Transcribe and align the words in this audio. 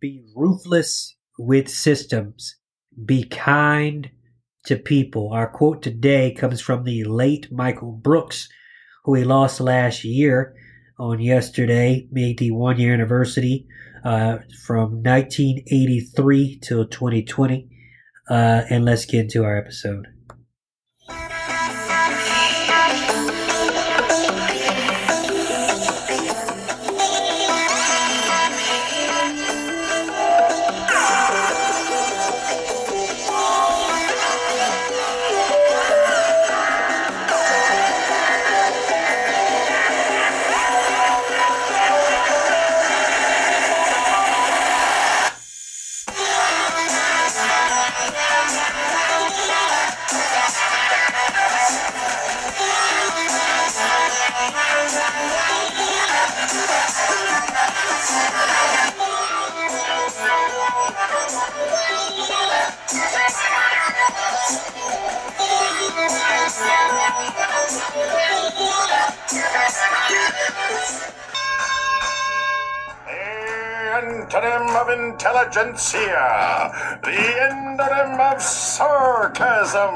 Be 0.00 0.24
ruthless 0.34 1.16
with 1.38 1.68
systems. 1.68 2.56
Be 3.04 3.24
kind 3.24 4.10
to 4.64 4.76
people. 4.76 5.32
Our 5.32 5.46
quote 5.46 5.82
today 5.82 6.32
comes 6.32 6.60
from 6.60 6.84
the 6.84 7.04
late 7.04 7.52
Michael 7.52 7.92
Brooks, 7.92 8.48
who 9.04 9.12
we 9.12 9.24
lost 9.24 9.60
last 9.60 10.02
year 10.02 10.54
on 10.98 11.20
yesterday, 11.20 12.08
made 12.10 12.38
the 12.38 12.50
one 12.50 12.78
year 12.78 12.94
anniversary 12.94 13.66
uh, 14.04 14.38
from 14.64 15.02
1983 15.02 16.60
till 16.62 16.86
2020. 16.86 17.68
Uh, 18.28 18.62
and 18.70 18.84
let's 18.84 19.04
get 19.04 19.20
into 19.24 19.44
our 19.44 19.58
episode. 19.58 20.06
Intelligentsia, 74.92 76.98
the 77.02 77.10
endonym 77.10 78.18
of 78.18 78.42
sarcasm, 78.42 79.94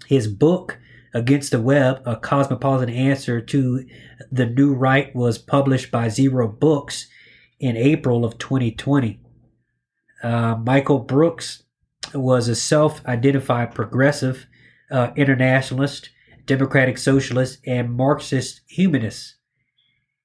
His 0.06 0.28
book, 0.28 0.78
Against 1.14 1.50
the 1.50 1.60
Web, 1.62 2.02
A 2.04 2.16
Cosmopolitan 2.16 2.94
Answer 2.94 3.40
to 3.40 3.86
the 4.30 4.44
New 4.44 4.74
Right, 4.74 5.14
was 5.16 5.38
published 5.38 5.90
by 5.90 6.08
Zero 6.08 6.46
Books 6.46 7.08
in 7.58 7.74
April 7.74 8.24
of 8.24 8.36
2020. 8.36 9.18
Uh, 10.22 10.56
Michael 10.56 10.98
Brooks 10.98 11.62
was 12.12 12.48
a 12.48 12.54
self 12.54 13.04
identified 13.06 13.74
progressive, 13.74 14.46
uh, 14.90 15.10
internationalist, 15.16 16.10
democratic 16.44 16.98
socialist, 16.98 17.60
and 17.66 17.94
Marxist 17.94 18.60
humanist. 18.66 19.36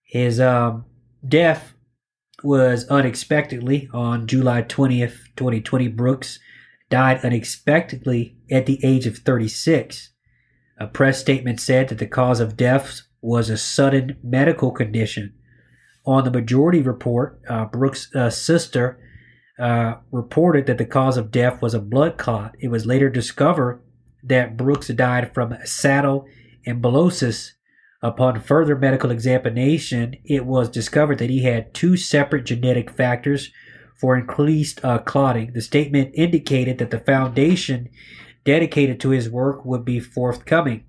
His 0.03 0.39
um, 0.39 0.85
death 1.25 1.70
was 2.43 2.87
unexpectedly 2.87 3.89
on 3.93 4.27
July 4.27 4.63
20th, 4.63 5.17
2020. 5.35 5.87
Brooks 5.89 6.39
died 6.89 7.23
unexpectedly 7.23 8.35
at 8.51 8.65
the 8.65 8.79
age 8.83 9.05
of 9.05 9.17
36. 9.19 10.11
A 10.79 10.87
press 10.87 11.19
statement 11.19 11.59
said 11.59 11.89
that 11.89 11.99
the 11.99 12.07
cause 12.07 12.39
of 12.39 12.57
death 12.57 13.01
was 13.21 13.49
a 13.49 13.57
sudden 13.57 14.17
medical 14.23 14.71
condition. 14.71 15.33
On 16.05 16.23
the 16.23 16.31
majority 16.31 16.81
report, 16.81 17.39
uh, 17.47 17.65
Brooks' 17.65 18.13
uh, 18.15 18.29
sister 18.29 18.99
uh, 19.59 19.95
reported 20.11 20.65
that 20.65 20.79
the 20.79 20.85
cause 20.85 21.17
of 21.17 21.31
death 21.31 21.61
was 21.61 21.73
a 21.73 21.79
blood 21.79 22.17
clot. 22.17 22.55
It 22.59 22.69
was 22.69 22.85
later 22.85 23.09
discovered 23.09 23.81
that 24.23 24.57
Brooks 24.57 24.87
died 24.87 25.33
from 25.33 25.57
saddle 25.65 26.25
ambulosis 26.67 27.51
Upon 28.03 28.41
further 28.41 28.75
medical 28.75 29.11
examination, 29.11 30.15
it 30.25 30.45
was 30.45 30.69
discovered 30.69 31.19
that 31.19 31.29
he 31.29 31.43
had 31.43 31.73
two 31.73 31.95
separate 31.95 32.45
genetic 32.45 32.89
factors 32.89 33.51
for 33.95 34.17
increased 34.17 34.83
uh, 34.83 34.97
clotting. 34.97 35.53
The 35.53 35.61
statement 35.61 36.11
indicated 36.15 36.79
that 36.79 36.89
the 36.89 36.99
foundation 36.99 37.89
dedicated 38.43 38.99
to 39.01 39.09
his 39.09 39.29
work 39.29 39.63
would 39.63 39.85
be 39.85 39.99
forthcoming. 39.99 40.85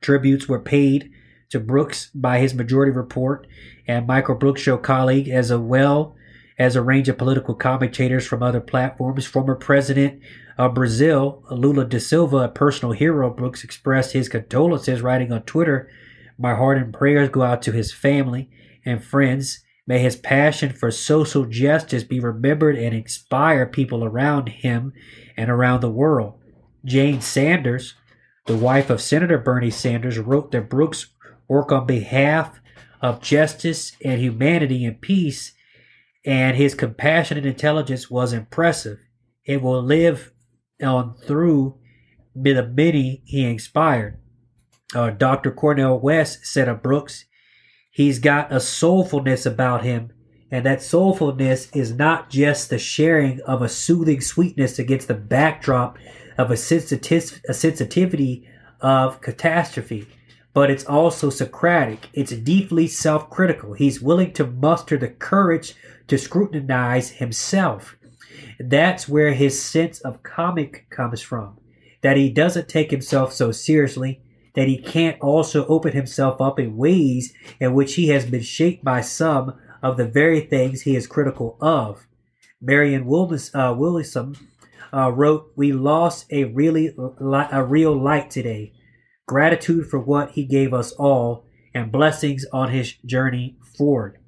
Tributes 0.00 0.48
were 0.48 0.60
paid 0.60 1.12
to 1.50 1.60
Brooks 1.60 2.10
by 2.12 2.40
his 2.40 2.54
majority 2.54 2.90
report 2.90 3.46
and 3.86 4.06
Michael 4.06 4.34
Brooks 4.34 4.62
show 4.62 4.76
colleague 4.76 5.28
as 5.28 5.52
well 5.54 6.16
as 6.58 6.74
a 6.74 6.82
range 6.82 7.08
of 7.08 7.18
political 7.18 7.54
commentators 7.54 8.26
from 8.26 8.42
other 8.42 8.60
platforms. 8.60 9.26
Former 9.26 9.54
President 9.54 10.20
of 10.58 10.74
Brazil, 10.74 11.44
Lula 11.52 11.84
da 11.84 12.00
Silva, 12.00 12.38
a 12.38 12.48
personal 12.48 12.92
hero, 12.92 13.30
Brooks 13.30 13.62
expressed 13.62 14.12
his 14.12 14.28
condolences, 14.28 15.02
writing 15.02 15.30
on 15.30 15.42
Twitter 15.42 15.88
my 16.38 16.54
heart 16.54 16.78
and 16.78 16.92
prayers 16.92 17.28
go 17.28 17.42
out 17.42 17.62
to 17.62 17.72
his 17.72 17.92
family 17.92 18.50
and 18.84 19.02
friends. 19.02 19.60
May 19.86 20.00
his 20.00 20.16
passion 20.16 20.72
for 20.72 20.90
social 20.90 21.44
justice 21.44 22.02
be 22.02 22.18
remembered 22.18 22.76
and 22.76 22.94
inspire 22.94 23.66
people 23.66 24.04
around 24.04 24.48
him 24.48 24.92
and 25.36 25.50
around 25.50 25.80
the 25.80 25.90
world. 25.90 26.40
Jane 26.84 27.20
Sanders, 27.20 27.94
the 28.46 28.56
wife 28.56 28.90
of 28.90 29.00
Senator 29.00 29.38
Bernie 29.38 29.70
Sanders, 29.70 30.18
wrote 30.18 30.50
that 30.52 30.68
Brooks 30.68 31.06
work 31.48 31.70
on 31.70 31.86
behalf 31.86 32.60
of 33.00 33.20
justice 33.20 33.92
and 34.04 34.20
humanity 34.20 34.84
and 34.84 35.00
peace, 35.00 35.52
and 36.24 36.56
his 36.56 36.74
compassion 36.74 37.36
and 37.36 37.46
intelligence 37.46 38.10
was 38.10 38.32
impressive. 38.32 38.98
It 39.44 39.62
will 39.62 39.82
live 39.82 40.32
on 40.82 41.14
through 41.14 41.78
the 42.34 42.66
many 42.66 43.22
he 43.24 43.44
inspired. 43.44 44.18
Uh, 44.94 45.10
Dr. 45.10 45.50
Cornel 45.50 46.00
West 46.00 46.46
said 46.46 46.68
of 46.68 46.82
Brooks, 46.82 47.24
He's 47.90 48.18
got 48.18 48.52
a 48.52 48.56
soulfulness 48.56 49.46
about 49.46 49.82
him, 49.82 50.12
and 50.50 50.66
that 50.66 50.80
soulfulness 50.80 51.74
is 51.74 51.92
not 51.92 52.28
just 52.28 52.68
the 52.68 52.78
sharing 52.78 53.40
of 53.40 53.62
a 53.62 53.70
soothing 53.70 54.20
sweetness 54.20 54.78
against 54.78 55.08
the 55.08 55.14
backdrop 55.14 55.96
of 56.36 56.50
a, 56.50 56.54
sensitiv- 56.54 57.40
a 57.48 57.54
sensitivity 57.54 58.46
of 58.82 59.22
catastrophe, 59.22 60.06
but 60.52 60.70
it's 60.70 60.84
also 60.84 61.30
Socratic. 61.30 62.10
It's 62.12 62.32
deeply 62.32 62.86
self 62.86 63.30
critical. 63.30 63.72
He's 63.72 64.02
willing 64.02 64.32
to 64.34 64.46
muster 64.46 64.98
the 64.98 65.08
courage 65.08 65.74
to 66.08 66.18
scrutinize 66.18 67.10
himself. 67.10 67.96
That's 68.60 69.08
where 69.08 69.32
his 69.32 69.62
sense 69.62 70.00
of 70.00 70.22
comic 70.22 70.86
comes 70.90 71.20
from. 71.20 71.58
That 72.02 72.16
he 72.16 72.30
doesn't 72.30 72.68
take 72.68 72.90
himself 72.90 73.32
so 73.32 73.52
seriously, 73.52 74.20
that 74.56 74.66
he 74.66 74.78
can't 74.78 75.20
also 75.20 75.66
open 75.66 75.92
himself 75.92 76.40
up 76.40 76.58
in 76.58 76.76
ways 76.76 77.32
in 77.60 77.74
which 77.74 77.94
he 77.94 78.08
has 78.08 78.26
been 78.26 78.42
shaped 78.42 78.82
by 78.82 79.00
some 79.00 79.54
of 79.82 79.96
the 79.96 80.06
very 80.06 80.40
things 80.40 80.82
he 80.82 80.96
is 80.96 81.06
critical 81.06 81.56
of. 81.60 82.06
Marion 82.60 83.06
Willis, 83.06 83.54
uh, 83.54 83.76
uh, 84.92 85.12
wrote, 85.12 85.52
"We 85.54 85.72
lost 85.72 86.26
a 86.32 86.44
really 86.44 86.96
a 87.52 87.64
real 87.64 87.94
light 87.94 88.30
today. 88.30 88.72
Gratitude 89.26 89.86
for 89.86 90.00
what 90.00 90.30
he 90.30 90.44
gave 90.44 90.72
us 90.72 90.92
all, 90.92 91.44
and 91.74 91.92
blessings 91.92 92.46
on 92.52 92.70
his 92.70 92.94
journey 93.04 93.58
forward." 93.76 94.18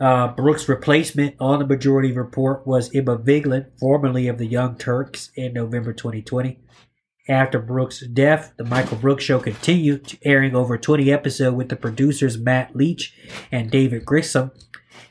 Uh, 0.00 0.28
Brooks' 0.28 0.68
replacement 0.68 1.36
on 1.38 1.58
the 1.58 1.66
majority 1.66 2.12
report 2.12 2.66
was 2.66 2.92
Emma 2.94 3.18
Vigeland, 3.18 3.66
formerly 3.78 4.26
of 4.26 4.38
the 4.38 4.46
Young 4.46 4.76
Turks, 4.76 5.30
in 5.36 5.52
November 5.52 5.92
2020. 5.92 6.58
After 7.28 7.60
Brooks' 7.60 8.04
death, 8.04 8.52
the 8.56 8.64
Michael 8.64 8.96
Brooks 8.96 9.22
Show 9.22 9.38
continued, 9.38 10.18
airing 10.24 10.56
over 10.56 10.76
20 10.76 11.12
episodes 11.12 11.56
with 11.56 11.68
the 11.68 11.76
producers 11.76 12.36
Matt 12.36 12.74
Lech 12.74 12.98
and 13.52 13.70
David 13.70 14.04
Griscom, 14.04 14.50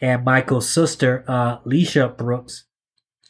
and 0.01 0.25
Michael's 0.25 0.69
sister, 0.69 1.23
uh, 1.25 1.59
Leisha 1.59 2.17
Brooks. 2.17 2.65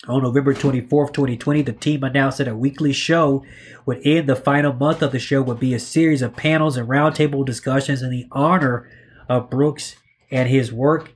On 0.07 0.24
November 0.24 0.56
24th, 0.56 1.13
2020, 1.13 1.62
the 1.62 1.74
team 1.74 2.04
announced 2.04 2.39
that 2.39 2.48
a 2.48 2.56
weekly 2.56 2.92
show 2.92 3.45
would 3.86 4.01
end 4.04 4.28
the 4.28 4.36
final 4.36 4.74
month 4.74 5.04
of 5.04 5.12
the 5.12 5.19
show 5.19 5.44
would 5.44 5.60
be 5.60 5.75
a 5.75 5.80
series 5.80 6.24
of 6.24 6.36
panels 6.36 6.75
and 6.75 6.89
roundtable 6.89 7.45
discussions 7.45 8.01
in 8.01 8.10
the 8.10 8.25
honor 8.31 8.89
of 9.30 9.51
Brooks 9.51 9.95
and 10.31 10.50
his 10.50 10.74
work 10.74 11.13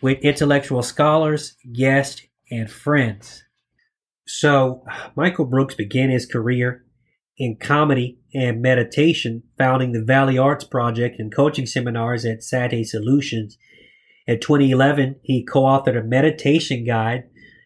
with 0.00 0.20
intellectual 0.20 0.84
scholars, 0.84 1.56
guests, 1.72 2.22
and 2.48 2.70
friends. 2.70 3.42
So, 4.24 4.84
Michael 5.16 5.46
Brooks 5.46 5.74
began 5.74 6.08
his 6.08 6.26
career 6.26 6.84
in 7.38 7.56
comedy 7.56 8.18
and 8.34 8.62
meditation, 8.62 9.42
founding 9.58 9.92
the 9.92 10.04
Valley 10.04 10.38
Arts 10.38 10.64
Project 10.64 11.18
and 11.18 11.34
coaching 11.34 11.66
seminars 11.66 12.24
at 12.24 12.42
Sati 12.42 12.84
Solutions. 12.84 13.58
In 14.26 14.40
2011, 14.40 15.16
he 15.22 15.44
co 15.44 15.62
authored 15.62 15.98
a 15.98 16.04
meditation 16.04 16.84
guide, 16.84 17.24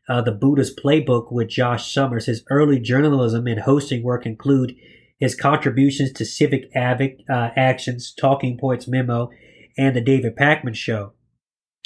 uh, 0.09 0.23
The 0.23 0.33
Buddha's 0.33 0.75
Playbook, 0.75 1.31
with 1.31 1.49
Josh 1.49 1.93
Summers. 1.93 2.27
His 2.27 2.45
early 2.51 2.81
journalism 2.81 3.47
and 3.47 3.61
hosting 3.61 4.03
work 4.03 4.25
include 4.25 4.75
his 5.19 5.35
contributions 5.35 6.13
to 6.13 6.25
Civic 6.25 6.73
Avic, 6.75 7.19
uh, 7.31 7.51
Actions, 7.57 8.13
Talking 8.15 8.59
Points 8.59 8.87
Memo, 8.87 9.31
and 9.79 9.95
The 9.95 10.01
David 10.01 10.37
Pakman 10.37 10.75
Show. 10.75 11.13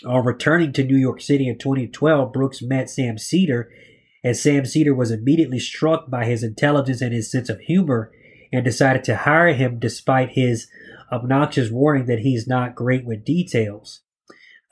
On 0.06 0.24
returning 0.24 0.72
to 0.72 0.84
New 0.84 0.96
York 0.96 1.20
City 1.20 1.48
in 1.48 1.58
2012, 1.58 2.32
Brooks 2.32 2.62
met 2.62 2.88
Sam 2.88 3.18
Seder, 3.18 3.70
and 4.22 4.36
Sam 4.36 4.64
Seder 4.64 4.94
was 4.94 5.10
immediately 5.10 5.58
struck 5.58 6.10
by 6.10 6.26
his 6.26 6.42
intelligence 6.42 7.00
and 7.00 7.12
his 7.12 7.30
sense 7.30 7.48
of 7.48 7.60
humor 7.60 8.12
and 8.52 8.64
decided 8.64 9.04
to 9.04 9.16
hire 9.16 9.52
him 9.52 9.78
despite 9.78 10.30
his 10.30 10.68
obnoxious 11.12 11.70
warning 11.70 12.06
that 12.06 12.20
he's 12.20 12.46
not 12.46 12.74
great 12.74 13.04
with 13.04 13.24
details. 13.24 14.02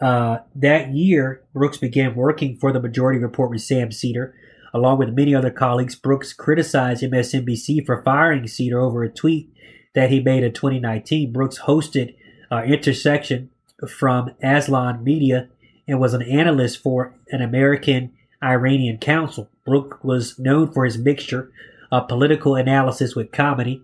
Uh, 0.00 0.38
that 0.54 0.94
year, 0.94 1.42
Brooks 1.52 1.78
began 1.78 2.14
working 2.14 2.56
for 2.56 2.72
the 2.72 2.80
Majority 2.80 3.18
Report 3.18 3.50
with 3.50 3.62
Sam 3.62 3.90
Seder. 3.90 4.34
Along 4.74 4.98
with 4.98 5.14
many 5.14 5.34
other 5.34 5.50
colleagues, 5.50 5.96
Brooks 5.96 6.32
criticized 6.32 7.02
MSNBC 7.02 7.84
for 7.86 8.02
firing 8.02 8.46
Seder 8.46 8.80
over 8.80 9.02
a 9.02 9.10
tweet 9.10 9.50
that 9.94 10.10
he 10.10 10.20
made 10.20 10.44
in 10.44 10.52
2019. 10.52 11.32
Brooks 11.32 11.60
hosted 11.60 12.14
uh, 12.52 12.62
Intersection 12.62 13.50
from 13.88 14.30
Aslan 14.42 15.02
Media 15.02 15.48
and 15.88 15.98
was 15.98 16.14
an 16.14 16.22
analyst 16.22 16.82
for 16.82 17.14
an 17.30 17.40
American 17.40 18.12
Iranian 18.43 18.99
council. 18.99 19.50
Brooke 19.64 20.02
was 20.02 20.38
known 20.38 20.73
for 20.73 20.85
his 20.85 20.99
mixture 20.99 21.50
of 21.90 22.08
political 22.08 22.55
analysis 22.55 23.14
with 23.14 23.32
comedy. 23.32 23.82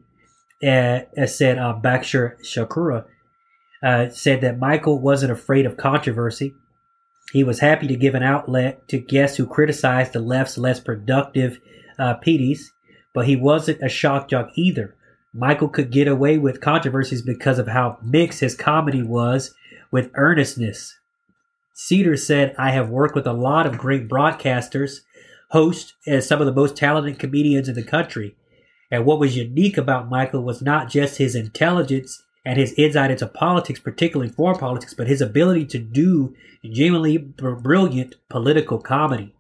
Uh, 0.63 1.01
as 1.17 1.37
said 1.37 1.59
uh, 1.59 1.79
Bhaskar 1.83 2.41
Sunkara, 2.43 3.05
uh, 3.83 4.09
said 4.09 4.41
that 4.41 4.59
Michael 4.59 4.99
wasn't 4.99 5.33
afraid 5.33 5.67
of 5.67 5.77
controversy. 5.77 6.55
He 7.33 7.45
was 7.45 7.61
happy 7.61 7.87
to 7.89 7.97
give 7.97 8.15
an 8.15 8.23
outlet 8.23 8.87
to 8.89 8.99
guests 8.99 9.37
who 9.37 9.47
criticized 9.47 10.13
the 10.13 10.21
left's 10.21 10.57
less 10.57 10.81
productive 10.81 11.61
uh, 11.99 12.15
PDs, 12.25 12.61
but 13.13 13.27
he 13.27 13.37
wasn't 13.37 13.83
a 13.83 13.89
shock 13.89 14.29
jock 14.29 14.51
either. 14.55 14.95
Michael 15.35 15.69
could 15.69 15.91
get 15.91 16.07
away 16.07 16.39
with 16.39 16.61
controversies 16.61 17.21
because 17.21 17.59
of 17.59 17.67
how 17.67 17.99
mixed 18.03 18.41
his 18.41 18.55
comedy 18.55 19.03
was 19.03 19.53
with 19.91 20.13
earnestness. 20.15 20.97
Seder 21.75 22.17
said, 22.17 22.55
I 22.57 22.71
have 22.71 22.89
worked 22.89 23.17
with 23.17 23.27
a 23.27 23.33
lot 23.33 23.67
of 23.67 23.79
great 23.79 24.09
broadcasters, 24.09 25.01
hosts, 25.51 25.95
and 26.07 26.23
some 26.23 26.41
of 26.41 26.47
the 26.47 26.53
most 26.53 26.77
talented 26.77 27.19
comedians 27.19 27.69
in 27.69 27.75
the 27.75 27.83
country. 27.83 28.37
And 28.93 29.05
what 29.05 29.19
was 29.19 29.37
unique 29.37 29.77
about 29.77 30.09
Michael 30.09 30.45
was 30.45 30.63
not 30.63 30.89
just 30.89 31.19
his 31.19 31.35
intelligence 31.35 32.23
and 32.47 32.59
his 32.59 32.75
insight 32.75 33.11
into 33.11 33.27
politics, 33.27 33.81
particularly 33.81 34.31
foreign 34.31 34.59
politics, 34.59 34.95
but 34.95 35.09
his 35.09 35.21
ability 35.21 35.67
to 35.67 35.79
do 35.81 36.37
genuinely 36.65 37.19
brilliant 37.19 38.15
political 38.29 38.79
comedy. 38.79 39.35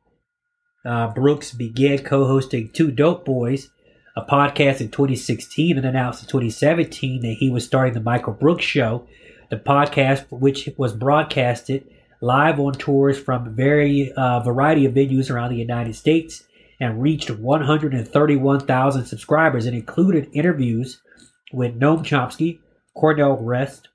Uh, 0.84 1.08
Brooks 1.08 1.52
began 1.52 1.98
co 1.98 2.26
hosting 2.26 2.68
Two 2.70 2.90
Dope 2.90 3.24
Boys, 3.24 3.70
a 4.16 4.22
podcast 4.22 4.80
in 4.80 4.90
2016, 4.90 5.76
and 5.76 5.86
announced 5.86 6.24
in 6.24 6.28
2017 6.28 7.22
that 7.22 7.36
he 7.38 7.48
was 7.48 7.64
starting 7.64 7.94
the 7.94 8.00
Michael 8.00 8.32
Brooks 8.32 8.64
Show, 8.64 9.06
the 9.50 9.56
podcast, 9.56 10.24
which 10.30 10.68
was 10.76 10.92
broadcasted 10.92 11.86
live 12.24 12.58
on 12.58 12.72
tours 12.72 13.18
from 13.18 13.54
very 13.54 14.10
uh, 14.12 14.40
variety 14.40 14.86
of 14.86 14.94
venues 14.94 15.30
around 15.30 15.50
the 15.50 15.58
United 15.58 15.94
States 15.94 16.44
and 16.80 17.02
reached 17.02 17.30
131,000 17.30 19.04
subscribers 19.04 19.66
and 19.66 19.76
included 19.76 20.30
interviews 20.32 21.02
with 21.52 21.78
Noam 21.78 22.02
Chomsky, 22.02 22.60
Cornel 22.94 23.36
West, 23.36 23.88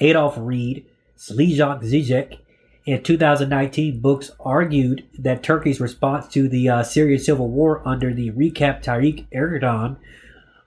Adolph 0.00 0.36
Reed, 0.38 0.84
Slavoj 1.16 1.82
Zizek. 1.82 2.38
In 2.84 3.02
2019, 3.02 4.00
Books 4.00 4.30
argued 4.40 5.06
that 5.18 5.42
Turkey's 5.42 5.80
response 5.80 6.28
to 6.28 6.48
the 6.48 6.68
uh, 6.68 6.82
Syrian 6.82 7.20
civil 7.20 7.48
war 7.48 7.80
under 7.88 8.12
the 8.12 8.30
Recep 8.32 8.82
Tayyip 8.82 9.26
Erdogan 9.34 9.96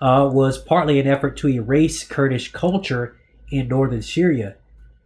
uh, 0.02 0.28
was 0.32 0.58
partly 0.58 1.00
an 1.00 1.08
effort 1.08 1.38
to 1.38 1.50
erase 1.50 2.04
Kurdish 2.04 2.52
culture 2.52 3.16
in 3.52 3.68
northern 3.68 4.02
Syria. 4.02 4.56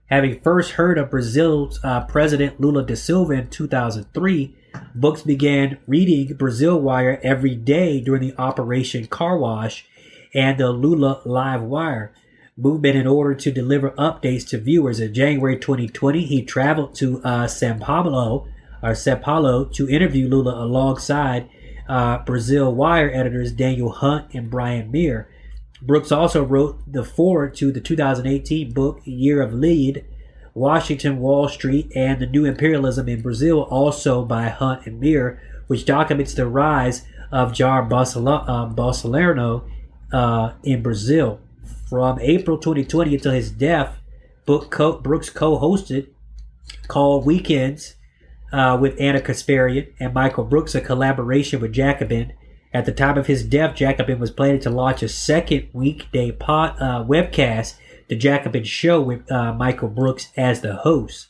Having 0.10 0.42
first 0.42 0.72
heard 0.72 0.98
of 0.98 1.12
Brazil's 1.12 1.80
uh, 1.84 2.04
President 2.06 2.60
Lula 2.60 2.84
da 2.84 2.96
Silva 2.96 3.34
in 3.34 3.48
2003, 3.50 4.56
Books 4.96 5.22
began 5.22 5.78
reading 5.86 6.36
Brazil 6.36 6.80
Wire 6.80 7.20
every 7.24 7.56
day 7.56 8.02
during 8.02 8.22
the 8.22 8.38
Operation 8.40 9.06
Car 9.06 9.38
Wash 9.38 9.86
and 10.34 10.58
the 10.58 10.72
Lula 10.72 11.22
Live 11.26 11.62
Wire 11.62 12.12
movement 12.58 12.96
in 12.96 13.06
order 13.06 13.36
to 13.36 13.52
deliver 13.52 13.92
updates 13.92 14.48
to 14.50 14.58
viewers. 14.58 15.00
In 15.00 15.14
January 15.14 15.58
2020, 15.58 16.26
he 16.26 16.44
traveled 16.44 16.96
to 16.96 17.22
uh, 17.24 17.48
Sao 17.48 17.78
Paulo 17.78 18.48
or 18.82 18.96
Sao 18.96 19.16
Paulo 19.16 19.66
to 19.66 19.88
interview 19.88 20.28
Lula 20.28 20.64
alongside 20.64 21.48
uh, 21.88 22.18
Brazil 22.20 22.74
Wire 22.74 23.12
editors 23.14 23.52
Daniel 23.52 23.92
Hunt 23.92 24.34
and 24.34 24.50
Brian 24.50 24.90
Mier. 24.92 25.30
Brooks 25.82 26.12
also 26.12 26.44
wrote 26.44 26.80
the 26.86 27.04
foreword 27.04 27.56
to 27.56 27.72
the 27.72 27.80
2018 27.80 28.74
book 28.74 29.02
Year 29.06 29.42
of 29.42 29.54
Lead, 29.54 30.06
Washington, 30.54 31.20
Wall 31.20 31.48
Street, 31.48 31.92
and 31.96 32.22
the 32.22 32.26
New 32.26 32.46
Imperialism 32.46 33.08
in 33.08 33.22
Brazil, 33.22 33.62
also 33.62 34.26
by 34.26 34.50
Hunt 34.50 34.86
and 34.86 35.00
Mier, 35.00 35.42
which 35.68 35.86
documents 35.86 36.34
the 36.34 36.48
rise 36.48 37.06
of 37.32 37.54
Jair 37.54 37.86
uh, 37.86 38.74
Bolsonaro 38.74 39.64
uh, 40.12 40.54
in 40.64 40.82
Brazil. 40.82 41.40
From 41.88 42.20
April 42.20 42.58
2020 42.58 43.16
until 43.16 43.32
his 43.32 43.52
death, 43.52 44.00
Brooks 44.46 45.30
co 45.30 45.60
hosted 45.60 46.08
called 46.88 47.26
Weekends 47.26 47.96
uh, 48.52 48.78
with 48.80 49.00
Ana 49.00 49.22
Kasparian 49.22 49.94
and 50.00 50.14
Michael 50.14 50.44
Brooks, 50.44 50.76
a 50.76 50.82
collaboration 50.82 51.62
with 51.62 51.74
Jacobin 51.74 52.34
at 52.74 52.86
the 52.86 52.92
time 52.92 53.18
of 53.18 53.28
his 53.28 53.44
death, 53.44 53.76
Jacobin 53.76 54.20
was 54.20 54.32
planning 54.32 54.60
to 54.62 54.70
launch 54.70 55.02
a 55.02 55.10
second 55.10 55.70
weekday 55.74 56.32
pod, 56.32 56.76
uh, 56.80 57.04
webcast, 57.04 57.76
The 58.08 58.16
Jacobin 58.16 58.64
Show, 58.64 59.02
with 59.02 59.32
uh, 59.32 59.54
Michael 59.54 59.90
Brooks 59.90 60.30
as 60.38 60.62
the 60.62 60.76
host. 60.76 61.30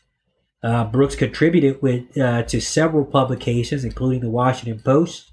Uh, 0.61 0.83
Brooks 0.83 1.15
contributed 1.15 1.81
with, 1.81 2.17
uh, 2.17 2.43
to 2.43 2.59
several 2.59 3.05
publications, 3.05 3.85
including 3.85 4.19
the 4.19 4.29
Washington 4.29 4.81
Post, 4.83 5.31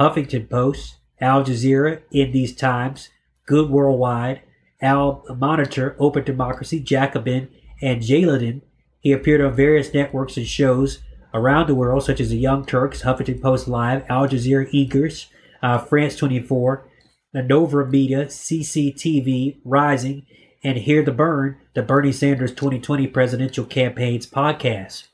Huffington 0.00 0.48
Post, 0.48 0.96
Al 1.20 1.44
Jazeera, 1.44 2.00
In 2.10 2.32
These 2.32 2.56
Times, 2.56 3.10
Good 3.46 3.68
Worldwide, 3.68 4.40
Al 4.80 5.24
Monitor, 5.36 5.94
Open 5.98 6.24
Democracy, 6.24 6.80
Jacobin, 6.80 7.48
and 7.82 8.00
Jalodin. 8.00 8.62
He 9.00 9.12
appeared 9.12 9.42
on 9.42 9.54
various 9.54 9.92
networks 9.92 10.38
and 10.38 10.46
shows 10.46 11.02
around 11.34 11.66
the 11.66 11.74
world, 11.74 12.02
such 12.02 12.20
as 12.20 12.30
the 12.30 12.38
Young 12.38 12.64
Turks, 12.64 13.02
Huffington 13.02 13.42
Post 13.42 13.68
Live, 13.68 14.04
Al 14.08 14.26
Jazeera 14.26 14.70
Uyghurs, 14.72 15.26
uh, 15.64 15.78
France 15.78 16.14
24, 16.16 16.86
the 17.32 17.42
Nova 17.42 17.86
Media, 17.86 18.26
CCTV, 18.26 19.56
Rising, 19.64 20.26
and 20.62 20.76
Hear 20.76 21.02
the 21.02 21.10
Bern, 21.10 21.56
the 21.72 21.82
Bernie 21.82 22.12
Sanders 22.12 22.50
2020 22.50 23.06
presidential 23.06 23.64
campaign's 23.64 24.26
podcast. 24.26 25.08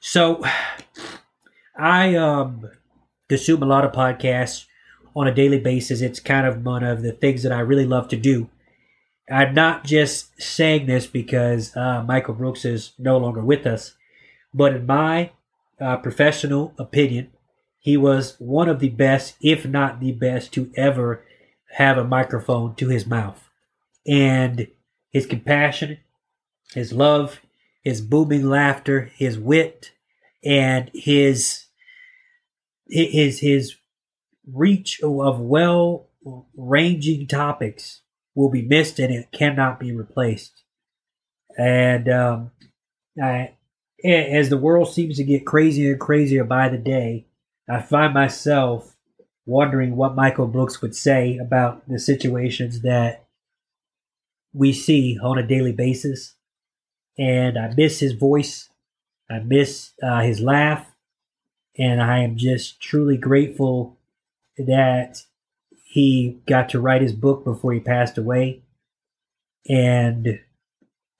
So, 0.00 0.42
I 1.78 2.14
um, 2.14 2.70
consume 3.28 3.62
a 3.62 3.66
lot 3.66 3.84
of 3.84 3.92
podcasts 3.92 4.64
on 5.14 5.28
a 5.28 5.34
daily 5.34 5.60
basis. 5.60 6.00
It's 6.00 6.20
kind 6.20 6.46
of 6.46 6.64
one 6.64 6.82
of 6.82 7.02
the 7.02 7.12
things 7.12 7.42
that 7.42 7.52
I 7.52 7.60
really 7.60 7.86
love 7.86 8.08
to 8.08 8.16
do. 8.16 8.48
I'm 9.30 9.52
not 9.52 9.84
just 9.84 10.40
saying 10.40 10.86
this 10.86 11.06
because 11.06 11.76
uh, 11.76 12.02
Michael 12.02 12.34
Brooks 12.34 12.64
is 12.64 12.92
no 12.98 13.18
longer 13.18 13.44
with 13.44 13.66
us, 13.66 13.94
but 14.54 14.74
in 14.74 14.86
my 14.86 15.32
uh, 15.78 15.98
professional 15.98 16.72
opinion, 16.78 17.30
he 17.86 17.96
was 17.96 18.34
one 18.40 18.68
of 18.68 18.80
the 18.80 18.88
best, 18.88 19.36
if 19.40 19.64
not 19.64 20.00
the 20.00 20.10
best, 20.10 20.52
to 20.52 20.72
ever 20.74 21.24
have 21.76 21.96
a 21.96 22.02
microphone 22.02 22.74
to 22.74 22.88
his 22.88 23.06
mouth. 23.06 23.48
And 24.04 24.66
his 25.12 25.24
compassion, 25.24 25.98
his 26.74 26.92
love, 26.92 27.40
his 27.84 28.00
booming 28.00 28.42
laughter, 28.42 29.12
his 29.14 29.38
wit, 29.38 29.92
and 30.44 30.90
his 30.94 31.66
his 32.88 33.38
his 33.38 33.76
reach 34.52 35.00
of 35.00 35.38
well 35.38 36.08
ranging 36.56 37.28
topics 37.28 38.00
will 38.34 38.50
be 38.50 38.62
missed 38.62 38.98
and 38.98 39.14
it 39.14 39.30
cannot 39.30 39.78
be 39.78 39.92
replaced. 39.92 40.64
And 41.56 42.08
um, 42.08 42.50
I, 43.22 43.52
as 44.04 44.48
the 44.48 44.58
world 44.58 44.92
seems 44.92 45.18
to 45.18 45.24
get 45.24 45.46
crazier 45.46 45.92
and 45.92 46.00
crazier 46.00 46.42
by 46.42 46.68
the 46.68 46.78
day, 46.78 47.26
I 47.68 47.82
find 47.82 48.14
myself 48.14 48.94
wondering 49.44 49.96
what 49.96 50.14
Michael 50.14 50.46
Brooks 50.46 50.80
would 50.82 50.94
say 50.94 51.38
about 51.38 51.88
the 51.88 51.98
situations 51.98 52.82
that 52.82 53.26
we 54.52 54.72
see 54.72 55.18
on 55.22 55.38
a 55.38 55.46
daily 55.46 55.72
basis. 55.72 56.34
And 57.18 57.58
I 57.58 57.72
miss 57.76 58.00
his 58.00 58.12
voice. 58.12 58.68
I 59.30 59.40
miss 59.40 59.92
uh, 60.02 60.20
his 60.20 60.40
laugh. 60.40 60.86
And 61.78 62.02
I 62.02 62.20
am 62.20 62.36
just 62.36 62.80
truly 62.80 63.16
grateful 63.16 63.98
that 64.58 65.22
he 65.84 66.38
got 66.46 66.68
to 66.70 66.80
write 66.80 67.02
his 67.02 67.12
book 67.12 67.44
before 67.44 67.72
he 67.72 67.80
passed 67.80 68.16
away. 68.16 68.62
And 69.68 70.40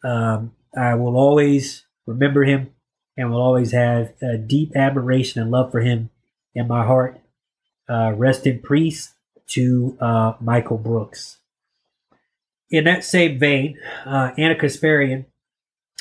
um, 0.04 0.52
I 0.76 0.94
will 0.94 1.16
always 1.16 1.84
remember 2.06 2.44
him 2.44 2.70
and 3.16 3.30
will 3.30 3.40
always 3.40 3.72
have 3.72 4.12
a 4.22 4.38
deep 4.38 4.76
admiration 4.76 5.42
and 5.42 5.50
love 5.50 5.72
for 5.72 5.80
him 5.80 6.10
in 6.56 6.66
my 6.66 6.84
heart. 6.84 7.20
Uh, 7.88 8.12
rest 8.16 8.46
in 8.46 8.58
peace 8.58 9.14
to 9.46 9.96
uh, 10.00 10.32
Michael 10.40 10.78
Brooks. 10.78 11.38
In 12.68 12.84
that 12.84 13.04
same 13.04 13.38
vein, 13.38 13.78
uh, 14.04 14.32
Ana 14.36 14.56
Kasparian 14.56 15.26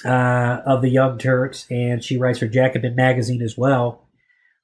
uh, 0.03 0.61
of 0.65 0.81
the 0.81 0.89
Young 0.89 1.19
Turks, 1.19 1.67
and 1.69 2.03
she 2.03 2.17
writes 2.17 2.39
for 2.39 2.47
Jacobin 2.47 2.95
magazine 2.95 3.43
as 3.43 3.55
well, 3.55 4.07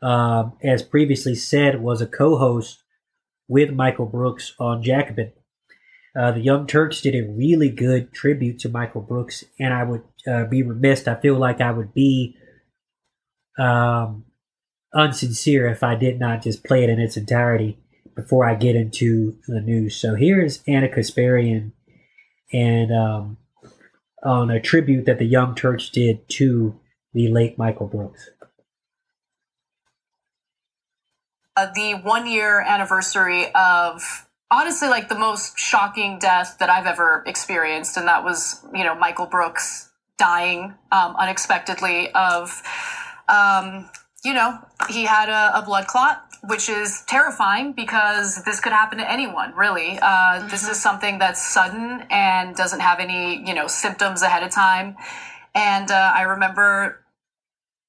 um, 0.02 0.54
as 0.64 0.82
previously 0.82 1.36
said, 1.36 1.84
was 1.84 2.02
a 2.02 2.08
co-host 2.08 2.82
with 3.48 3.72
Michael 3.72 4.08
Brooks 4.08 4.56
on 4.60 4.82
Jacobin. 4.82 5.32
Uh, 6.18 6.32
the 6.32 6.42
Young 6.42 6.66
Turks 6.66 7.02
did 7.02 7.16
a 7.16 7.30
really 7.30 7.70
good 7.70 8.12
tribute 8.14 8.60
to 8.60 8.70
Michael 8.70 9.02
Brooks, 9.02 9.44
and 9.60 9.74
I 9.74 9.84
would 9.84 10.04
uh, 10.28 10.46
be 10.46 10.64
remiss. 10.64 11.08
I 11.08 11.16
feel 11.16 11.38
like 11.38 11.62
I 11.62 11.72
would 11.72 11.94
be 11.94 12.36
um, 13.60 14.26
unsincere 14.94 15.72
if 15.72 15.84
I 15.84 15.96
did 15.96 16.20
not 16.20 16.44
just 16.44 16.64
play 16.64 16.84
it 16.84 16.90
in 16.90 17.00
its 17.00 17.18
entirety 17.18 17.78
before 18.16 18.46
I 18.46 18.56
get 18.56 18.76
into 18.76 19.38
the 19.48 19.62
news. 19.62 19.96
So 19.96 20.16
here's 20.16 20.62
Ana 20.68 20.90
Kasparian 20.90 21.72
and 22.52 22.92
um, 22.92 23.38
on 24.24 24.52
a 24.52 24.60
tribute 24.60 25.06
that 25.06 25.18
the 25.18 25.26
Young 25.26 25.56
Turks 25.56 25.90
did 25.90 26.28
to 26.30 26.80
the 27.14 27.30
late 27.30 27.58
Michael 27.58 27.88
Brooks. 27.88 28.30
Uh, 31.56 31.68
the 31.74 31.94
one 32.04 32.28
year 32.28 32.62
anniversary 32.62 33.54
of 33.54 34.28
honestly 34.50 34.88
like 34.88 35.10
the 35.10 35.18
most 35.18 35.58
shocking 35.58 36.18
death 36.20 36.58
that 36.60 36.70
I've 36.70 36.86
ever 36.86 37.24
experienced, 37.26 37.98
and 37.98 38.08
that 38.08 38.24
was 38.24 38.66
you 38.74 38.84
know 38.84 38.96
Michael 38.96 39.26
Brooks 39.26 39.90
dying 40.18 40.74
um, 40.92 41.16
unexpectedly 41.18 42.12
of 42.14 42.62
um, 43.28 43.90
you 44.24 44.34
know 44.34 44.60
he 44.90 45.06
had 45.06 45.30
a, 45.30 45.60
a, 45.60 45.62
blood 45.62 45.88
clot. 45.88 46.28
Which 46.44 46.70
is 46.70 47.04
terrifying 47.06 47.74
because 47.74 48.44
this 48.46 48.60
could 48.60 48.72
happen 48.72 48.98
to 48.98 49.08
anyone, 49.08 49.54
really. 49.54 50.00
Uh, 50.00 50.08
mm-hmm. 50.08 50.48
This 50.48 50.68
is 50.68 50.82
something 50.82 51.20
that's 51.20 51.40
sudden 51.40 52.04
and 52.10 52.56
doesn't 52.56 52.80
have 52.80 53.00
any, 53.00 53.48
you 53.48 53.54
know, 53.54 53.68
symptoms 53.68 54.24
ahead 54.24 54.42
of 54.42 54.50
time. 54.50 54.96
And 55.54 55.92
uh, 55.92 56.14
I 56.16 56.24
remember 56.24 57.06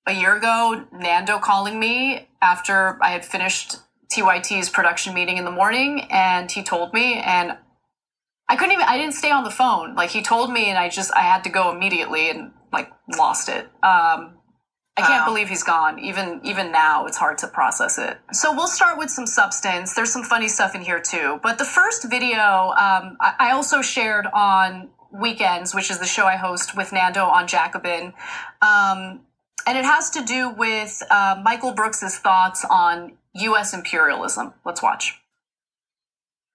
a 0.07 0.13
year 0.13 0.37
ago, 0.37 0.85
Nando 0.93 1.39
calling 1.39 1.79
me 1.79 2.29
after 2.41 2.99
I 3.03 3.11
had 3.11 3.25
finished 3.25 3.77
TYT's 4.11 4.69
production 4.69 5.15
meeting 5.15 5.39
in 5.39 5.45
the 5.45 5.51
morning, 5.51 6.07
and 6.11 6.51
he 6.51 6.63
told 6.63 6.93
me, 6.93 7.15
and 7.15 7.57
I 8.49 8.57
couldn't 8.57 8.73
even, 8.73 8.85
I 8.87 8.99
didn't 8.99 9.15
stay 9.15 9.31
on 9.31 9.45
the 9.45 9.51
phone. 9.51 9.95
Like, 9.95 10.11
he 10.11 10.23
told 10.23 10.53
me, 10.53 10.69
and 10.69 10.79
I 10.79 10.89
just, 10.89 11.15
I 11.15 11.23
had 11.23 11.45
to 11.45 11.51
go 11.51 11.75
immediately 11.75 12.29
and, 12.31 12.53
like, 12.73 12.91
lost 13.17 13.49
it. 13.49 13.69
Um, 13.83 14.35
I 14.97 15.01
can't 15.01 15.23
wow. 15.23 15.33
believe 15.33 15.49
he's 15.49 15.63
gone. 15.63 15.99
Even 15.99 16.41
even 16.45 16.71
now, 16.71 17.07
it's 17.07 17.17
hard 17.17 17.39
to 17.39 17.49
process 17.49 17.97
it. 17.97 18.19
So 18.33 18.55
we'll 18.55 18.67
start 18.67 18.99
with 18.99 19.09
some 19.09 19.27
substance. 19.27 19.95
There's 19.95 20.13
some 20.13 20.23
funny 20.23 20.49
stuff 20.49 20.75
in 20.75 20.83
here 20.83 21.01
too. 21.01 21.41
But 21.43 21.59
the 21.59 21.65
first 21.65 22.11
video 22.11 22.37
um, 22.37 23.17
I, 23.21 23.35
I, 23.39 23.51
also 23.53 23.81
shared 23.81 24.27
on 24.27 24.91
Weekends, 25.11 25.75
which 25.75 25.91
is 25.91 25.99
the 25.99 26.07
show 26.07 26.27
I 26.27 26.37
host 26.37 26.77
with 26.77 26.93
Nando 26.93 27.25
on 27.25 27.47
Jacobin. 27.47 28.13
Um, 28.61 29.21
and 29.67 29.79
it 29.79 29.85
has 29.85 30.11
to 30.11 30.25
do 30.25 30.51
with 30.51 31.03
uh, 31.11 31.41
Michael 31.43 31.73
Brooks's 31.73 32.19
thoughts 32.19 32.65
on 32.69 33.13
U.S. 33.35 33.73
imperialism. 33.73 34.53
Let's 34.65 34.83
watch. 34.83 35.19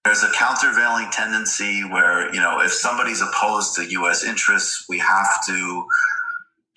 There's 0.06 0.24
a 0.24 0.32
countervailing 0.32 1.10
tendency 1.12 1.82
where, 1.82 2.34
you 2.34 2.40
know, 2.40 2.62
if 2.62 2.72
somebody's 2.72 3.22
opposed 3.22 3.76
to 3.76 3.86
U.S. 3.86 4.24
interests, 4.24 4.86
we 4.88 5.00
have 5.00 5.46
to 5.48 5.86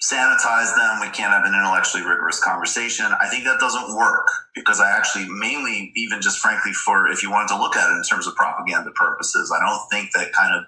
sanitize 0.02 0.74
them. 0.76 1.00
We 1.00 1.08
can't 1.08 1.32
have 1.32 1.44
an 1.44 1.54
intellectually 1.54 2.02
rigorous 2.02 2.42
conversation. 2.42 3.06
I 3.20 3.28
think 3.28 3.44
that 3.44 3.60
doesn't 3.60 3.94
work 3.94 4.26
because 4.54 4.80
I 4.80 4.90
actually 4.90 5.26
mainly, 5.28 5.92
even 5.94 6.22
just 6.22 6.38
frankly, 6.38 6.72
for 6.72 7.08
if 7.08 7.22
you 7.22 7.30
wanted 7.30 7.48
to 7.48 7.60
look 7.60 7.76
at 7.76 7.90
it 7.90 7.96
in 7.96 8.02
terms 8.02 8.26
of 8.26 8.34
propaganda 8.34 8.90
purposes, 8.92 9.52
I 9.54 9.60
don't 9.60 9.88
think 9.90 10.12
that 10.12 10.32
kind 10.32 10.54
of 10.54 10.64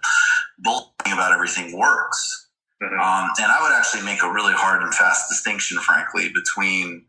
bullying 0.59 1.17
about 1.17 1.33
everything 1.33 1.79
works. 1.79 2.49
Mm-hmm. 2.83 2.95
Um, 2.95 3.31
and 3.41 3.51
I 3.51 3.63
would 3.63 3.73
actually 3.73 4.03
make 4.03 4.23
a 4.23 4.31
really 4.31 4.53
hard 4.53 4.83
and 4.83 4.95
fast 4.95 5.31
distinction, 5.31 5.79
frankly, 5.79 6.31
between 6.35 7.05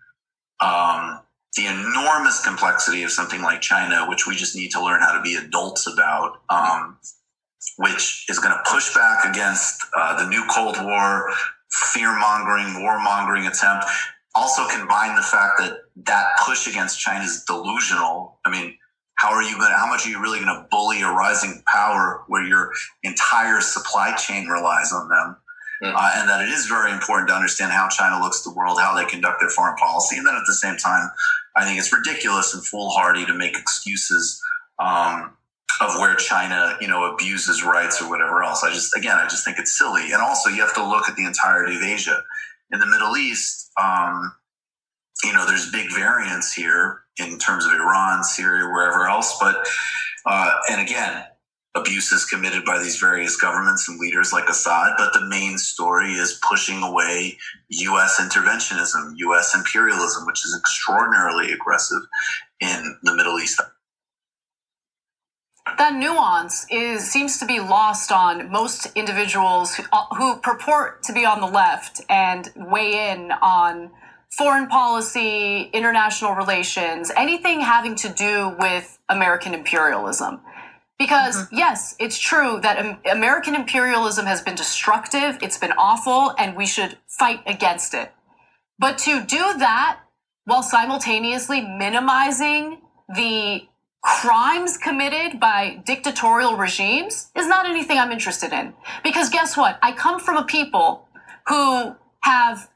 um, 0.62 1.20
the 1.58 1.66
enormous 1.68 2.44
complexity 2.44 3.04
of 3.04 3.12
something 3.12 3.42
like 3.42 3.62
China, 3.62 4.06
which 4.08 4.28
we 4.28 4.36
just 4.36 4.56
need 4.56 4.72
to 4.72 4.84
learn 4.84 5.02
how 5.02 5.12
to 5.16 5.22
be 5.22 5.36
adults 5.36 5.88
about, 5.88 6.42
um, 6.50 6.98
which 7.78 8.26
is 8.30 8.40
going 8.40 8.56
to 8.56 8.72
push 8.72 8.94
back 8.96 9.26
against 9.26 9.84
uh, 9.96 10.24
the 10.24 10.30
new 10.30 10.44
Cold 10.50 10.78
War, 10.84 11.32
fear 11.94 12.18
mongering, 12.20 12.82
war 12.82 13.00
mongering 13.00 13.48
attempt. 13.48 13.86
Also, 14.36 14.68
combine 14.68 15.16
the 15.16 15.22
fact 15.22 15.60
that 15.60 15.78
that 16.08 16.28
push 16.46 16.68
against 16.68 17.00
China 17.00 17.24
is 17.24 17.44
delusional. 17.46 18.40
I 18.46 18.50
mean, 18.50 18.78
how 19.16 19.32
are 19.32 19.44
you 19.44 19.58
going 19.58 19.72
to, 19.72 19.78
how 19.78 19.88
much 19.88 20.08
are 20.08 20.10
you 20.10 20.22
really 20.22 20.40
going 20.40 20.56
to 20.56 20.66
bully 20.72 21.02
a 21.02 21.10
rising 21.10 21.62
power 21.68 22.24
where 22.28 22.44
your 22.44 22.72
entire 23.04 23.62
supply 23.62 24.16
chain 24.16 24.48
relies 24.48 24.92
on 24.92 25.08
them? 25.10 25.38
mm. 25.84 25.94
uh, 25.94 26.12
and 26.16 26.30
that 26.30 26.42
it 26.42 26.50
is 26.50 26.66
very 26.66 26.92
important 26.92 27.30
to 27.30 27.36
understand 27.36 27.72
how 27.72 27.88
China 27.90 28.22
looks 28.22 28.46
at 28.46 28.52
the 28.52 28.58
world, 28.58 28.80
how 28.80 28.96
they 28.96 29.06
conduct 29.06 29.40
their 29.40 29.50
foreign 29.50 29.76
policy, 29.76 30.18
and 30.18 30.26
then 30.26 30.36
at 30.36 30.44
the 30.48 30.54
same 30.54 30.78
time, 30.78 31.10
I 31.56 31.66
think 31.66 31.78
it's 31.78 31.94
ridiculous 31.94 32.54
and 32.54 32.66
foolhardy 32.66 33.26
to 33.26 33.34
make 33.34 33.58
excuses 33.58 34.42
um, 34.80 35.36
of 35.82 36.00
where 36.00 36.16
China, 36.16 36.78
you 36.80 36.88
know, 36.88 37.14
abuses 37.14 37.64
rights 37.64 38.02
or 38.02 38.10
whatever 38.10 38.44
else. 38.44 38.64
I 38.64 38.72
just, 38.72 38.96
again, 38.96 39.18
I 39.18 39.24
just 39.24 39.44
think 39.44 39.58
it's 39.60 39.78
silly. 39.78 40.12
And 40.12 40.22
also, 40.22 40.50
you 40.50 40.62
have 40.62 40.74
to 40.76 40.88
look 40.88 41.10
at 41.10 41.16
the 41.16 41.26
entirety 41.26 41.76
of 41.76 41.82
Asia. 41.82 42.22
In 42.72 42.80
the 42.80 42.86
Middle 42.86 43.18
East, 43.18 43.72
um, 43.82 44.34
you 45.24 45.34
know, 45.34 45.46
there's 45.46 45.72
big 45.72 45.92
variance 45.92 46.54
here 46.54 47.02
in 47.20 47.38
terms 47.38 47.66
of 47.66 47.72
Iran, 47.72 48.24
Syria, 48.24 48.68
wherever 48.68 49.08
else. 49.08 49.38
But, 49.40 49.68
uh, 50.26 50.54
and 50.70 50.82
again, 50.82 51.24
abuses 51.76 52.26
committed 52.26 52.64
by 52.66 52.78
these 52.78 53.00
various 53.00 53.36
governments 53.36 53.90
and 53.90 54.00
leaders 54.00 54.32
like 54.32 54.48
Assad, 54.48 54.94
but 54.98 55.12
the 55.14 55.26
main 55.26 55.58
story 55.58 56.14
is 56.14 56.40
pushing 56.48 56.84
away 56.84 57.38
U.S. 57.70 58.20
interventionism, 58.22 59.14
U.S. 59.18 59.56
imperialism, 59.56 60.26
which 60.26 60.46
is 60.46 60.56
extraordinarily 60.58 61.52
aggressive 61.52 62.02
in 62.60 62.98
the 63.04 63.16
Middle 63.16 63.40
East. 63.40 63.60
That 65.66 65.94
nuance 65.96 66.66
is 66.70 67.10
seems 67.10 67.40
to 67.40 67.46
be 67.46 67.60
lost 67.60 68.12
on 68.12 68.52
most 68.52 68.88
individuals 68.96 69.76
who, 69.76 69.84
uh, 69.92 70.06
who 70.16 70.38
purport 70.38 71.04
to 71.04 71.14
be 71.14 71.26
on 71.26 71.40
the 71.40 71.48
left 71.48 72.02
and 72.10 72.52
weigh 72.56 73.12
in 73.12 73.32
on 73.32 73.92
foreign 74.38 74.68
policy, 74.68 75.70
international 75.74 76.34
relations, 76.34 77.12
anything 77.16 77.62
having 77.62 77.96
to 77.96 78.10
do 78.10 78.56
with 78.60 78.98
American 79.08 79.54
imperialism. 79.54 80.42
Because 81.00 81.38
mm-hmm. 81.38 81.58
yes, 81.58 81.96
it's 82.00 82.18
true 82.18 82.60
that 82.62 83.00
American 83.10 83.56
imperialism 83.56 84.26
has 84.26 84.42
been 84.42 84.56
destructive, 84.56 85.38
it's 85.42 85.58
been 85.58 85.74
awful, 85.74 86.34
and 86.38 86.56
we 86.56 86.66
should 86.66 86.98
fight 87.08 87.42
against 87.46 87.94
it. 87.94 88.12
But 88.80 88.98
to 89.00 89.24
do 89.24 89.38
that 89.38 90.00
while 90.46 90.64
simultaneously 90.64 91.62
minimizing 91.62 92.82
the 93.16 93.68
crimes 94.04 94.78
committed 94.78 95.40
by 95.40 95.82
dictatorial 95.86 96.58
regimes 96.58 97.32
is 97.36 97.48
not 97.48 97.66
anything 97.66 97.98
I'm 97.98 98.12
interested 98.12 98.52
in. 98.52 98.74
Because 99.04 99.30
guess 99.30 99.56
what? 99.56 99.80
I 99.82 99.94
come 99.94 100.20
from 100.20 100.38
a 100.38 100.44
people 100.44 101.08
who 101.48 101.96
have 102.22 102.70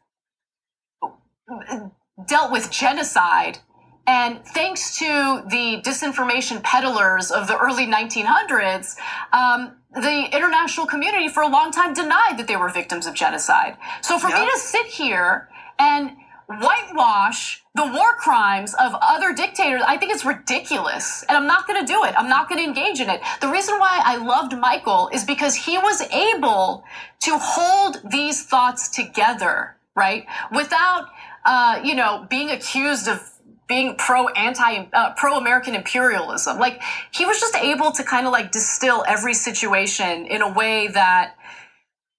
dealt 2.28 2.52
with 2.52 2.72
genocide. 2.72 3.60
And 4.08 4.44
thanks 4.46 4.98
to 5.00 5.44
the 5.50 5.82
disinformation 5.86 6.64
peddlers 6.64 7.30
of 7.30 7.48
the 7.48 7.58
early 7.58 7.86
1900s, 7.86 8.96
um, 9.34 9.76
the 9.94 10.30
international 10.32 10.86
community 10.86 11.28
for 11.28 11.44
a 11.44 11.48
long 11.48 11.72
time 11.72 11.94
denied 11.94 12.38
that 12.38 12.48
they 12.48 12.56
were 12.56 12.70
victims 12.70 13.06
of 13.06 13.14
genocide. 13.14 13.76
So 14.02 14.18
for 14.18 14.30
yep. 14.30 14.40
me 14.40 14.52
to 14.52 14.58
sit 14.60 14.86
here 14.86 15.50
and 15.78 16.12
whitewash 16.48 17.64
the 17.78 17.86
war 17.86 18.16
crimes 18.16 18.74
of 18.74 18.96
other 19.02 19.34
dictators, 19.34 19.84
I 19.86 19.98
think 19.98 20.12
it's 20.12 20.26
ridiculous. 20.26 21.24
And 21.30 21.38
I'm 21.38 21.46
not 21.46 21.68
going 21.68 21.80
to 21.80 21.86
do 21.86 22.04
it. 22.06 22.16
I'm 22.18 22.28
not 22.28 22.50
going 22.50 22.60
to 22.60 22.68
engage 22.68 23.00
in 23.00 23.10
it. 23.10 23.22
The 23.40 23.50
reason 23.50 23.78
why 23.78 24.02
I 24.04 24.18
loved 24.18 24.58
Michael 24.58 25.10
is 25.14 25.24
because 25.24 25.54
he 25.54 25.78
was 25.78 26.02
able 26.12 26.84
to 27.22 27.38
hold 27.38 28.00
these 28.10 28.44
thoughts 28.44 28.90
together, 28.90 29.78
right? 29.96 30.26
Without, 30.52 31.10
uh, 31.46 31.82
you 31.84 31.94
know, 31.94 32.26
being 32.30 32.50
accused 32.50 33.08
of 33.08 33.32
being 33.68 33.96
pro 33.96 34.30
anti 34.30 34.88
uh, 34.94 35.14
pro 35.16 35.38
American 35.38 35.76
imperialism. 35.76 36.58
Like 36.58 36.82
he 37.12 37.26
was 37.26 37.40
just 37.40 37.56
able 37.56 37.92
to 37.92 38.04
kind 38.04 38.26
of 38.26 38.32
like 38.32 38.52
distill 38.52 39.04
every 39.08 39.34
situation 39.34 40.26
in 40.26 40.42
a 40.42 40.52
way 40.52 40.88
that 40.88 41.36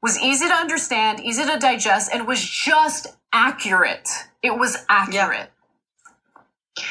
was 0.02 0.18
easy 0.20 0.46
to 0.46 0.54
understand, 0.54 1.20
easy 1.20 1.44
to 1.44 1.58
digest, 1.58 2.10
and 2.12 2.26
was 2.26 2.42
just 2.42 3.08
accurate. 3.32 4.08
It 4.42 4.56
was 4.56 4.76
accurate. 4.88 5.50
Yeah. 6.76 6.84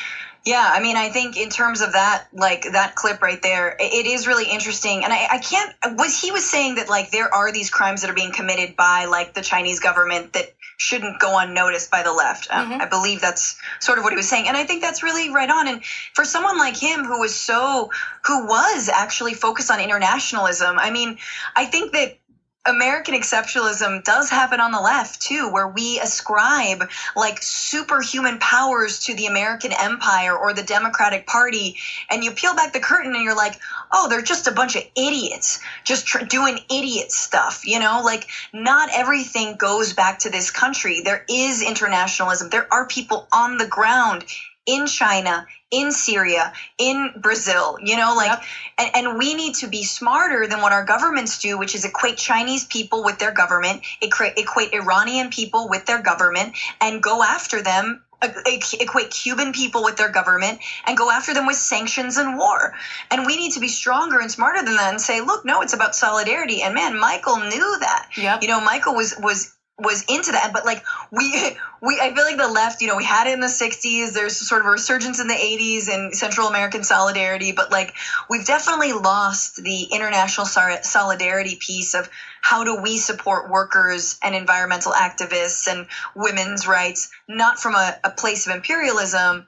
yeah. 0.46 0.70
I 0.72 0.82
mean, 0.82 0.98
I 0.98 1.10
think 1.10 1.38
in 1.38 1.50
terms 1.50 1.82
of 1.82 1.94
that, 1.94 2.28
like 2.34 2.64
that 2.74 2.96
clip 2.96 3.22
right 3.22 3.42
there, 3.42 3.76
it 3.80 4.06
is 4.06 4.28
really 4.28 4.50
interesting. 4.52 5.04
And 5.04 5.14
I, 5.14 5.28
I 5.32 5.38
can't, 5.40 5.74
was 5.98 6.20
he 6.20 6.32
was 6.32 6.50
saying 6.50 6.76
that 6.76 6.90
like 6.90 7.12
there 7.12 7.34
are 7.34 7.52
these 7.52 7.70
crimes 7.70 8.02
that 8.02 8.10
are 8.10 8.16
being 8.16 8.34
committed 8.34 8.76
by 8.76 9.06
like 9.06 9.34
the 9.34 9.42
Chinese 9.42 9.80
government 9.80 10.34
that 10.34 10.54
shouldn't 10.78 11.20
go 11.20 11.40
unnoticed 11.40 11.90
by 11.90 12.04
the 12.04 12.14
left. 12.14 12.48
Um, 12.52 12.72
mm-hmm. 12.72 12.82
I 12.82 12.86
believe 12.88 13.20
that's 13.20 13.60
sort 13.80 13.98
of 13.98 14.04
what 14.04 14.14
he 14.14 14.18
was 14.18 14.30
saying. 14.30 14.48
And 14.48 14.56
I 14.56 14.64
think 14.64 14.82
that's 14.82 15.02
really 15.02 15.34
right 15.34 15.50
on. 15.50 15.68
And 15.68 15.84
for 16.14 16.24
someone 16.24 16.58
like 16.60 16.78
him 16.78 17.04
who 17.04 17.20
was 17.20 17.34
so, 17.34 17.90
who 18.26 18.46
was 18.46 18.90
actually 18.90 19.34
focused 19.34 19.72
on 19.72 19.80
internationalism, 19.80 20.78
I 20.78 20.92
mean, 20.92 21.18
I 21.56 21.66
think 21.66 21.94
that 21.94 22.20
American 22.68 23.16
exceptionalism 23.16 24.04
does 24.04 24.30
happen 24.30 24.60
on 24.60 24.72
the 24.72 24.80
left 24.80 25.22
too, 25.22 25.50
where 25.50 25.68
we 25.68 26.00
ascribe 26.00 26.90
like 27.16 27.42
superhuman 27.42 28.38
powers 28.40 29.00
to 29.00 29.16
the 29.16 29.26
American 29.26 29.72
empire 29.74 30.38
or 30.38 30.54
the 30.54 30.64
Democratic 30.64 31.26
Party. 31.26 31.78
And 32.10 32.24
you 32.24 32.32
peel 32.32 32.56
back 32.56 32.74
the 32.74 32.80
curtain 32.80 33.16
and 33.16 33.24
you're 33.24 33.36
like, 33.36 33.58
oh, 33.92 34.10
they're 34.10 34.22
just 34.22 34.48
a 34.48 34.52
bunch 34.52 34.76
of 34.76 34.84
idiots, 34.96 35.60
just 35.84 36.06
tr- 36.06 36.26
doing 36.26 36.60
idiot 36.70 37.12
stuff. 37.12 37.66
You 37.66 37.80
know, 37.80 38.02
like 38.04 38.28
not 38.54 38.90
everything 38.94 39.56
goes 39.56 39.94
back 39.94 40.20
to 40.20 40.30
this 40.30 40.52
country. 40.52 41.02
There 41.02 41.26
is 41.30 41.62
internationalism. 41.62 42.50
There 42.50 42.68
are 42.72 42.86
people 42.86 43.28
on 43.32 43.58
the 43.58 43.68
ground 43.68 44.26
in 44.66 44.86
China, 44.86 45.46
in 45.70 45.92
Syria, 45.92 46.54
in 46.78 47.12
Brazil, 47.18 47.78
you 47.82 47.98
know, 47.98 48.14
like, 48.16 48.30
yep. 48.30 48.44
and, 48.78 48.92
and 48.96 49.18
we 49.18 49.34
need 49.34 49.56
to 49.56 49.68
be 49.68 49.84
smarter 49.84 50.48
than 50.48 50.62
what 50.62 50.72
our 50.72 50.86
governments 50.86 51.40
do, 51.40 51.58
which 51.58 51.76
is 51.76 51.84
equate 51.84 52.18
Chinese 52.18 52.66
people 52.66 53.04
with 53.04 53.20
their 53.20 53.32
government, 53.32 53.82
equate, 54.02 54.38
equate 54.38 54.74
Iranian 54.74 55.30
people 55.30 55.68
with 55.70 55.86
their 55.86 56.02
government, 56.02 56.56
and 56.80 57.04
go 57.04 57.22
after 57.22 57.62
them 57.62 58.02
equate 58.22 59.12
Cuban 59.12 59.54
people 59.54 59.84
with 59.84 59.96
their 59.96 60.10
government 60.10 60.60
and 60.86 60.98
go 60.98 61.12
after 61.12 61.34
them 61.34 61.46
with 61.46 61.56
sanctions 61.56 62.18
and 62.18 62.38
war. 62.38 62.74
And 63.12 63.26
we 63.26 63.38
need 63.38 63.54
to 63.54 63.60
be 63.60 63.68
stronger 63.68 64.20
and 64.20 64.32
smarter 64.32 64.64
than 64.64 64.76
that 64.76 64.90
and 64.90 65.02
say, 65.02 65.22
look, 65.22 65.46
no, 65.46 65.62
it's 65.62 65.74
about 65.74 65.96
solidarity. 65.96 66.62
And 66.62 66.74
man, 66.74 67.00
Michael 67.00 67.38
knew 67.38 67.78
that. 67.80 68.10
Yep. 68.18 68.42
You 68.42 68.48
know, 68.48 68.62
Michael 68.62 68.96
was 68.96 69.14
was 69.20 69.54
was 69.80 70.04
into 70.10 70.32
that 70.32 70.52
but 70.54 70.66
like 70.66 70.84
we 71.12 71.32
we 71.82 72.00
i 72.02 72.14
feel 72.14 72.26
like 72.26 72.38
the 72.38 72.48
left 72.48 72.82
you 72.82 72.88
know 72.88 72.98
we 72.98 73.04
had 73.04 73.28
it 73.28 73.34
in 73.34 73.40
the 73.40 73.48
60s 73.48 74.14
there's 74.14 74.36
sort 74.36 74.62
of 74.62 74.68
a 74.68 74.72
resurgence 74.72 75.20
in 75.20 75.28
the 75.28 75.36
80s 75.36 75.88
and 75.88 76.16
central 76.16 76.48
american 76.48 76.84
solidarity 76.84 77.52
but 77.52 77.72
like 77.72 77.94
we've 78.30 78.46
definitely 78.46 78.94
lost 78.94 79.58
the 79.58 79.84
international 79.84 80.48
solidarity 80.48 81.58
piece 81.60 81.94
of 81.94 82.10
how 82.42 82.64
do 82.64 82.82
we 82.82 82.98
support 82.98 83.52
workers 83.52 84.18
and 84.24 84.34
environmental 84.34 84.94
activists 84.94 85.68
and 85.68 85.86
women's 86.16 86.68
rights 86.68 87.12
not 87.28 87.60
from 87.60 87.76
a, 87.76 88.00
a 88.04 88.10
place 88.10 88.48
of 88.48 88.56
imperialism 88.56 89.46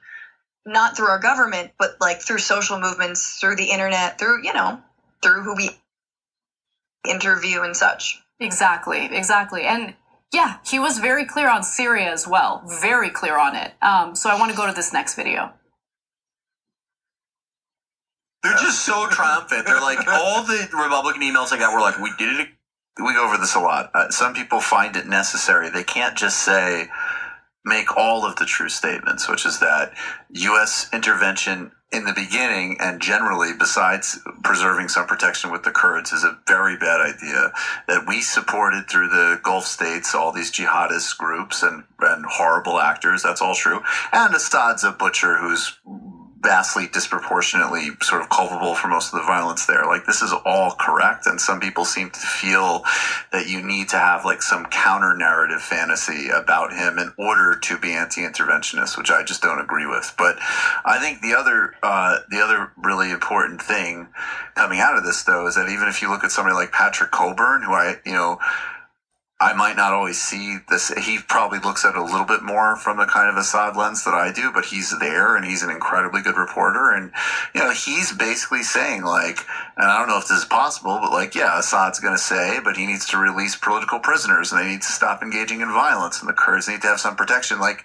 not 0.64 0.96
through 0.96 1.08
our 1.08 1.18
government 1.18 1.72
but 1.78 1.96
like 2.00 2.20
through 2.20 2.38
social 2.38 2.78
movements 2.78 3.38
through 3.40 3.56
the 3.56 3.70
internet 3.70 4.18
through 4.18 4.44
you 4.44 4.52
know 4.52 4.80
through 5.22 5.42
who 5.42 5.54
we 5.56 5.70
interview 7.08 7.62
and 7.62 7.76
such. 7.76 8.20
Exactly 8.38 9.06
exactly 9.12 9.64
and 9.64 9.94
yeah, 10.32 10.58
he 10.66 10.78
was 10.78 10.98
very 10.98 11.24
clear 11.24 11.48
on 11.48 11.62
Syria 11.62 12.12
as 12.12 12.26
well. 12.26 12.62
Very 12.80 13.10
clear 13.10 13.38
on 13.38 13.56
it. 13.56 13.72
Um, 13.82 14.14
so 14.14 14.30
I 14.30 14.38
want 14.38 14.50
to 14.50 14.56
go 14.56 14.66
to 14.66 14.72
this 14.72 14.92
next 14.92 15.14
video. 15.14 15.52
They're 18.42 18.52
just 18.54 18.84
so 18.86 19.06
triumphant. 19.10 19.66
They're 19.66 19.80
like 19.80 20.06
all 20.08 20.44
the 20.44 20.68
Republican 20.72 21.22
emails 21.22 21.52
I 21.52 21.58
got 21.58 21.74
were 21.74 21.80
like, 21.80 21.98
"We 21.98 22.10
did 22.18 22.40
it." 22.40 22.48
We 22.98 23.12
go 23.14 23.26
over 23.26 23.36
this 23.36 23.54
a 23.54 23.60
lot. 23.60 23.90
Uh, 23.94 24.10
some 24.10 24.34
people 24.34 24.60
find 24.60 24.96
it 24.96 25.06
necessary. 25.06 25.70
They 25.70 25.84
can't 25.84 26.16
just 26.16 26.40
say, 26.44 26.88
make 27.64 27.96
all 27.96 28.24
of 28.24 28.36
the 28.36 28.46
true 28.46 28.68
statements, 28.68 29.28
which 29.28 29.44
is 29.44 29.60
that 29.60 29.92
U.S. 30.30 30.88
intervention 30.92 31.72
in 31.92 32.04
the 32.04 32.12
beginning 32.12 32.76
and 32.80 33.02
generally, 33.02 33.50
besides 33.58 34.18
preserving 34.44 34.88
some 34.88 35.06
protection 35.06 35.50
with 35.50 35.64
the 35.64 35.72
Kurds, 35.72 36.12
is 36.12 36.24
a 36.24 36.38
very 36.46 36.76
bad 36.76 37.00
idea. 37.00 37.52
That 37.88 38.04
we 38.06 38.20
supported 38.20 38.88
through 38.88 39.08
the 39.08 39.40
Gulf 39.42 39.66
states 39.66 40.14
all 40.14 40.32
these 40.32 40.52
jihadist 40.52 41.18
groups 41.18 41.62
and, 41.62 41.84
and 42.00 42.24
horrible 42.26 42.78
actors. 42.78 43.22
That's 43.22 43.42
all 43.42 43.54
true. 43.54 43.80
And 44.12 44.34
Assad's 44.34 44.84
a 44.84 44.92
butcher 44.92 45.38
who's 45.38 45.78
vastly 46.40 46.86
disproportionately 46.86 47.90
sort 48.00 48.22
of 48.22 48.30
culpable 48.30 48.74
for 48.74 48.88
most 48.88 49.12
of 49.12 49.20
the 49.20 49.26
violence 49.26 49.66
there. 49.66 49.84
Like 49.84 50.06
this 50.06 50.22
is 50.22 50.32
all 50.46 50.72
correct. 50.72 51.26
And 51.26 51.40
some 51.40 51.60
people 51.60 51.84
seem 51.84 52.10
to 52.10 52.18
feel 52.18 52.82
that 53.30 53.46
you 53.46 53.62
need 53.62 53.90
to 53.90 53.98
have 53.98 54.24
like 54.24 54.42
some 54.42 54.64
counter 54.66 55.14
narrative 55.14 55.60
fantasy 55.60 56.28
about 56.30 56.72
him 56.72 56.98
in 56.98 57.12
order 57.18 57.56
to 57.56 57.78
be 57.78 57.92
anti-interventionist, 57.92 58.96
which 58.96 59.10
I 59.10 59.22
just 59.22 59.42
don't 59.42 59.60
agree 59.60 59.86
with. 59.86 60.14
But 60.16 60.38
I 60.40 60.98
think 60.98 61.20
the 61.20 61.34
other, 61.34 61.74
uh, 61.82 62.20
the 62.30 62.40
other 62.40 62.72
really 62.76 63.10
important 63.10 63.60
thing 63.60 64.08
coming 64.54 64.80
out 64.80 64.96
of 64.96 65.04
this 65.04 65.22
though 65.24 65.46
is 65.46 65.56
that 65.56 65.68
even 65.68 65.88
if 65.88 66.00
you 66.00 66.08
look 66.08 66.24
at 66.24 66.32
somebody 66.32 66.54
like 66.54 66.72
Patrick 66.72 67.10
Cockburn, 67.10 67.62
who 67.62 67.72
I, 67.72 67.96
you 68.06 68.12
know, 68.12 68.38
I 69.42 69.54
might 69.54 69.76
not 69.76 69.94
always 69.94 70.20
see 70.20 70.58
this. 70.68 70.92
He 70.98 71.18
probably 71.18 71.60
looks 71.60 71.82
at 71.86 71.94
it 71.94 71.96
a 71.96 72.04
little 72.04 72.26
bit 72.26 72.42
more 72.42 72.76
from 72.76 72.98
the 72.98 73.06
kind 73.06 73.30
of 73.30 73.38
Assad 73.38 73.74
lens 73.74 74.04
that 74.04 74.12
I 74.12 74.30
do, 74.30 74.52
but 74.52 74.66
he's 74.66 74.98
there 74.98 75.34
and 75.34 75.46
he's 75.46 75.62
an 75.62 75.70
incredibly 75.70 76.20
good 76.20 76.36
reporter. 76.36 76.90
And, 76.90 77.10
you 77.54 77.62
know, 77.62 77.70
he's 77.70 78.12
basically 78.12 78.62
saying 78.62 79.02
like, 79.02 79.38
and 79.78 79.90
I 79.90 79.98
don't 79.98 80.08
know 80.08 80.18
if 80.18 80.28
this 80.28 80.40
is 80.40 80.44
possible, 80.44 80.98
but 81.00 81.10
like, 81.10 81.34
yeah, 81.34 81.58
Assad's 81.58 82.00
going 82.00 82.12
to 82.12 82.22
say, 82.22 82.60
but 82.62 82.76
he 82.76 82.86
needs 82.86 83.06
to 83.08 83.16
release 83.16 83.56
political 83.56 83.98
prisoners 83.98 84.52
and 84.52 84.60
they 84.60 84.68
need 84.68 84.82
to 84.82 84.92
stop 84.92 85.22
engaging 85.22 85.62
in 85.62 85.68
violence 85.68 86.20
and 86.20 86.28
the 86.28 86.34
Kurds 86.34 86.68
need 86.68 86.82
to 86.82 86.88
have 86.88 87.00
some 87.00 87.16
protection. 87.16 87.58
Like 87.58 87.82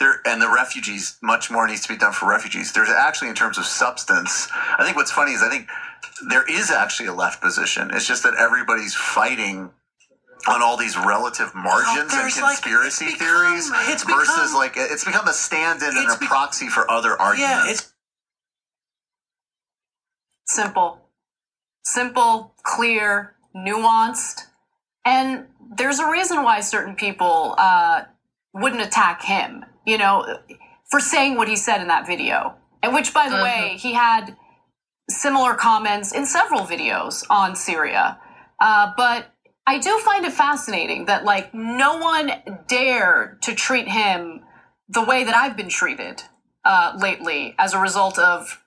there, 0.00 0.22
and 0.24 0.40
the 0.40 0.50
refugees, 0.50 1.18
much 1.22 1.50
more 1.50 1.66
needs 1.68 1.82
to 1.82 1.92
be 1.92 1.98
done 1.98 2.14
for 2.14 2.30
refugees. 2.30 2.72
There's 2.72 2.88
actually, 2.88 3.28
in 3.28 3.34
terms 3.34 3.58
of 3.58 3.66
substance, 3.66 4.48
I 4.78 4.84
think 4.84 4.96
what's 4.96 5.12
funny 5.12 5.32
is 5.32 5.42
I 5.42 5.50
think 5.50 5.68
there 6.30 6.50
is 6.50 6.70
actually 6.70 7.08
a 7.08 7.14
left 7.14 7.42
position. 7.42 7.90
It's 7.92 8.08
just 8.08 8.22
that 8.22 8.34
everybody's 8.36 8.94
fighting 8.94 9.70
on 10.48 10.62
all 10.62 10.76
these 10.76 10.96
relative 10.96 11.54
margins 11.54 12.12
and 12.12 12.32
conspiracy 12.32 13.06
like, 13.06 13.14
become, 13.18 13.28
theories 13.28 13.70
versus 13.70 14.04
become, 14.04 14.54
like 14.54 14.72
it's 14.76 15.04
become 15.04 15.28
a 15.28 15.32
stand-in 15.32 15.96
and 15.96 16.10
a 16.10 16.18
be- 16.18 16.26
proxy 16.26 16.68
for 16.68 16.90
other 16.90 17.20
arguments. 17.20 17.66
Yeah, 17.66 17.70
it's 17.70 17.92
simple, 20.46 21.00
simple, 21.84 22.54
clear, 22.62 23.34
nuanced, 23.56 24.42
and 25.04 25.46
there's 25.76 25.98
a 25.98 26.10
reason 26.10 26.42
why 26.42 26.60
certain 26.60 26.94
people 26.94 27.54
uh, 27.58 28.02
wouldn't 28.52 28.82
attack 28.82 29.22
him. 29.22 29.64
You 29.86 29.98
know, 29.98 30.38
for 30.90 31.00
saying 31.00 31.36
what 31.36 31.48
he 31.48 31.56
said 31.56 31.80
in 31.80 31.88
that 31.88 32.06
video, 32.06 32.54
and 32.82 32.94
which, 32.94 33.12
by 33.12 33.28
the 33.28 33.36
mm-hmm. 33.36 33.44
way, 33.44 33.76
he 33.76 33.94
had 33.94 34.36
similar 35.10 35.54
comments 35.54 36.12
in 36.12 36.24
several 36.24 36.60
videos 36.60 37.24
on 37.28 37.54
Syria. 37.54 38.18
Uh, 38.60 38.92
but 38.96 39.33
I 39.66 39.78
do 39.78 39.98
find 40.00 40.24
it 40.24 40.32
fascinating 40.32 41.06
that 41.06 41.24
like 41.24 41.54
no 41.54 41.98
one 41.98 42.30
dared 42.68 43.42
to 43.42 43.54
treat 43.54 43.88
him 43.88 44.42
the 44.88 45.02
way 45.02 45.24
that 45.24 45.34
I've 45.34 45.56
been 45.56 45.68
treated 45.70 46.22
uh, 46.64 46.96
lately 47.00 47.54
as 47.58 47.72
a 47.72 47.78
result 47.78 48.18
of 48.18 48.62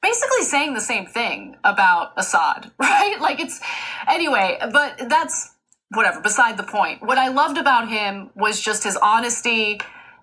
basically 0.00 0.42
saying 0.42 0.74
the 0.74 0.80
same 0.80 1.06
thing 1.06 1.56
about 1.64 2.12
Assad, 2.16 2.70
right? 2.78 3.16
Like 3.20 3.40
it's 3.40 3.60
anyway, 4.08 4.58
but 4.72 5.08
that's 5.08 5.50
whatever, 5.90 6.20
beside 6.20 6.56
the 6.56 6.62
point. 6.62 7.02
What 7.02 7.18
I 7.18 7.28
loved 7.28 7.58
about 7.58 7.88
him 7.88 8.30
was 8.34 8.60
just 8.60 8.84
his 8.84 8.96
honesty 8.96 9.80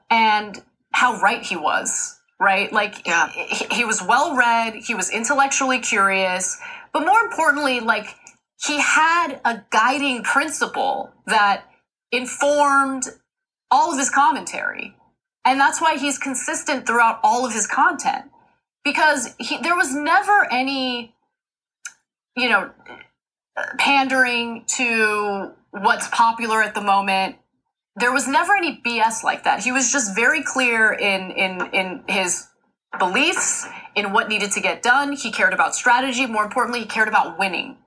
and 0.09 0.62
how 0.91 1.19
right 1.19 1.43
he 1.43 1.55
was, 1.55 2.17
right? 2.39 2.71
Like 2.71 3.05
Yeah. 3.05 3.27
he, 3.29 3.65
he 3.71 3.85
was 3.85 4.01
well 4.01 4.35
read, 4.35 4.75
he 4.75 4.95
was 4.95 5.09
intellectually 5.12 5.79
curious, 5.79 6.57
but 6.93 7.05
more 7.05 7.19
importantly, 7.19 7.79
like 7.81 8.15
he 8.61 8.79
had 8.79 9.39
a 9.45 9.61
guiding 9.69 10.23
principle 10.23 11.11
that 11.25 11.65
informed 12.11 13.05
all 13.71 13.91
of 13.91 13.97
his 13.97 14.09
commentary. 14.09 14.95
And 15.45 15.59
that's 15.59 15.79
why 15.79 15.97
he's 15.97 16.17
consistent 16.17 16.85
throughout 16.85 17.19
all 17.23 17.45
of 17.45 17.53
his 17.53 17.65
content 17.65 18.25
because 18.83 19.33
he, 19.37 19.57
there 19.59 19.75
was 19.75 19.95
never 19.95 20.47
any, 20.51 21.15
you 22.35 22.49
know, 22.49 22.71
pandering 23.77 24.65
to 24.67 25.51
what's 25.71 26.07
popular 26.09 26.61
at 26.61 26.75
the 26.75 26.81
moment. 26.81 27.37
There 27.95 28.11
was 28.11 28.27
never 28.27 28.55
any 28.55 28.81
BS 28.85 29.23
like 29.23 29.43
that. 29.43 29.63
He 29.63 29.71
was 29.71 29.91
just 29.91 30.15
very 30.15 30.43
clear 30.43 30.91
in 30.93 31.31
in 31.31 31.69
in 31.73 32.03
his 32.07 32.47
beliefs, 32.97 33.67
in 33.95 34.13
what 34.13 34.29
needed 34.29 34.51
to 34.51 34.61
get 34.61 34.81
done. 34.81 35.13
He 35.13 35.31
cared 35.31 35.53
about 35.53 35.75
strategy. 35.75 36.25
More 36.25 36.43
importantly, 36.43 36.81
he 36.81 36.85
cared 36.85 37.07
about 37.07 37.37
winning. 37.37 37.77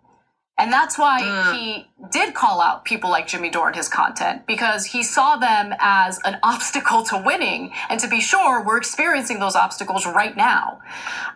And 0.59 0.73
that's 0.73 0.99
why 0.99 1.53
he 1.55 1.89
did 2.11 2.35
call 2.35 2.61
out 2.61 2.85
people 2.85 3.11
like 3.11 3.27
Jimmy 3.27 3.51
Dore 3.51 3.69
in 3.69 3.75
his 3.75 3.89
content 3.89 4.47
because 4.47 4.85
he 4.85 5.03
saw 5.03 5.37
them 5.37 5.75
as 5.81 6.21
an 6.25 6.39
obstacle 6.43 7.03
to 7.05 7.23
winning. 7.25 7.73
And 7.89 7.99
to 8.01 8.09
be 8.09 8.21
sure, 8.21 8.65
we're 8.65 8.77
experiencing 8.77 9.41
those 9.41 9.57
obstacles 9.57 10.07
right 10.07 10.37
now. 10.37 10.81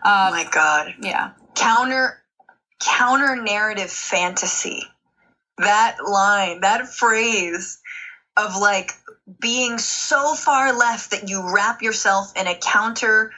Oh 0.05 0.31
my 0.31 0.47
god. 0.51 0.93
Yeah. 1.01 1.31
Counter 1.55 2.21
counter 2.79 3.35
narrative 3.35 3.89
fantasy. 3.89 4.83
That 5.57 5.97
line, 6.07 6.61
that 6.61 6.87
phrase 6.87 7.79
of 8.37 8.55
like 8.55 8.91
being 9.41 9.79
so 9.79 10.35
far 10.35 10.77
left 10.77 11.11
that 11.11 11.27
you 11.27 11.53
wrap 11.53 11.81
yourself 11.81 12.31
in 12.35 12.45
a 12.45 12.55
counter 12.55 13.31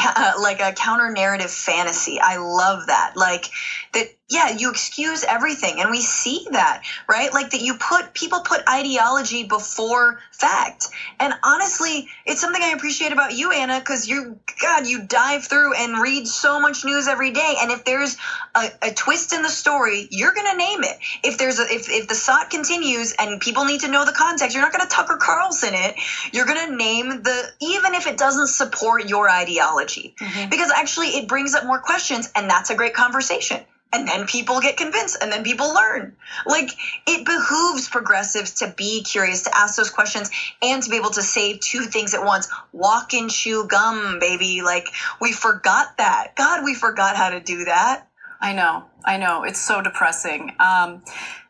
uh, 0.00 0.32
like 0.40 0.60
a 0.60 0.72
counter 0.72 1.10
narrative 1.10 1.50
fantasy. 1.50 2.18
I 2.20 2.36
love 2.36 2.86
that. 2.86 3.14
Like 3.16 3.46
that 3.94 4.06
yeah, 4.30 4.50
you 4.50 4.70
excuse 4.70 5.24
everything 5.24 5.80
and 5.80 5.90
we 5.90 6.02
see 6.02 6.46
that, 6.50 6.82
right? 7.08 7.32
Like 7.32 7.50
that 7.50 7.62
you 7.62 7.74
put 7.74 8.12
people 8.12 8.40
put 8.40 8.60
ideology 8.68 9.44
before 9.44 10.20
fact. 10.32 10.88
And 11.18 11.32
honestly, 11.42 12.08
it's 12.26 12.40
something 12.40 12.62
I 12.62 12.68
appreciate 12.68 13.12
about 13.12 13.34
you 13.34 13.52
Anna 13.52 13.80
cuz 13.80 14.06
you 14.06 14.38
god, 14.60 14.86
you 14.86 15.00
dive 15.00 15.46
through 15.46 15.72
and 15.74 16.00
read 16.00 16.28
so 16.28 16.60
much 16.60 16.84
news 16.84 17.08
every 17.08 17.30
day 17.30 17.56
and 17.60 17.70
if 17.70 17.84
there's 17.84 18.16
a, 18.54 18.70
a 18.82 18.92
twist 18.92 19.32
in 19.32 19.42
the 19.42 19.48
story, 19.48 20.06
you're 20.10 20.34
going 20.34 20.50
to 20.50 20.56
name 20.56 20.84
it. 20.84 20.98
If 21.22 21.38
there's 21.38 21.58
a 21.58 21.62
if 21.62 21.88
if 21.88 22.08
the 22.08 22.14
SOT 22.14 22.50
continues 22.50 23.14
and 23.18 23.40
people 23.40 23.64
need 23.64 23.80
to 23.80 23.88
know 23.88 24.04
the 24.04 24.12
context, 24.12 24.54
you're 24.54 24.62
not 24.62 24.72
going 24.72 24.86
to 24.86 24.94
Tucker 24.94 25.16
Carlson 25.16 25.72
it. 25.72 25.96
You're 26.32 26.46
going 26.46 26.68
to 26.68 26.76
name 26.76 27.22
the 27.22 27.50
even 27.60 27.94
if 27.94 28.06
it 28.06 28.18
doesn't 28.18 28.48
support 28.48 29.08
your 29.08 29.30
ideology. 29.30 30.14
Mm-hmm. 30.20 30.50
Because 30.50 30.70
actually 30.70 31.08
it 31.16 31.28
brings 31.28 31.54
up 31.54 31.64
more 31.64 31.78
questions 31.78 32.30
and 32.34 32.50
that's 32.50 32.68
a 32.68 32.74
great 32.74 32.92
conversation. 32.92 33.64
And 33.90 34.06
then 34.06 34.26
people 34.26 34.60
get 34.60 34.76
convinced 34.76 35.16
and 35.22 35.32
then 35.32 35.42
people 35.42 35.72
learn. 35.72 36.14
Like 36.44 36.70
it 37.06 37.24
behooves 37.24 37.88
progressives 37.88 38.56
to 38.56 38.74
be 38.76 39.02
curious, 39.02 39.44
to 39.44 39.56
ask 39.56 39.76
those 39.76 39.88
questions 39.88 40.30
and 40.60 40.82
to 40.82 40.90
be 40.90 40.96
able 40.96 41.10
to 41.10 41.22
say 41.22 41.56
two 41.56 41.82
things 41.82 42.12
at 42.12 42.22
once. 42.22 42.48
Walk 42.72 43.14
and 43.14 43.30
chew 43.30 43.66
gum, 43.66 44.18
baby. 44.20 44.60
Like 44.62 44.88
we 45.22 45.32
forgot 45.32 45.96
that. 45.96 46.36
God, 46.36 46.64
we 46.64 46.74
forgot 46.74 47.16
how 47.16 47.30
to 47.30 47.40
do 47.40 47.64
that. 47.64 48.08
I 48.40 48.52
know, 48.52 48.84
I 49.04 49.16
know. 49.16 49.44
It's 49.44 49.58
so 49.58 49.80
depressing. 49.80 50.54
Um, 50.60 51.02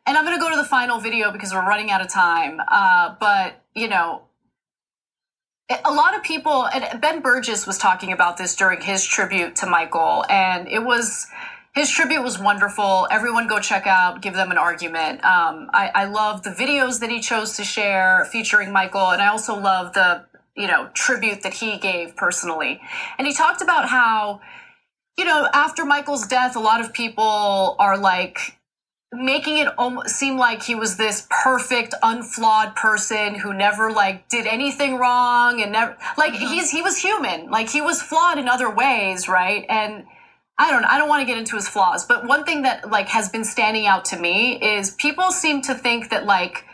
and 0.06 0.16
I'm 0.16 0.24
going 0.24 0.38
to 0.38 0.40
go 0.40 0.50
to 0.50 0.56
the 0.56 0.64
final 0.64 1.00
video 1.00 1.32
because 1.32 1.52
we're 1.52 1.66
running 1.66 1.90
out 1.90 2.00
of 2.00 2.08
time. 2.08 2.60
Uh, 2.66 3.16
but, 3.20 3.62
you 3.74 3.88
know, 3.88 4.22
a 5.84 5.92
lot 5.92 6.16
of 6.16 6.22
people, 6.22 6.66
and 6.66 6.98
Ben 7.00 7.20
Burgess 7.20 7.66
was 7.66 7.76
talking 7.76 8.12
about 8.12 8.38
this 8.38 8.56
during 8.56 8.80
his 8.80 9.04
tribute 9.04 9.56
to 9.56 9.66
Michael, 9.66 10.24
and 10.30 10.68
it 10.68 10.84
was. 10.84 11.26
His 11.74 11.90
tribute 11.90 12.22
was 12.22 12.38
wonderful. 12.38 13.06
Everyone 13.10 13.46
go 13.46 13.60
check 13.60 13.86
out, 13.86 14.20
give 14.20 14.34
them 14.34 14.50
an 14.50 14.58
argument. 14.58 15.24
Um, 15.24 15.70
I, 15.72 15.90
I 15.94 16.04
love 16.06 16.42
the 16.42 16.50
videos 16.50 17.00
that 17.00 17.10
he 17.10 17.20
chose 17.20 17.56
to 17.56 17.64
share 17.64 18.26
featuring 18.32 18.72
Michael, 18.72 19.10
and 19.10 19.22
I 19.22 19.28
also 19.28 19.58
love 19.58 19.92
the 19.92 20.26
you 20.56 20.66
know 20.66 20.88
tribute 20.94 21.42
that 21.42 21.54
he 21.54 21.78
gave 21.78 22.16
personally. 22.16 22.80
And 23.18 23.26
he 23.26 23.32
talked 23.32 23.62
about 23.62 23.88
how 23.88 24.40
you 25.18 25.24
know, 25.24 25.48
after 25.52 25.84
Michael's 25.84 26.26
death, 26.28 26.54
a 26.54 26.60
lot 26.60 26.80
of 26.80 26.92
people 26.92 27.74
are 27.80 27.98
like 27.98 28.56
making 29.12 29.58
it 29.58 29.66
almost 29.76 30.14
seem 30.14 30.38
like 30.38 30.62
he 30.62 30.76
was 30.76 30.96
this 30.96 31.26
perfect, 31.42 31.92
unflawed 32.02 32.76
person 32.76 33.34
who 33.34 33.52
never 33.52 33.90
like 33.90 34.28
did 34.28 34.46
anything 34.46 34.96
wrong 34.96 35.60
and 35.60 35.72
never 35.72 35.96
like 36.16 36.34
he's 36.34 36.70
he 36.70 36.82
was 36.82 36.96
human, 36.96 37.50
like 37.50 37.68
he 37.68 37.80
was 37.80 38.00
flawed 38.00 38.38
in 38.38 38.48
other 38.48 38.70
ways, 38.70 39.28
right? 39.28 39.66
And 39.68 40.04
I 40.58 40.70
don't 40.70 40.84
I 40.84 40.98
don't 40.98 41.08
want 41.08 41.20
to 41.20 41.26
get 41.26 41.38
into 41.38 41.54
his 41.56 41.68
flaws, 41.68 42.04
but 42.04 42.26
one 42.26 42.44
thing 42.44 42.62
that 42.62 42.90
like 42.90 43.08
has 43.08 43.28
been 43.28 43.44
standing 43.44 43.86
out 43.86 44.04
to 44.06 44.18
me 44.18 44.60
is 44.60 44.90
people 44.90 45.30
seem 45.30 45.62
to 45.62 45.74
think 45.74 46.10
that 46.10 46.26
like 46.26 46.64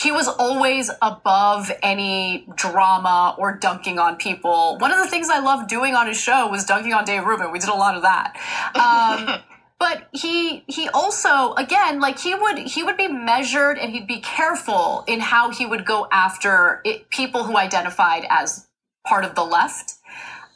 he 0.00 0.10
was 0.10 0.26
always 0.26 0.90
above 1.02 1.70
any 1.82 2.46
drama 2.56 3.36
or 3.38 3.56
dunking 3.56 3.98
on 3.98 4.16
people. 4.16 4.76
One 4.78 4.90
of 4.90 4.98
the 4.98 5.08
things 5.08 5.28
I 5.30 5.38
loved 5.38 5.68
doing 5.68 5.94
on 5.94 6.08
his 6.08 6.20
show 6.20 6.48
was 6.48 6.64
dunking 6.64 6.92
on 6.92 7.04
Dave 7.04 7.24
Rubin. 7.24 7.52
We 7.52 7.60
did 7.60 7.68
a 7.68 7.74
lot 7.74 7.94
of 7.94 8.02
that. 8.02 8.36
Um, 8.74 9.40
but 9.78 10.08
he 10.12 10.64
he 10.66 10.88
also 10.88 11.52
again 11.54 12.00
like 12.00 12.18
he 12.18 12.34
would 12.34 12.58
he 12.58 12.82
would 12.82 12.96
be 12.96 13.08
measured 13.08 13.78
and 13.78 13.92
he'd 13.92 14.06
be 14.06 14.20
careful 14.20 15.04
in 15.06 15.20
how 15.20 15.50
he 15.50 15.66
would 15.66 15.84
go 15.84 16.08
after 16.10 16.80
it, 16.84 17.10
people 17.10 17.44
who 17.44 17.56
identified 17.56 18.24
as 18.30 18.66
part 19.06 19.24
of 19.24 19.34
the 19.34 19.44
left. 19.44 19.94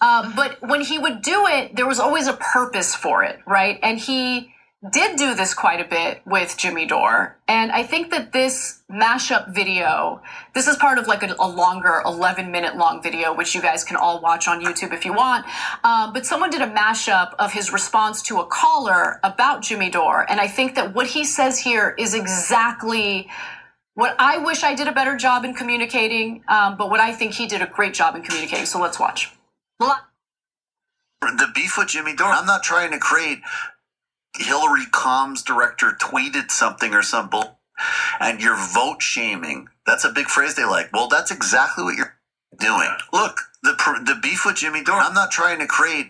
Um, 0.00 0.34
but 0.36 0.58
when 0.60 0.80
he 0.80 0.98
would 0.98 1.22
do 1.22 1.46
it, 1.46 1.74
there 1.76 1.86
was 1.86 1.98
always 1.98 2.26
a 2.26 2.34
purpose 2.34 2.94
for 2.94 3.24
it, 3.24 3.40
right? 3.46 3.78
And 3.82 3.98
he 3.98 4.52
did 4.92 5.16
do 5.16 5.34
this 5.34 5.54
quite 5.54 5.80
a 5.80 5.84
bit 5.84 6.22
with 6.24 6.56
Jimmy 6.56 6.86
Dore. 6.86 7.36
And 7.48 7.72
I 7.72 7.82
think 7.82 8.12
that 8.12 8.32
this 8.32 8.80
mashup 8.88 9.52
video, 9.52 10.22
this 10.54 10.68
is 10.68 10.76
part 10.76 10.98
of 10.98 11.08
like 11.08 11.24
a, 11.24 11.34
a 11.40 11.48
longer 11.48 12.00
11 12.04 12.52
minute 12.52 12.76
long 12.76 13.02
video, 13.02 13.34
which 13.34 13.56
you 13.56 13.60
guys 13.60 13.82
can 13.82 13.96
all 13.96 14.20
watch 14.20 14.46
on 14.46 14.64
YouTube 14.64 14.92
if 14.92 15.04
you 15.04 15.12
want. 15.12 15.46
Um, 15.82 16.12
but 16.12 16.24
someone 16.24 16.50
did 16.50 16.62
a 16.62 16.68
mashup 16.68 17.34
of 17.40 17.52
his 17.52 17.72
response 17.72 18.22
to 18.22 18.38
a 18.38 18.46
caller 18.46 19.18
about 19.24 19.62
Jimmy 19.62 19.90
Dore. 19.90 20.24
And 20.30 20.40
I 20.40 20.46
think 20.46 20.76
that 20.76 20.94
what 20.94 21.08
he 21.08 21.24
says 21.24 21.58
here 21.58 21.96
is 21.98 22.14
exactly 22.14 23.28
what 23.94 24.14
I 24.20 24.38
wish 24.38 24.62
I 24.62 24.76
did 24.76 24.86
a 24.86 24.92
better 24.92 25.16
job 25.16 25.44
in 25.44 25.54
communicating, 25.54 26.44
um, 26.46 26.76
but 26.76 26.88
what 26.88 27.00
I 27.00 27.10
think 27.10 27.34
he 27.34 27.48
did 27.48 27.62
a 27.62 27.66
great 27.66 27.94
job 27.94 28.14
in 28.14 28.22
communicating. 28.22 28.64
So 28.64 28.80
let's 28.80 29.00
watch. 29.00 29.32
The 31.20 31.48
beef 31.54 31.76
with 31.78 31.88
Jimmy 31.88 32.14
Dore. 32.14 32.28
I'm 32.28 32.46
not 32.46 32.62
trying 32.62 32.90
to 32.92 32.98
create 32.98 33.40
Hillary 34.36 34.86
comms 34.92 35.44
director 35.44 35.96
tweeted 36.00 36.50
something 36.50 36.94
or 36.94 37.02
some 37.02 37.28
bull, 37.28 37.58
and 38.20 38.40
you're 38.40 38.56
vote 38.56 39.02
shaming. 39.02 39.68
That's 39.86 40.04
a 40.04 40.12
big 40.12 40.26
phrase 40.28 40.54
they 40.54 40.64
like. 40.64 40.92
Well, 40.92 41.08
that's 41.08 41.30
exactly 41.30 41.84
what 41.84 41.96
you're 41.96 42.14
doing. 42.58 42.90
Look, 43.12 43.38
the 43.62 43.72
the 44.04 44.18
beef 44.22 44.44
with 44.46 44.56
Jimmy 44.56 44.84
Dore. 44.84 45.00
I'm 45.00 45.14
not 45.14 45.30
trying 45.30 45.58
to 45.60 45.66
create 45.66 46.08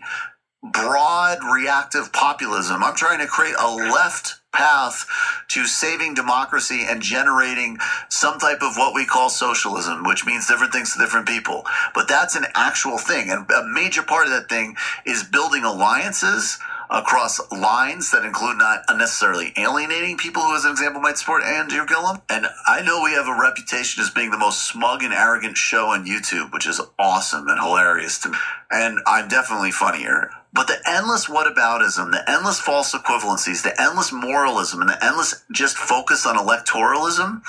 broad 0.63 1.39
reactive 1.43 2.11
populism. 2.11 2.83
I'm 2.83 2.95
trying 2.95 3.19
to 3.19 3.27
create 3.27 3.55
a 3.59 3.73
left 3.73 4.35
path 4.51 5.05
to 5.49 5.65
saving 5.65 6.15
democracy 6.15 6.85
and 6.87 7.01
generating 7.01 7.77
some 8.09 8.39
type 8.39 8.61
of 8.61 8.75
what 8.75 8.93
we 8.93 9.05
call 9.05 9.29
socialism, 9.29 10.03
which 10.03 10.25
means 10.25 10.47
different 10.47 10.73
things 10.73 10.93
to 10.93 10.99
different 10.99 11.27
people. 11.27 11.65
But 11.93 12.07
that's 12.07 12.35
an 12.35 12.45
actual 12.55 12.97
thing. 12.97 13.29
And 13.29 13.49
a 13.51 13.63
major 13.63 14.01
part 14.01 14.25
of 14.25 14.31
that 14.31 14.49
thing 14.49 14.75
is 15.05 15.23
building 15.23 15.63
alliances 15.63 16.59
across 16.89 17.39
lines 17.51 18.11
that 18.11 18.25
include 18.25 18.57
not 18.57 18.83
unnecessarily 18.87 19.53
alienating 19.57 20.17
people 20.17 20.41
who, 20.41 20.55
as 20.55 20.65
an 20.65 20.71
example, 20.71 21.01
might 21.01 21.17
support 21.17 21.43
Andrew 21.43 21.85
Gillum. 21.85 22.21
And 22.29 22.47
I 22.67 22.81
know 22.81 23.03
we 23.03 23.11
have 23.11 23.27
a 23.27 23.39
reputation 23.39 24.01
as 24.01 24.09
being 24.09 24.31
the 24.31 24.37
most 24.37 24.67
smug 24.67 25.03
and 25.03 25.13
arrogant 25.13 25.57
show 25.57 25.87
on 25.87 26.07
YouTube, 26.07 26.51
which 26.51 26.67
is 26.67 26.81
awesome 26.97 27.47
and 27.47 27.59
hilarious 27.59 28.17
to 28.19 28.29
me. 28.29 28.37
And 28.71 28.99
I'm 29.05 29.27
definitely 29.27 29.71
funnier. 29.71 30.31
But 30.51 30.67
the 30.67 30.81
endless 30.87 31.27
whataboutism, 31.27 32.11
the 32.11 32.27
endless 32.27 32.59
false 32.59 32.93
equivalencies, 32.93 33.61
the 33.61 33.79
endless 33.79 34.11
moralism, 34.11 34.81
and 34.81 34.89
the 34.89 35.05
endless 35.05 35.45
just 35.51 35.77
focus 35.77 36.25
on 36.25 36.37
electoralism 36.37 37.43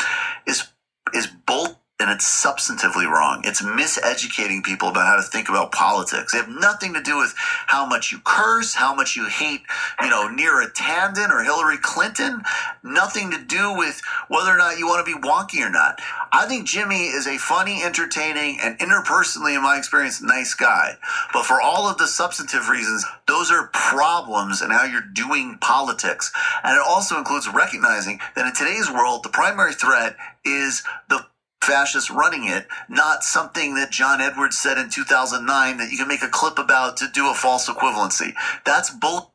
is 0.46 0.68
is 1.14 1.26
both 1.26 1.79
and 2.00 2.10
it's 2.10 2.24
substantively 2.24 3.06
wrong. 3.06 3.42
It's 3.44 3.60
miseducating 3.62 4.64
people 4.64 4.88
about 4.88 5.06
how 5.06 5.16
to 5.16 5.22
think 5.22 5.48
about 5.48 5.70
politics. 5.70 6.32
They 6.32 6.38
have 6.38 6.48
nothing 6.48 6.94
to 6.94 7.02
do 7.02 7.18
with 7.18 7.34
how 7.36 7.86
much 7.86 8.10
you 8.10 8.20
curse, 8.24 8.74
how 8.74 8.94
much 8.94 9.16
you 9.16 9.28
hate, 9.28 9.60
you 10.02 10.08
know, 10.08 10.28
Neera 10.28 10.72
Tanden 10.72 11.30
or 11.30 11.44
Hillary 11.44 11.76
Clinton. 11.80 12.42
Nothing 12.82 13.30
to 13.30 13.38
do 13.44 13.76
with 13.76 14.00
whether 14.28 14.50
or 14.50 14.56
not 14.56 14.78
you 14.78 14.86
want 14.86 15.06
to 15.06 15.14
be 15.14 15.20
wonky 15.20 15.64
or 15.64 15.70
not. 15.70 16.00
I 16.32 16.46
think 16.46 16.66
Jimmy 16.66 17.08
is 17.08 17.26
a 17.26 17.36
funny, 17.36 17.82
entertaining, 17.82 18.58
and 18.62 18.78
interpersonally, 18.78 19.54
in 19.54 19.62
my 19.62 19.76
experience, 19.76 20.22
nice 20.22 20.54
guy. 20.54 20.96
But 21.32 21.44
for 21.44 21.60
all 21.60 21.86
of 21.88 21.98
the 21.98 22.06
substantive 22.06 22.68
reasons, 22.68 23.04
those 23.28 23.50
are 23.50 23.68
problems 23.74 24.62
in 24.62 24.70
how 24.70 24.84
you're 24.84 25.02
doing 25.02 25.58
politics. 25.60 26.32
And 26.64 26.76
it 26.76 26.82
also 26.86 27.18
includes 27.18 27.48
recognizing 27.48 28.20
that 28.34 28.46
in 28.46 28.54
today's 28.54 28.90
world, 28.90 29.22
the 29.22 29.28
primary 29.28 29.74
threat 29.74 30.16
is 30.44 30.82
the 31.08 31.26
fascists 31.62 32.10
running 32.10 32.46
it, 32.48 32.66
not 32.88 33.22
something 33.22 33.74
that 33.74 33.90
John 33.90 34.20
Edwards 34.20 34.56
said 34.58 34.78
in 34.78 34.88
2009 34.90 35.76
that 35.78 35.90
you 35.90 35.98
can 35.98 36.08
make 36.08 36.22
a 36.22 36.28
clip 36.28 36.58
about 36.58 36.96
to 36.98 37.08
do 37.12 37.30
a 37.30 37.34
false 37.34 37.68
equivalency. 37.68 38.32
That's 38.64 38.90
bull. 38.90 39.34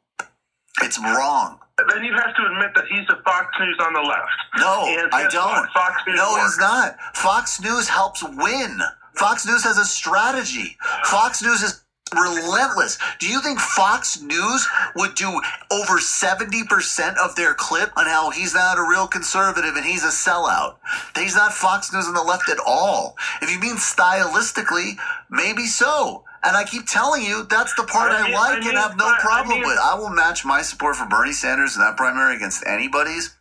It's 0.81 0.99
wrong. 0.99 1.59
Then 1.93 2.03
you 2.03 2.13
have 2.13 2.35
to 2.35 2.45
admit 2.51 2.71
that 2.75 2.85
he's 2.89 3.07
a 3.09 3.21
Fox 3.23 3.47
News 3.59 3.77
on 3.81 3.93
the 3.93 4.01
left. 4.01 4.31
No, 4.57 4.85
And 4.87 5.09
I 5.13 5.27
don't. 5.29 5.69
Fox 5.71 6.01
News 6.07 6.17
no, 6.17 6.31
works. 6.33 6.43
he's 6.53 6.57
not. 6.59 6.97
Fox 7.15 7.61
News 7.61 7.87
helps 7.89 8.23
win. 8.23 8.79
Fox 9.15 9.45
News 9.45 9.63
has 9.63 9.77
a 9.77 9.85
strategy. 9.85 10.77
Fox 11.05 11.41
News 11.43 11.61
is 11.61 11.83
relentless. 12.13 12.97
Do 13.19 13.27
you 13.27 13.41
think 13.41 13.59
Fox 13.59 14.21
News 14.21 14.67
would 14.95 15.15
do 15.15 15.41
over 15.71 15.97
70% 15.97 17.17
of 17.17 17.35
their 17.35 17.53
clip 17.53 17.91
on 17.97 18.05
how 18.05 18.29
he's 18.29 18.53
not 18.53 18.77
a 18.77 18.83
real 18.87 19.07
conservative 19.07 19.75
and 19.75 19.85
he's 19.85 20.03
a 20.03 20.07
sellout? 20.09 20.75
He's 21.15 21.35
not 21.35 21.53
Fox 21.53 21.91
News 21.91 22.07
on 22.07 22.13
the 22.13 22.21
left 22.23 22.49
at 22.49 22.59
all. 22.65 23.15
If 23.41 23.51
you 23.51 23.59
mean 23.59 23.75
stylistically, 23.75 24.97
maybe 25.29 25.65
so. 25.65 26.23
And 26.43 26.55
I 26.55 26.63
keep 26.63 26.85
telling 26.85 27.23
you, 27.23 27.43
that's 27.49 27.73
the 27.73 27.83
part 27.83 28.11
I 28.11 28.19
I, 28.19 28.23
mean- 28.25 28.33
like 28.33 28.63
I 28.63 28.69
and 28.69 28.77
have 28.77 28.97
no 28.97 29.05
I- 29.07 29.15
I 29.17 29.19
problem 29.19 29.59
mean- 29.59 29.67
with. 29.67 29.79
I 29.79 29.95
will 29.95 30.09
match 30.11 30.45
my 30.45 30.61
support 30.61 30.95
for 30.95 31.05
Bernie 31.05 31.33
Sanders 31.33 31.75
in 31.75 31.81
that 31.81 31.97
primary 31.97 32.35
against 32.35 32.65
anybody's. 32.67 33.35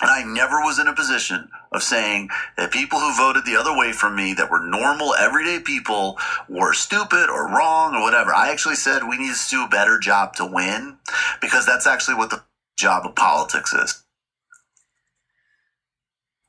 And 0.00 0.10
I 0.10 0.24
never 0.24 0.56
was 0.56 0.80
in 0.80 0.88
a 0.88 0.94
position 0.94 1.48
of 1.70 1.82
saying 1.82 2.28
that 2.56 2.72
people 2.72 2.98
who 2.98 3.16
voted 3.16 3.44
the 3.44 3.56
other 3.56 3.76
way 3.76 3.92
from 3.92 4.16
me, 4.16 4.34
that 4.34 4.50
were 4.50 4.64
normal, 4.66 5.14
everyday 5.14 5.60
people, 5.60 6.18
were 6.48 6.72
stupid 6.72 7.30
or 7.30 7.48
wrong 7.48 7.94
or 7.94 8.02
whatever. 8.02 8.34
I 8.34 8.50
actually 8.50 8.74
said 8.74 9.08
we 9.08 9.18
need 9.18 9.34
to 9.34 9.50
do 9.50 9.64
a 9.64 9.68
better 9.68 9.98
job 10.00 10.34
to 10.36 10.46
win 10.46 10.98
because 11.40 11.64
that's 11.64 11.86
actually 11.86 12.16
what 12.16 12.30
the 12.30 12.42
job 12.76 13.06
of 13.06 13.14
politics 13.14 13.72
is. 13.72 14.02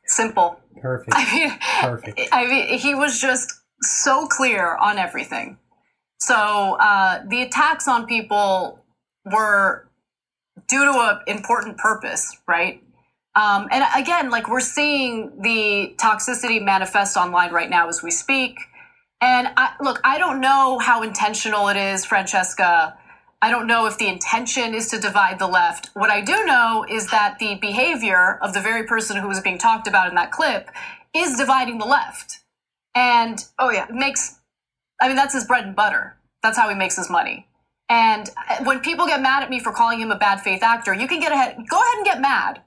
Simple. 0.08 0.60
Perfect. 0.81 1.13
I 1.15 1.34
mean, 1.34 1.60
Perfect. 1.81 2.29
I 2.31 2.47
mean, 2.47 2.79
he 2.79 2.95
was 2.95 3.19
just 3.19 3.53
so 3.81 4.27
clear 4.27 4.75
on 4.75 4.97
everything. 4.97 5.58
So 6.19 6.77
uh, 6.79 7.23
the 7.27 7.43
attacks 7.43 7.88
on 7.88 8.08
people 8.08 8.84
were 9.25 9.88
due 10.67 10.86
to 10.86 10.99
an 10.99 11.19
important 11.27 11.77
purpose, 11.77 12.36
right? 12.47 12.81
Um, 13.36 13.67
and 13.71 13.84
again, 13.95 14.30
like 14.30 14.48
we're 14.50 14.62
seeing 14.62 15.41
the 15.41 15.95
toxicity 15.98 16.63
manifest 16.63 17.17
online 17.17 17.52
right 17.52 17.69
now 17.69 17.89
as 17.89 18.02
we 18.02 18.12
speak. 18.12 18.58
And 19.21 19.50
I, 19.58 19.74
look, 19.82 20.00
I 20.04 20.17
don't 20.17 20.39
know 20.39 20.80
how 20.80 21.04
intentional 21.04 21.67
it 21.67 21.78
is, 21.78 22.06
Francesca. 22.06 22.98
I 23.41 23.52
don't 23.52 23.67
know 23.67 23.86
if 23.86 23.98
the 23.98 24.08
intention 24.08 24.74
is 24.74 24.89
to 24.89 25.00
divide 25.00 25.39
the 25.39 25.48
left. 25.48 25.89
What 25.93 26.10
I 26.10 26.21
do 26.21 26.45
know 26.45 26.86
is 26.89 27.10
that 27.12 27.38
the 27.39 27.56
behavior 27.56 28.39
of 28.41 28.54
the 28.54 28.62
very 28.62 28.86
person 28.86 29.17
who 29.17 29.28
was 29.28 29.41
being 29.41 29.58
talked 29.58 29.88
about 29.88 30.10
in 30.10 30.15
that 30.15 30.32
clip 30.32 30.69
is 31.13 31.38
dividing 31.38 31.78
the 31.78 31.86
left. 31.86 32.39
And 32.95 33.43
Oh 33.60 33.69
yeah. 33.69 33.88
makes 33.91 34.39
I 35.02 35.08
mean 35.08 35.17
that's 35.17 35.34
his 35.34 35.45
bread 35.45 35.65
and 35.65 35.76
butter. 35.76 36.17
That's 36.41 36.58
how 36.58 36.69
he 36.69 36.76
makes 36.76 36.95
his 36.95 37.10
money. 37.10 37.48
And 37.89 38.30
when 38.63 38.80
people 38.80 39.06
get 39.06 39.21
mad 39.21 39.43
at 39.43 39.50
me 39.50 39.60
for 39.60 39.71
calling 39.71 40.00
him 40.00 40.12
a 40.12 40.17
bad 40.17 40.41
faith 40.41 40.63
actor, 40.63 40.93
you 40.93 41.08
can 41.08 41.19
get 41.19 41.32
ahead 41.32 41.58
go 41.69 41.82
ahead 41.82 41.98
and 41.98 42.06
get 42.06 42.21
mad. 42.21 42.62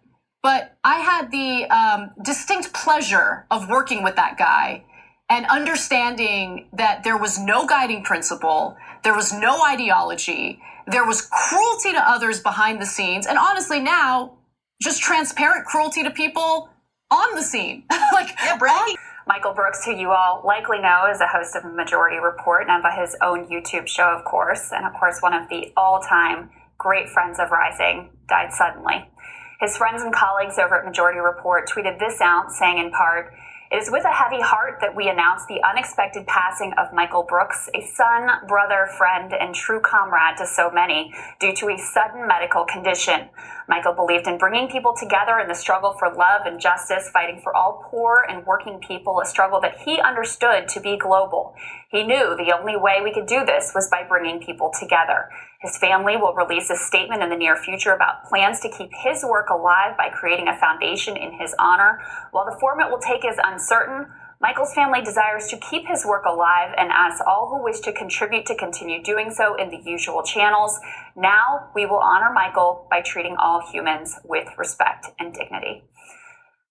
But 0.49 0.79
I 0.83 1.01
had 1.01 1.31
the 1.31 1.67
um, 1.67 2.11
distinct 2.25 2.73
pleasure 2.73 3.45
of 3.51 3.69
working 3.69 4.03
with 4.03 4.17
that 4.17 4.39
guy 4.39 4.83
and 5.29 5.45
understanding 5.45 6.71
that 6.73 7.05
there 7.05 7.19
was 7.19 7.39
no 7.39 7.67
guiding 7.67 8.03
principle, 8.03 8.75
there 9.05 9.15
was 9.15 9.31
no 9.31 9.63
ideology, 9.63 10.59
there 10.87 11.05
was 11.05 11.21
cruelty 11.21 11.93
to 11.93 12.01
others 12.01 12.41
behind 12.41 12.81
the 12.81 12.87
scenes, 12.87 13.27
and 13.27 13.37
honestly 13.37 13.79
now 13.79 14.39
just 14.83 15.03
transparent 15.03 15.67
cruelty 15.67 16.03
to 16.03 16.11
people 16.11 16.71
on 17.11 17.35
the 17.35 17.43
scene. 17.43 17.85
like 18.15 18.31
Yeah, 18.43 18.57
bragging. 18.57 18.97
Michael 19.27 19.53
Brooks, 19.53 19.85
who 19.85 19.95
you 19.95 20.13
all 20.13 20.41
likely 20.47 20.79
know 20.79 21.05
is 21.13 21.21
a 21.21 21.27
host 21.27 21.57
of 21.57 21.65
Majority 21.75 22.17
Report 22.17 22.65
and 22.71 22.83
by 22.83 22.97
his 22.99 23.15
own 23.21 23.47
YouTube 23.49 23.87
show, 23.87 24.17
of 24.17 24.25
course, 24.25 24.73
and 24.73 24.87
of 24.87 24.95
course, 24.95 25.21
one 25.21 25.35
of 25.35 25.47
the 25.51 25.75
all 25.77 26.01
time 26.01 26.49
great 26.79 27.11
friends 27.11 27.39
of 27.39 27.51
Rising, 27.51 28.09
died 28.29 28.53
suddenly. 28.53 29.11
His 29.61 29.77
friends 29.77 30.03
and 30.03 30.13
colleagues 30.13 30.57
over 30.57 30.79
at 30.79 30.85
Majority 30.85 31.19
Report 31.19 31.69
tweeted 31.69 31.99
this 31.99 32.21
out, 32.21 32.53
saying 32.53 32.79
in 32.79 32.93
part, 32.93 33.35
it 33.73 33.77
is 33.77 33.91
with 33.91 34.05
a 34.05 34.13
heavy 34.13 34.41
heart 34.41 34.79
that 34.81 34.95
we 34.95 35.09
announce 35.09 35.47
the 35.47 35.61
unexpected 35.69 36.29
passing 36.29 36.73
of 36.79 36.93
Michael 36.93 37.25
Brooks, 37.25 37.69
a 37.75 37.85
son, 37.85 38.47
brother, 38.47 38.89
friend, 38.97 39.35
and 39.35 39.53
true 39.53 39.81
comrade 39.81 40.37
to 40.39 40.47
so 40.47 40.71
many, 40.71 41.13
due 41.41 41.53
to 41.57 41.71
a 41.71 41.77
sudden 41.77 42.27
medical 42.29 42.65
condition. 42.65 43.31
Michael 43.69 43.93
believed 43.93 44.27
in 44.27 44.39
bringing 44.39 44.69
people 44.69 44.95
together 44.99 45.39
in 45.39 45.47
the 45.47 45.55
struggle 45.55 45.93
for 45.99 46.09
love 46.09 46.47
and 46.47 46.59
justice, 46.59 47.11
fighting 47.13 47.41
for 47.43 47.55
all 47.55 47.87
poor 47.91 48.25
and 48.27 48.47
working 48.47 48.81
people, 48.81 49.21
a 49.21 49.27
struggle 49.27 49.61
that 49.61 49.77
he 49.85 50.01
understood 50.01 50.69
to 50.69 50.81
be 50.81 50.97
global. 50.97 51.55
He 51.91 52.03
knew 52.03 52.35
the 52.35 52.55
only 52.59 52.77
way 52.77 53.01
we 53.05 53.13
could 53.13 53.27
do 53.27 53.45
this 53.45 53.73
was 53.75 53.89
by 53.91 54.05
bringing 54.09 54.41
people 54.41 54.73
together. 54.79 55.29
His 55.61 55.77
family 55.77 56.17
will 56.17 56.33
release 56.33 56.71
a 56.71 56.77
statement 56.77 57.23
in 57.23 57.29
the 57.29 57.37
near 57.37 57.57
future 57.57 57.93
about 57.93 58.25
plans 58.25 58.61
to 58.61 58.71
keep 58.71 58.91
his 59.05 59.23
work 59.23 59.51
alive 59.51 59.99
by 59.99 60.09
creating 60.09 60.49
a 60.49 60.59
foundation 60.59 61.17
in 61.17 61.39
his 61.39 61.55
honor. 61.59 62.01
While 62.31 62.47
the 62.47 62.59
format 62.59 62.91
will 62.91 63.01
take 63.01 63.25
is 63.25 63.37
uncertain, 63.45 64.07
Michael's 64.41 64.73
family 64.73 65.03
desires 65.03 65.49
to 65.49 65.57
keep 65.57 65.89
his 65.89 66.07
work 66.07 66.25
alive 66.25 66.73
and 66.77 66.93
asks 66.93 67.21
all 67.27 67.49
who 67.49 67.65
wish 67.65 67.81
to 67.81 67.93
contribute 67.93 68.47
to 68.47 68.55
continue 68.55 69.03
doing 69.03 69.33
so 69.33 69.57
in 69.57 69.69
the 69.71 69.83
usual 69.85 70.23
channels. 70.23 70.79
Now 71.17 71.71
we 71.75 71.87
will 71.87 71.99
honor 71.99 72.33
Michael 72.33 72.87
by 72.89 73.01
treating 73.01 73.37
all 73.37 73.61
humans 73.73 74.15
with 74.25 74.47
respect 74.57 75.09
and 75.19 75.35
dignity. 75.35 75.83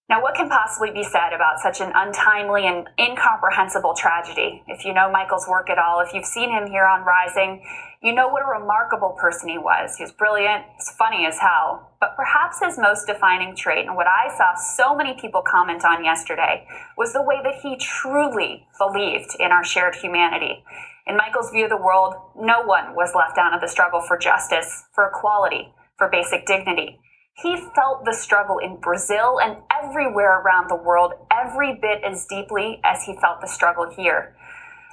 Now, 0.10 0.22
what 0.22 0.36
can 0.36 0.48
possibly 0.48 0.92
be 0.92 1.04
said 1.04 1.34
about 1.36 1.60
such 1.60 1.82
an 1.82 1.92
untimely 1.94 2.66
and 2.66 2.88
incomprehensible 2.98 3.94
tragedy? 3.94 4.64
If 4.68 4.86
you 4.86 4.94
know 4.94 5.12
Michael's 5.12 5.46
work 5.50 5.70
at 5.70 5.78
all, 5.78 6.00
if 6.00 6.14
you've 6.14 6.24
seen 6.24 6.50
him 6.50 6.68
here 6.68 6.86
on 6.86 7.04
Rising, 7.04 7.62
you 8.02 8.14
know 8.14 8.28
what 8.28 8.44
a 8.44 8.60
remarkable 8.60 9.18
person 9.20 9.50
he 9.50 9.58
was. 9.58 9.98
He 9.98 10.04
was 10.04 10.12
brilliant, 10.12 10.66
he's 10.76 10.90
funny 10.90 11.26
as 11.26 11.40
hell. 11.40 11.92
But 12.00 12.16
perhaps 12.16 12.60
his 12.62 12.78
most 12.78 13.08
defining 13.08 13.56
trait, 13.56 13.88
and 13.88 13.96
what 13.96 14.08
I 14.08 14.36
saw 14.38 14.56
so 14.56 14.96
many 14.96 15.20
people 15.20 15.42
comment 15.42 15.84
on 15.84 16.06
yesterday, 16.06 16.68
was 16.98 17.14
the 17.14 17.24
way 17.24 17.38
that 17.44 17.62
he 17.62 17.76
truly 17.78 18.68
believed 18.78 19.36
in 19.40 19.52
our 19.52 19.64
shared 19.64 19.96
humanity. 19.96 20.64
In 21.08 21.18
Michael's 21.18 21.52
view 21.52 21.64
of 21.64 21.70
the 21.70 21.78
world, 21.78 22.14
no 22.36 22.62
one 22.62 22.94
was 22.94 23.16
left 23.16 23.38
out 23.38 23.54
of 23.54 23.62
the 23.62 23.68
struggle 23.68 24.02
for 24.02 24.18
justice, 24.18 24.84
for 24.94 25.08
equality, 25.08 25.74
for 25.98 26.10
basic 26.10 26.46
dignity. 26.46 27.00
He 27.42 27.56
felt 27.76 28.04
the 28.04 28.14
struggle 28.14 28.58
in 28.58 28.78
Brazil 28.78 29.40
and 29.40 29.58
everywhere 29.72 30.42
around 30.42 30.70
the 30.70 30.76
world 30.76 31.14
every 31.32 31.76
bit 31.80 32.04
as 32.04 32.26
deeply 32.26 32.80
as 32.84 33.04
he 33.04 33.16
felt 33.16 33.42
the 33.42 33.48
struggle 33.48 33.90
here. 33.96 34.36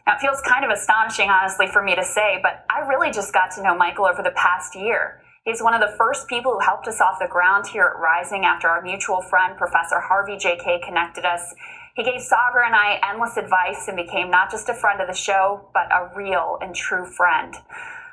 It 0.06 0.20
feels 0.20 0.40
kind 0.42 0.64
of 0.64 0.70
astonishing, 0.70 1.30
honestly, 1.30 1.66
for 1.66 1.82
me 1.82 1.94
to 1.94 2.04
say, 2.04 2.38
but 2.42 2.66
I 2.68 2.80
really 2.86 3.10
just 3.10 3.32
got 3.32 3.50
to 3.52 3.62
know 3.62 3.74
Michael 3.74 4.04
over 4.04 4.22
the 4.22 4.36
past 4.36 4.74
year. 4.74 5.22
He's 5.44 5.62
one 5.62 5.74
of 5.74 5.80
the 5.80 5.96
first 5.96 6.28
people 6.28 6.52
who 6.52 6.60
helped 6.60 6.88
us 6.88 7.00
off 7.00 7.18
the 7.18 7.28
ground 7.28 7.66
here 7.66 7.84
at 7.94 7.98
Rising 7.98 8.44
after 8.44 8.68
our 8.68 8.82
mutual 8.82 9.22
friend, 9.22 9.56
Professor 9.56 10.00
Harvey 10.00 10.36
J. 10.36 10.58
Kaye, 10.62 10.80
connected 10.84 11.24
us. 11.24 11.54
He 11.96 12.02
gave 12.02 12.20
Sagar 12.20 12.64
and 12.64 12.74
I 12.74 13.00
endless 13.08 13.36
advice 13.36 13.88
and 13.88 13.96
became 13.96 14.30
not 14.30 14.50
just 14.50 14.68
a 14.68 14.74
friend 14.74 15.00
of 15.00 15.06
the 15.06 15.14
show, 15.14 15.68
but 15.72 15.92
a 15.92 16.10
real 16.14 16.58
and 16.60 16.74
true 16.74 17.06
friend. 17.06 17.54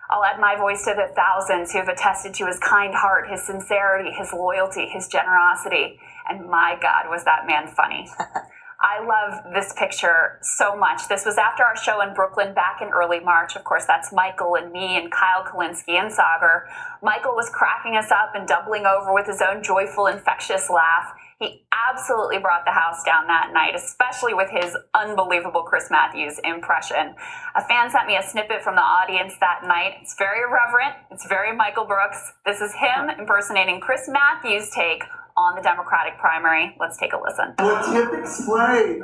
I'll 0.10 0.24
add 0.24 0.40
my 0.40 0.58
voice 0.58 0.84
to 0.86 0.94
the 0.94 1.14
thousands 1.16 1.72
who 1.72 1.80
have 1.80 1.88
attested 1.88 2.34
to 2.36 2.48
his 2.48 2.60
kind 2.60 2.94
heart, 2.94 3.30
his 3.30 3.44
sincerity, 3.44 4.12
his 4.12 4.34
loyalty, 4.34 4.88
his 4.88 5.08
generosity. 5.08 6.00
And 6.30 6.50
my 6.50 6.78
God, 6.82 7.10
was 7.10 7.24
that 7.24 7.48
man 7.48 7.68
funny. 7.68 8.10
I 8.82 9.06
love 9.06 9.54
this 9.54 9.74
picture 9.78 10.40
so 10.42 10.76
much. 10.76 11.08
This 11.08 11.24
was 11.24 11.38
after 11.38 11.64
our 11.64 11.78
show 11.78 12.02
in 12.02 12.16
Brooklyn 12.16 12.56
back 12.56 12.82
in 12.82 12.90
early 12.90 13.20
March. 13.20 13.56
Of 13.56 13.64
course, 13.64 13.86
that's 13.86 14.12
Michael 14.12 14.56
and 14.56 14.72
me 14.72 14.98
and 14.98 15.12
Kyle 15.12 15.46
Kulinski 15.46 16.02
and 16.02 16.12
Sagar. 16.12 16.68
Michael 17.04 17.36
was 17.36 17.50
cracking 17.50 17.96
us 17.96 18.10
up 18.10 18.34
and 18.34 18.48
doubling 18.48 18.88
over 18.88 19.14
with 19.14 19.28
his 19.28 19.40
own 19.40 19.62
joyful, 19.62 20.08
infectious 20.08 20.68
laugh. 20.68 21.14
He 21.40 21.64
absolutely 21.90 22.40
brought 22.40 22.66
the 22.66 22.72
house 22.72 23.04
down 23.04 23.28
that 23.28 23.52
night, 23.54 23.74
especially 23.76 24.34
with 24.34 24.50
his 24.50 24.76
unbelievable 24.94 25.64
Chris 25.64 25.90
Matthews 25.90 26.40
impression. 26.44 27.16
A 27.56 27.62
fan 27.62 27.90
sent 27.90 28.08
me 28.08 28.18
a 28.18 28.24
snippet 28.24 28.64
from 28.64 28.76
the 28.76 28.82
audience 28.82 29.34
that 29.40 29.62
night. 29.64 29.98
It's 30.02 30.16
very 30.18 30.42
irreverent. 30.42 30.96
It's 31.10 31.28
very 31.28 31.56
Michael 31.56 31.86
Brooks. 31.86 32.34
This 32.46 32.62
is 32.62 32.74
him 32.74 33.10
impersonating 33.10 33.80
Chris 33.80 34.08
Matthews' 34.08 34.70
take 34.70 35.04
on 35.42 35.56
the 35.56 35.62
Democratic 35.62 36.18
primary. 36.20 36.76
Let's 36.80 36.98
take 36.98 37.14
a 37.14 37.20
listen. 37.20 37.56
Well, 37.58 37.82
Tip 37.90 38.14
explain 38.14 39.02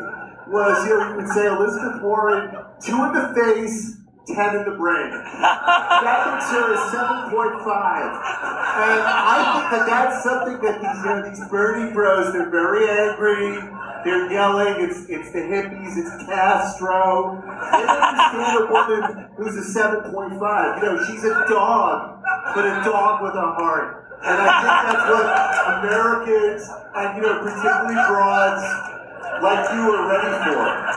was, 0.47 0.77
you 0.87 0.93
know, 0.93 1.09
you 1.09 1.15
would 1.17 1.27
say 1.33 1.47
Elizabeth 1.47 2.01
Warren, 2.01 2.53
two 2.79 2.95
in 3.03 3.11
the 3.11 3.33
face, 3.35 3.97
ten 4.27 4.55
in 4.55 4.63
the 4.69 4.77
brain. 4.77 5.09
That 5.09 6.39
seven 6.93 7.33
point 7.33 7.57
five, 7.65 8.11
and 8.13 9.01
I 9.01 9.37
think 9.51 9.65
that 9.73 9.85
that's 9.89 10.23
something 10.23 10.61
that 10.61 10.79
these 10.79 10.99
you 11.03 11.09
know, 11.09 11.25
these 11.27 11.43
Bernie 11.49 11.91
bros, 11.91 12.31
they're 12.31 12.49
very 12.49 12.87
angry. 12.87 13.57
They're 14.05 14.31
yelling. 14.31 14.87
It's 14.87 15.09
it's 15.09 15.31
the 15.31 15.39
hippies. 15.39 15.97
It's 15.97 16.11
Castro. 16.25 17.43
They 17.43 17.83
understand 17.83 18.63
a 18.63 18.71
woman 18.71 19.27
who's 19.35 19.55
a 19.55 19.63
seven 19.63 20.13
point 20.13 20.39
five. 20.39 20.81
You 20.81 20.89
know, 20.89 21.03
she's 21.07 21.23
a 21.25 21.43
dog, 21.49 22.23
but 22.55 22.63
a 22.63 22.81
dog 22.85 23.23
with 23.23 23.33
a 23.33 23.51
heart. 23.57 24.06
And 24.23 24.37
I 24.37 24.47
think 24.49 24.73
that's 24.87 25.05
what 25.13 25.25
Americans 25.77 26.63
and 26.95 27.07
you 27.17 27.21
know 27.21 27.35
particularly 27.43 27.99
broads 28.09 28.65
like 29.41 29.63
you 29.73 29.81
are 29.93 30.05
ready 30.09 30.33
for. 30.43 30.87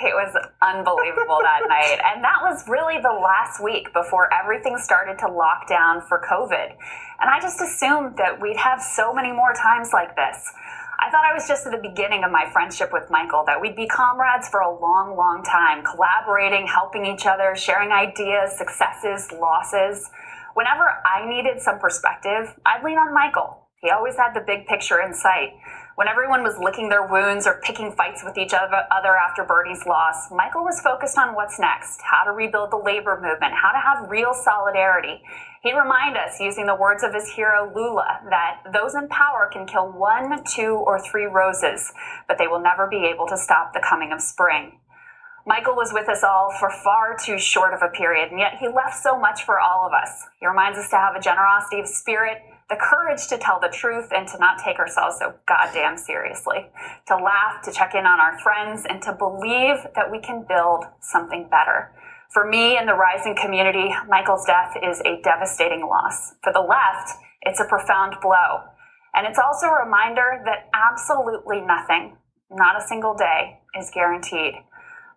It 0.00 0.16
was 0.16 0.32
unbelievable 0.62 1.40
that 1.44 1.68
night. 1.68 2.00
And 2.00 2.24
that 2.24 2.40
was 2.40 2.66
really 2.66 2.96
the 3.02 3.12
last 3.12 3.62
week 3.62 3.92
before 3.92 4.32
everything 4.32 4.78
started 4.78 5.18
to 5.18 5.28
lock 5.28 5.68
down 5.68 6.00
for 6.08 6.18
COVID. 6.24 6.72
And 7.20 7.28
I 7.28 7.38
just 7.40 7.60
assumed 7.60 8.16
that 8.16 8.40
we'd 8.40 8.56
have 8.56 8.80
so 8.80 9.12
many 9.12 9.30
more 9.30 9.52
times 9.52 9.90
like 9.92 10.16
this. 10.16 10.40
I 11.00 11.10
thought 11.10 11.24
I 11.24 11.32
was 11.32 11.48
just 11.48 11.66
at 11.66 11.72
the 11.72 11.80
beginning 11.80 12.24
of 12.24 12.30
my 12.30 12.48
friendship 12.52 12.92
with 12.92 13.10
Michael, 13.10 13.44
that 13.46 13.60
we'd 13.60 13.76
be 13.76 13.86
comrades 13.86 14.48
for 14.48 14.60
a 14.60 14.70
long, 14.70 15.16
long 15.16 15.42
time, 15.42 15.82
collaborating, 15.84 16.66
helping 16.66 17.06
each 17.06 17.26
other, 17.26 17.54
sharing 17.56 17.92
ideas, 17.92 18.56
successes, 18.56 19.32
losses. 19.32 20.10
Whenever 20.54 20.84
I 21.04 21.28
needed 21.28 21.60
some 21.60 21.78
perspective, 21.78 22.54
I'd 22.66 22.84
lean 22.84 22.98
on 22.98 23.14
Michael. 23.14 23.68
He 23.80 23.90
always 23.90 24.16
had 24.16 24.34
the 24.34 24.44
big 24.46 24.66
picture 24.66 25.00
in 25.00 25.14
sight. 25.14 25.54
When 25.94 26.08
everyone 26.08 26.42
was 26.42 26.58
licking 26.58 26.88
their 26.88 27.06
wounds 27.06 27.46
or 27.46 27.60
picking 27.64 27.92
fights 27.92 28.22
with 28.24 28.36
each 28.36 28.52
other 28.52 29.16
after 29.16 29.44
Bernie's 29.44 29.86
loss, 29.86 30.30
Michael 30.30 30.64
was 30.64 30.80
focused 30.80 31.16
on 31.16 31.34
what's 31.34 31.58
next, 31.58 32.00
how 32.02 32.24
to 32.24 32.32
rebuild 32.32 32.72
the 32.72 32.76
labor 32.76 33.20
movement, 33.20 33.54
how 33.54 33.72
to 33.72 33.78
have 33.78 34.10
real 34.10 34.34
solidarity. 34.34 35.22
He'd 35.62 35.74
remind 35.74 36.16
us, 36.16 36.40
using 36.40 36.66
the 36.66 36.74
words 36.74 37.02
of 37.02 37.12
his 37.12 37.28
hero 37.28 37.70
Lula, 37.74 38.20
that 38.30 38.62
those 38.72 38.94
in 38.94 39.08
power 39.08 39.48
can 39.52 39.66
kill 39.66 39.92
one, 39.92 40.42
two, 40.44 40.72
or 40.72 40.98
three 41.00 41.26
roses, 41.26 41.92
but 42.28 42.38
they 42.38 42.46
will 42.46 42.60
never 42.60 42.86
be 42.86 43.04
able 43.06 43.26
to 43.28 43.36
stop 43.36 43.72
the 43.72 43.84
coming 43.86 44.12
of 44.12 44.20
spring. 44.20 44.80
Michael 45.46 45.74
was 45.74 45.92
with 45.92 46.08
us 46.08 46.22
all 46.22 46.52
for 46.58 46.70
far 46.70 47.16
too 47.16 47.38
short 47.38 47.72
of 47.72 47.82
a 47.82 47.88
period, 47.88 48.30
and 48.30 48.38
yet 48.38 48.56
he 48.60 48.68
left 48.68 49.02
so 49.02 49.18
much 49.18 49.44
for 49.44 49.58
all 49.58 49.86
of 49.86 49.92
us. 49.92 50.24
He 50.38 50.46
reminds 50.46 50.78
us 50.78 50.90
to 50.90 50.96
have 50.96 51.16
a 51.16 51.20
generosity 51.20 51.80
of 51.80 51.88
spirit, 51.88 52.38
the 52.68 52.76
courage 52.76 53.26
to 53.28 53.38
tell 53.38 53.58
the 53.58 53.72
truth 53.72 54.08
and 54.14 54.28
to 54.28 54.38
not 54.38 54.58
take 54.62 54.78
ourselves 54.78 55.16
so 55.18 55.34
goddamn 55.48 55.96
seriously, 55.96 56.68
to 57.08 57.16
laugh, 57.16 57.62
to 57.64 57.72
check 57.72 57.94
in 57.94 58.06
on 58.06 58.20
our 58.20 58.38
friends, 58.38 58.84
and 58.88 59.02
to 59.02 59.12
believe 59.12 59.76
that 59.96 60.10
we 60.10 60.20
can 60.20 60.44
build 60.46 60.84
something 61.00 61.48
better. 61.50 61.90
For 62.32 62.46
me 62.46 62.76
and 62.76 62.86
the 62.86 62.94
rising 62.94 63.34
community, 63.34 63.92
Michael's 64.08 64.46
death 64.46 64.76
is 64.80 65.00
a 65.00 65.20
devastating 65.22 65.80
loss. 65.80 66.34
For 66.44 66.52
the 66.52 66.60
left, 66.60 67.10
it's 67.42 67.58
a 67.58 67.64
profound 67.64 68.16
blow. 68.22 68.62
And 69.14 69.26
it's 69.26 69.38
also 69.38 69.66
a 69.66 69.84
reminder 69.84 70.40
that 70.44 70.68
absolutely 70.72 71.60
nothing, 71.60 72.16
not 72.50 72.80
a 72.80 72.86
single 72.86 73.14
day, 73.14 73.58
is 73.74 73.90
guaranteed. 73.92 74.54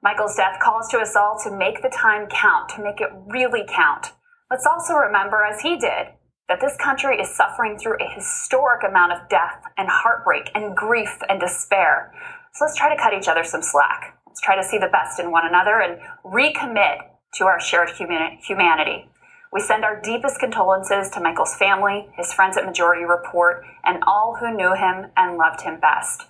Michael's 0.04 0.36
death 0.36 0.60
calls 0.62 0.90
to 0.90 0.98
us 0.98 1.16
all 1.16 1.40
to 1.46 1.58
make 1.58 1.82
the 1.82 1.90
time 1.90 2.28
count, 2.28 2.68
to 2.70 2.84
make 2.84 3.00
it 3.00 3.08
really 3.28 3.64
count. 3.66 4.12
Let's 4.52 4.66
also 4.66 4.96
remember, 4.96 5.46
as 5.46 5.62
he 5.62 5.78
did, 5.78 6.08
that 6.50 6.60
this 6.60 6.76
country 6.76 7.16
is 7.22 7.34
suffering 7.34 7.80
through 7.80 7.96
a 8.02 8.14
historic 8.14 8.84
amount 8.84 9.14
of 9.14 9.30
death 9.30 9.64
and 9.78 9.88
heartbreak 9.90 10.52
and 10.54 10.76
grief 10.76 11.18
and 11.30 11.40
despair. 11.40 12.14
So 12.54 12.66
let's 12.66 12.78
try 12.78 12.94
to 12.94 13.02
cut 13.02 13.14
each 13.14 13.30
other 13.30 13.46
some 13.46 13.64
slack. 13.64 14.20
Let's 14.28 14.42
try 14.42 14.58
to 14.58 14.68
see 14.68 14.78
the 14.78 14.92
best 14.92 15.22
in 15.22 15.32
one 15.32 15.48
another 15.48 15.80
and 15.80 16.02
recommit 16.26 16.98
to 17.36 17.46
our 17.46 17.62
shared 17.62 17.92
humanity. 17.92 19.10
We 19.54 19.62
send 19.62 19.86
our 19.86 20.02
deepest 20.02 20.40
condolences 20.40 21.12
to 21.12 21.22
Michael's 21.22 21.56
family, 21.56 22.10
his 22.18 22.34
friends 22.34 22.58
at 22.58 22.66
Majority 22.66 23.06
Report, 23.06 23.64
and 23.86 24.04
all 24.06 24.36
who 24.38 24.54
knew 24.54 24.74
him 24.74 25.12
and 25.16 25.38
loved 25.38 25.62
him 25.62 25.80
best. 25.80 26.24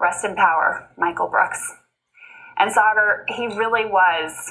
Rest 0.00 0.24
in 0.24 0.36
power, 0.36 0.88
Michael 0.96 1.28
Brooks. 1.28 1.74
And 2.60 2.70
Saagar, 2.70 3.24
he 3.26 3.46
really 3.46 3.86
was 3.86 4.50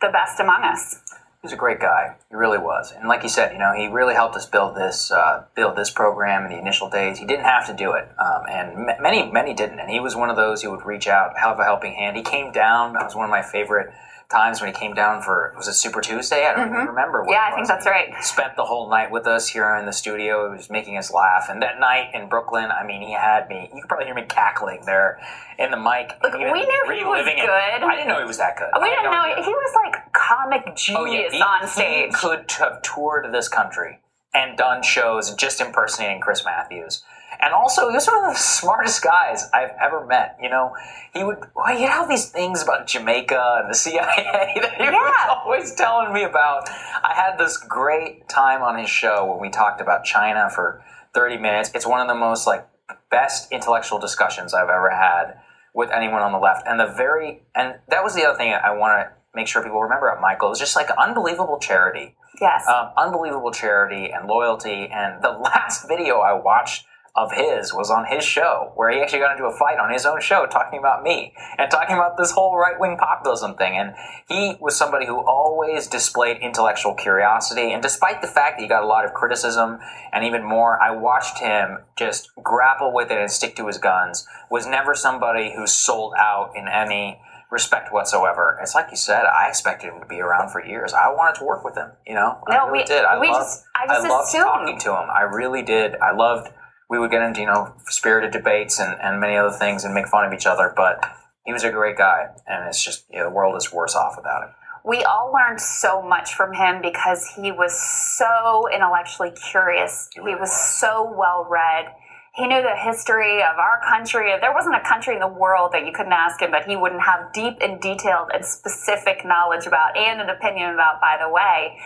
the 0.00 0.10
best 0.12 0.38
among 0.38 0.62
us. 0.62 1.02
He 1.10 1.46
was 1.46 1.52
a 1.52 1.56
great 1.56 1.80
guy. 1.80 2.14
He 2.30 2.36
really 2.36 2.58
was, 2.58 2.92
and 2.92 3.08
like 3.08 3.24
you 3.24 3.28
said, 3.28 3.52
you 3.52 3.58
know, 3.58 3.72
he 3.76 3.88
really 3.88 4.14
helped 4.14 4.36
us 4.36 4.46
build 4.46 4.76
this 4.76 5.10
uh, 5.10 5.44
build 5.56 5.76
this 5.76 5.90
program 5.90 6.44
in 6.44 6.52
the 6.52 6.58
initial 6.58 6.88
days. 6.88 7.18
He 7.18 7.26
didn't 7.26 7.46
have 7.46 7.66
to 7.66 7.74
do 7.74 7.94
it, 7.94 8.08
um, 8.18 8.42
and 8.48 8.88
m- 8.88 9.02
many 9.02 9.28
many 9.30 9.54
didn't. 9.54 9.80
And 9.80 9.90
he 9.90 9.98
was 9.98 10.14
one 10.14 10.30
of 10.30 10.36
those 10.36 10.62
who 10.62 10.70
would 10.70 10.86
reach 10.86 11.08
out, 11.08 11.36
have 11.36 11.58
a 11.58 11.64
helping 11.64 11.94
hand. 11.94 12.16
He 12.16 12.22
came 12.22 12.52
down. 12.52 12.92
That 12.92 13.04
was 13.04 13.16
one 13.16 13.24
of 13.24 13.30
my 13.30 13.42
favorite 13.42 13.92
times 14.30 14.60
when 14.60 14.72
he 14.72 14.78
came 14.78 14.92
down 14.94 15.22
for 15.22 15.54
was 15.56 15.68
it 15.68 15.72
Super 15.72 16.00
Tuesday? 16.00 16.46
I 16.46 16.54
don't 16.54 16.68
even 16.68 16.86
remember. 16.86 17.22
What 17.22 17.28
Mm-hmm. 17.28 17.32
Yeah, 17.32 17.50
I 17.50 17.54
think 17.54 17.66
that's 17.68 17.86
right. 17.86 18.12
Spent 18.22 18.56
the 18.56 18.64
whole 18.64 18.90
night 18.90 19.10
with 19.10 19.26
us 19.26 19.48
here 19.48 19.74
in 19.76 19.86
the 19.86 19.92
studio. 19.92 20.50
He 20.50 20.56
was 20.56 20.68
making 20.70 20.98
us 20.98 21.10
laugh. 21.12 21.46
And 21.48 21.62
that 21.62 21.80
night 21.80 22.10
in 22.14 22.28
Brooklyn, 22.28 22.70
I 22.70 22.84
mean, 22.86 23.00
he 23.02 23.12
had 23.12 23.48
me. 23.48 23.70
You 23.74 23.80
could 23.80 23.88
probably 23.88 24.06
hear 24.06 24.14
me 24.14 24.24
cackling 24.28 24.84
there 24.84 25.18
in 25.58 25.70
the 25.70 25.76
mic. 25.78 26.12
Look, 26.22 26.34
we 26.34 26.40
knew 26.44 26.54
he 26.54 26.60
was 26.60 26.88
reliving 27.04 27.38
it. 27.38 27.46
good. 27.46 27.50
I 27.50 27.94
didn't 27.96 28.08
know 28.08 28.18
he 28.18 28.24
was 28.26 28.38
that 28.38 28.56
good. 28.58 28.68
We 28.80 28.82
I 28.82 28.88
had 28.88 28.96
didn't 28.96 29.12
no 29.12 29.22
know 29.36 29.42
he 29.42 29.50
was 29.50 29.74
like 29.74 30.12
comic 30.12 30.76
genius 30.76 31.32
he, 31.32 31.40
on 31.40 31.66
stage. 31.66 32.06
he 32.06 32.10
stage. 32.10 32.20
could 32.20 32.50
have 32.58 32.82
toured 32.82 33.32
this 33.32 33.48
country 33.48 34.00
and 34.34 34.58
done 34.58 34.82
shows 34.82 35.34
just 35.34 35.60
impersonating 35.60 36.20
Chris 36.20 36.44
Matthews. 36.44 37.02
And 37.40 37.54
also, 37.54 37.88
he 37.88 37.94
was 37.94 38.06
one 38.06 38.24
of 38.24 38.32
the 38.32 38.38
smartest 38.38 39.02
guys 39.02 39.48
I've 39.54 39.70
ever 39.80 40.04
met. 40.04 40.36
You 40.42 40.48
know, 40.50 40.74
he 41.12 41.22
would 41.22 41.38
well, 41.54 41.74
he 41.76 41.84
had 41.84 41.98
all 41.98 42.08
these 42.08 42.26
things 42.30 42.62
about 42.62 42.86
Jamaica 42.86 43.60
and 43.62 43.70
the 43.70 43.74
CIA 43.78 44.52
that 44.60 44.74
he 44.76 44.84
was 44.84 45.28
always 45.30 45.74
telling 45.74 46.12
me 46.12 46.24
about. 46.24 46.68
I 46.68 47.14
had 47.14 47.38
this 47.38 47.56
great 47.56 48.28
time 48.28 48.62
on 48.62 48.78
his 48.78 48.90
show 48.90 49.26
when 49.30 49.40
we 49.40 49.50
talked 49.50 49.80
about 49.80 50.04
China 50.04 50.50
for 50.50 50.82
30 51.14 51.38
minutes. 51.38 51.70
It's 51.74 51.86
one 51.86 52.00
of 52.00 52.08
the 52.08 52.14
most 52.14 52.46
like 52.46 52.66
best 53.10 53.52
intellectual 53.52 53.98
discussions 53.98 54.52
I've 54.54 54.68
ever 54.68 54.90
had 54.90 55.38
with 55.74 55.90
anyone 55.90 56.22
on 56.22 56.32
the 56.32 56.38
left. 56.38 56.66
And 56.66 56.80
the 56.80 56.86
very 56.86 57.42
and 57.54 57.76
that 57.88 58.02
was 58.02 58.14
the 58.14 58.24
other 58.24 58.36
thing 58.36 58.52
I 58.52 58.72
want 58.76 59.00
to 59.00 59.12
make 59.34 59.46
sure 59.46 59.62
people 59.62 59.80
remember 59.80 60.08
about 60.08 60.20
Michael. 60.20 60.48
It 60.48 60.50
was 60.50 60.58
just 60.58 60.74
like 60.74 60.88
unbelievable 60.98 61.58
charity 61.60 62.16
Yes. 62.40 62.66
um, 62.68 62.90
unbelievable 62.96 63.50
charity 63.50 64.10
and 64.10 64.28
loyalty. 64.28 64.88
And 64.92 65.22
the 65.22 65.30
last 65.44 65.88
video 65.88 66.18
I 66.18 66.32
watched 66.34 66.84
of 67.16 67.32
his 67.32 67.74
was 67.74 67.90
on 67.90 68.04
his 68.06 68.22
show, 68.24 68.70
where 68.76 68.90
he 68.90 69.00
actually 69.00 69.18
got 69.18 69.32
into 69.32 69.44
a 69.46 69.56
fight 69.56 69.78
on 69.78 69.90
his 69.92 70.06
own 70.06 70.20
show 70.20 70.46
talking 70.46 70.78
about 70.78 71.02
me 71.02 71.32
and 71.58 71.70
talking 71.70 71.96
about 71.96 72.16
this 72.16 72.30
whole 72.30 72.56
right 72.56 72.78
wing 72.78 72.96
populism 72.96 73.54
thing. 73.54 73.76
And 73.76 73.94
he 74.28 74.56
was 74.60 74.76
somebody 74.76 75.06
who 75.06 75.18
always 75.26 75.86
displayed 75.88 76.36
intellectual 76.40 76.94
curiosity. 76.94 77.72
And 77.72 77.82
despite 77.82 78.20
the 78.20 78.28
fact 78.28 78.58
that 78.58 78.62
he 78.62 78.68
got 78.68 78.82
a 78.84 78.86
lot 78.86 79.04
of 79.04 79.14
criticism 79.14 79.78
and 80.12 80.24
even 80.24 80.44
more, 80.44 80.80
I 80.80 80.92
watched 80.92 81.38
him 81.38 81.78
just 81.96 82.30
grapple 82.42 82.92
with 82.94 83.10
it 83.10 83.18
and 83.18 83.30
stick 83.30 83.56
to 83.56 83.66
his 83.66 83.78
guns. 83.78 84.26
Was 84.50 84.66
never 84.66 84.94
somebody 84.94 85.52
who 85.56 85.66
sold 85.66 86.14
out 86.16 86.52
in 86.54 86.68
any 86.68 87.20
respect 87.50 87.90
whatsoever. 87.92 88.58
It's 88.60 88.74
like 88.74 88.88
you 88.90 88.96
said, 88.98 89.24
I 89.24 89.48
expected 89.48 89.92
him 89.92 90.00
to 90.00 90.06
be 90.06 90.20
around 90.20 90.50
for 90.50 90.62
years. 90.62 90.92
I 90.92 91.08
wanted 91.08 91.38
to 91.38 91.44
work 91.46 91.64
with 91.64 91.76
him, 91.76 91.90
you 92.06 92.14
know? 92.14 92.38
I 92.46 92.54
No, 92.58 92.66
really 92.66 92.80
we- 92.80 92.84
did. 92.84 93.04
I 93.06 93.18
we 93.18 93.28
loved, 93.30 93.40
just- 93.46 93.64
I 93.74 93.86
just 93.86 94.06
loved 94.06 94.28
assumed. 94.28 94.44
talking 94.44 94.78
to 94.80 94.90
him. 94.90 95.08
I 95.10 95.22
really 95.22 95.62
did. 95.62 95.96
I 95.96 96.10
loved, 96.12 96.50
we 96.88 96.98
would 96.98 97.10
get 97.10 97.22
into, 97.22 97.40
you 97.40 97.46
know, 97.46 97.74
spirited 97.86 98.30
debates 98.32 98.80
and, 98.80 98.98
and 99.00 99.20
many 99.20 99.36
other 99.36 99.54
things 99.56 99.84
and 99.84 99.94
make 99.94 100.08
fun 100.08 100.24
of 100.24 100.32
each 100.32 100.46
other, 100.46 100.72
but 100.74 101.04
he 101.44 101.52
was 101.52 101.64
a 101.64 101.70
great 101.70 101.96
guy. 101.96 102.28
And 102.46 102.68
it's 102.68 102.82
just, 102.82 103.04
you 103.10 103.18
know, 103.18 103.24
the 103.24 103.34
world 103.34 103.56
is 103.56 103.72
worse 103.72 103.94
off 103.94 104.14
without 104.16 104.44
him. 104.44 104.50
we 104.84 105.04
all 105.04 105.32
learned 105.32 105.60
so 105.60 106.00
much 106.00 106.34
from 106.34 106.54
him 106.54 106.80
because 106.80 107.26
he 107.36 107.52
was 107.52 107.78
so 108.16 108.68
intellectually 108.72 109.32
curious. 109.50 110.08
He 110.14 110.34
was 110.34 110.52
so 110.52 111.14
well 111.16 111.46
read. 111.48 111.86
He 112.34 112.46
knew 112.46 112.62
the 112.62 112.76
history 112.76 113.42
of 113.42 113.58
our 113.58 113.80
country. 113.88 114.32
There 114.40 114.54
wasn't 114.54 114.76
a 114.76 114.88
country 114.88 115.14
in 115.14 115.20
the 115.20 115.28
world 115.28 115.72
that 115.72 115.84
you 115.84 115.92
couldn't 115.92 116.12
ask 116.12 116.40
him 116.40 116.50
but 116.52 116.64
he 116.64 116.76
wouldn't 116.76 117.02
have 117.02 117.32
deep 117.32 117.58
and 117.60 117.80
detailed 117.80 118.30
and 118.32 118.44
specific 118.44 119.24
knowledge 119.24 119.66
about 119.66 119.96
and 119.96 120.20
an 120.20 120.30
opinion 120.30 120.72
about, 120.72 121.00
by 121.00 121.18
the 121.20 121.28
way. 121.28 121.76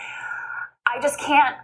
I 0.85 1.01
just 1.01 1.19
can't 1.19 1.57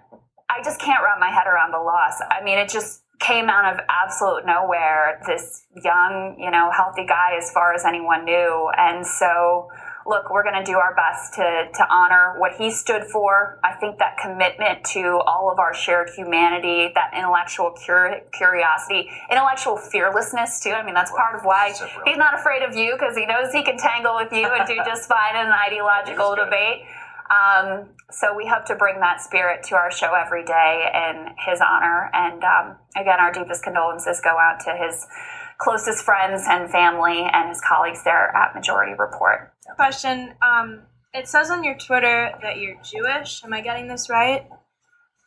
I 0.49 0.63
just 0.63 0.81
can't 0.81 1.03
wrap 1.03 1.19
my 1.19 1.29
head 1.29 1.45
around 1.45 1.71
the 1.71 1.79
loss. 1.79 2.19
I 2.31 2.43
mean, 2.43 2.57
it 2.57 2.69
just 2.69 3.03
came 3.20 3.49
out 3.49 3.74
of 3.74 3.80
absolute 3.89 4.45
nowhere. 4.45 5.22
This 5.28 5.65
young, 5.84 6.38
you 6.39 6.51
know, 6.51 6.72
healthy 6.72 7.05
guy 7.05 7.38
as 7.38 7.51
far 7.51 7.74
as 7.74 7.86
anyone 7.86 8.26
knew. 8.26 8.72
And 8.78 9.05
so, 9.05 9.70
look, 10.07 10.32
we're 10.32 10.43
going 10.43 10.55
to 10.55 10.63
do 10.63 10.78
our 10.78 10.95
best 10.95 11.34
to, 11.36 11.67
to 11.74 11.88
honor 11.89 12.36
what 12.38 12.53
he 12.53 12.72
stood 12.72 13.03
for. 13.03 13.59
I 13.63 13.74
think 13.74 13.99
that 13.99 14.17
commitment 14.17 14.86
to 14.93 15.20
all 15.28 15.51
of 15.51 15.59
our 15.59 15.74
shared 15.74 16.09
humanity, 16.15 16.91
that 16.95 17.11
intellectual 17.15 17.76
cur- 17.86 18.22
curiosity, 18.34 19.09
intellectual 19.30 19.76
fearlessness, 19.76 20.61
too. 20.61 20.72
I 20.72 20.84
mean, 20.86 20.95
that's 20.95 21.11
part 21.11 21.36
of 21.36 21.43
why 21.43 21.74
he's 22.05 22.17
not 22.17 22.34
afraid 22.34 22.63
of 22.63 22.76
you 22.76 22.93
because 22.93 23.17
he 23.17 23.26
knows 23.26 23.51
he 23.51 23.63
can 23.63 23.78
tangle 23.78 24.15
with 24.15 24.32
you 24.32 24.47
and 24.47 24.65
do 24.65 24.76
just 24.86 25.09
fine 25.09 25.36
in 25.36 25.47
an 25.47 25.53
ideological 25.53 26.36
debate. 26.36 26.86
Um, 27.30 27.89
so 28.11 28.36
we 28.36 28.47
hope 28.47 28.65
to 28.65 28.75
bring 28.75 28.99
that 29.01 29.21
spirit 29.21 29.63
to 29.65 29.75
our 29.75 29.91
show 29.91 30.13
every 30.13 30.43
day 30.43 30.86
in 30.93 31.27
his 31.45 31.61
honor. 31.61 32.09
And 32.13 32.43
um, 32.43 32.77
again, 32.95 33.19
our 33.19 33.32
deepest 33.32 33.63
condolences 33.63 34.19
go 34.21 34.32
out 34.32 34.59
to 34.65 34.75
his 34.75 35.05
closest 35.59 36.03
friends 36.03 36.43
and 36.49 36.71
family 36.71 37.30
and 37.32 37.49
his 37.49 37.61
colleagues 37.61 38.03
there 38.03 38.36
at 38.36 38.55
Majority 38.55 38.93
Report. 38.97 39.53
Question. 39.75 40.34
Um, 40.41 40.84
it 41.13 41.27
says 41.27 41.51
on 41.51 41.63
your 41.63 41.75
Twitter 41.75 42.32
that 42.41 42.57
you're 42.57 42.77
Jewish. 42.84 43.43
Am 43.43 43.53
I 43.53 43.61
getting 43.61 43.88
this 43.88 44.09
right? 44.09 44.47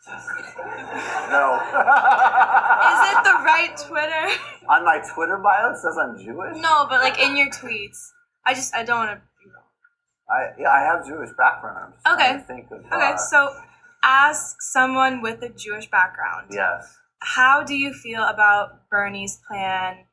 No. 0.09 0.13
Is 2.93 3.01
it 3.11 3.25
the 3.25 3.39
right 3.45 3.73
Twitter? 3.77 4.43
On 4.69 4.85
my 4.85 5.01
Twitter 5.15 5.39
bio, 5.39 5.71
it 5.73 5.79
says 5.79 5.97
I'm 6.01 6.19
Jewish. 6.19 6.57
No, 6.61 6.87
but 6.89 7.01
like 7.01 7.21
in 7.21 7.37
your 7.37 7.49
tweets. 7.51 7.99
I 8.45 8.55
just 8.55 8.75
I 8.75 8.83
don't 8.83 9.07
want 9.07 9.21
to. 9.21 9.23
I 10.31 10.51
yeah, 10.59 10.71
I 10.71 10.81
have 10.81 11.07
Jewish 11.07 11.31
background. 11.37 11.95
Okay. 12.07 12.39
think 12.47 12.71
of, 12.71 12.85
Okay, 12.87 13.13
uh, 13.13 13.17
so 13.17 13.55
as 14.03 14.57
someone 14.61 15.23
with 15.23 15.43
a 15.43 15.49
Jewish 15.49 15.91
background, 15.91 16.49
yes. 16.51 16.97
how 17.21 17.63
do 17.63 17.75
you 17.75 17.93
feel 17.93 18.23
about 18.23 18.89
Bernie's 18.91 19.41
plan 19.49 20.05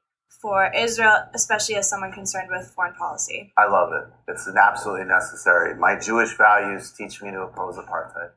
for 0.41 0.71
Israel, 0.73 1.17
especially 1.33 1.75
as 1.75 1.89
someone 1.89 2.11
concerned 2.11 2.49
with 2.51 2.71
foreign 2.75 2.93
policy? 2.95 3.51
I 3.57 3.67
love 3.67 3.91
it. 3.93 4.05
It's 4.27 4.47
an 4.47 4.55
absolutely 4.57 5.05
necessary. 5.05 5.75
My 5.75 5.97
Jewish 5.97 6.35
values 6.37 6.91
teach 6.91 7.21
me 7.21 7.31
to 7.31 7.41
oppose 7.41 7.77
apartheid. 7.77 8.31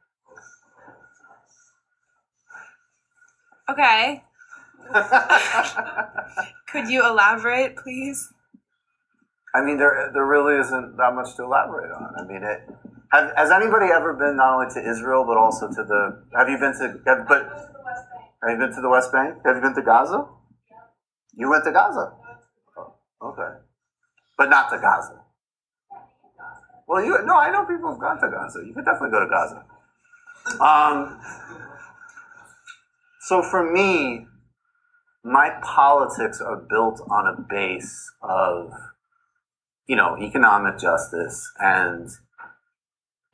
Okay. 3.71 4.23
Could 6.69 6.89
you 6.89 7.07
elaborate, 7.07 7.77
please? 7.77 8.33
I 9.55 9.63
mean, 9.63 9.77
there 9.77 10.11
there 10.13 10.25
really 10.25 10.59
isn't 10.61 10.97
that 10.97 11.15
much 11.15 11.37
to 11.37 11.45
elaborate 11.45 11.93
on. 11.93 12.15
I 12.19 12.25
mean, 12.25 12.43
it. 12.43 12.69
Have, 13.13 13.31
has 13.37 13.51
anybody 13.51 13.87
ever 13.93 14.15
been 14.15 14.37
not 14.37 14.55
only 14.55 14.73
to 14.73 14.81
Israel 14.81 15.25
but 15.27 15.37
also 15.37 15.69
to 15.69 15.85
the? 15.85 16.25
Have 16.37 16.49
you 16.49 16.59
been 16.59 16.73
to? 16.73 17.01
Have, 17.07 17.29
but 17.29 17.43
have 18.43 18.51
you 18.51 18.59
been 18.59 18.75
to 18.75 18.81
the 18.81 18.89
West 18.89 19.13
Bank? 19.13 19.37
Have 19.45 19.57
you 19.57 19.63
been 19.63 19.75
to 19.75 19.83
Gaza? 19.83 20.27
You 21.35 21.51
went 21.51 21.65
to 21.65 21.73
Gaza. 21.73 22.15
Oh, 22.79 22.95
okay, 23.23 23.59
but 24.39 24.49
not 24.49 24.71
to 24.71 24.79
Gaza. 24.79 25.21
Well, 26.89 27.05
you 27.05 27.19
no, 27.25 27.37
I 27.37 27.51
know 27.51 27.67
people 27.67 27.91
have 27.91 28.01
gone 28.01 28.21
to 28.21 28.31
Gaza. 28.31 28.61
You 28.67 28.73
could 28.73 28.87
definitely 28.87 29.11
go 29.11 29.21
to 29.21 29.29
Gaza. 29.29 29.65
Um. 30.61 31.21
So 33.21 33.43
for 33.43 33.71
me, 33.71 34.27
my 35.23 35.51
politics 35.63 36.41
are 36.41 36.57
built 36.57 37.01
on 37.11 37.27
a 37.27 37.41
base 37.49 38.11
of 38.23 38.73
you 39.93 39.97
know, 39.97 40.17
economic 40.19 40.79
justice 40.79 41.53
and 41.59 42.09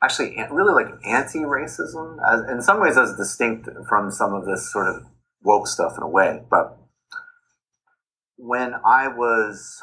actually 0.03 0.35
really 0.51 0.73
like 0.73 0.93
anti-racism, 1.05 2.17
as, 2.29 2.41
in 2.51 2.61
some 2.61 2.81
ways 2.81 2.97
as 2.97 3.15
distinct 3.15 3.69
from 3.87 4.11
some 4.11 4.33
of 4.33 4.45
this 4.45 4.69
sort 4.69 4.93
of 4.93 5.03
woke 5.41 5.67
stuff 5.67 5.93
in 5.95 6.03
a 6.03 6.09
way. 6.09 6.41
But 6.51 6.77
when 8.35 8.73
I 8.85 9.07
was, 9.07 9.81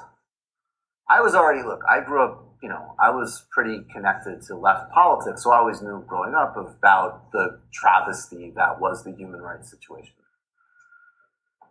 I 1.09 1.23
was 1.23 1.35
already, 1.35 1.63
look, 1.63 1.81
I 1.89 2.05
grew 2.05 2.23
up, 2.23 2.59
you 2.63 2.69
know, 2.69 2.95
I 3.01 3.09
was 3.09 3.47
pretty 3.51 3.81
connected 3.91 4.43
to 4.49 4.55
left 4.55 4.93
politics, 4.93 5.45
so 5.45 5.53
I 5.53 5.57
always 5.57 5.81
knew 5.81 6.05
growing 6.07 6.35
up 6.35 6.59
about 6.59 7.33
the 7.33 7.59
travesty 7.73 8.53
that 8.55 8.79
was 8.83 9.03
the 9.03 9.13
human 9.13 9.41
rights 9.41 9.71
situation. 9.71 10.13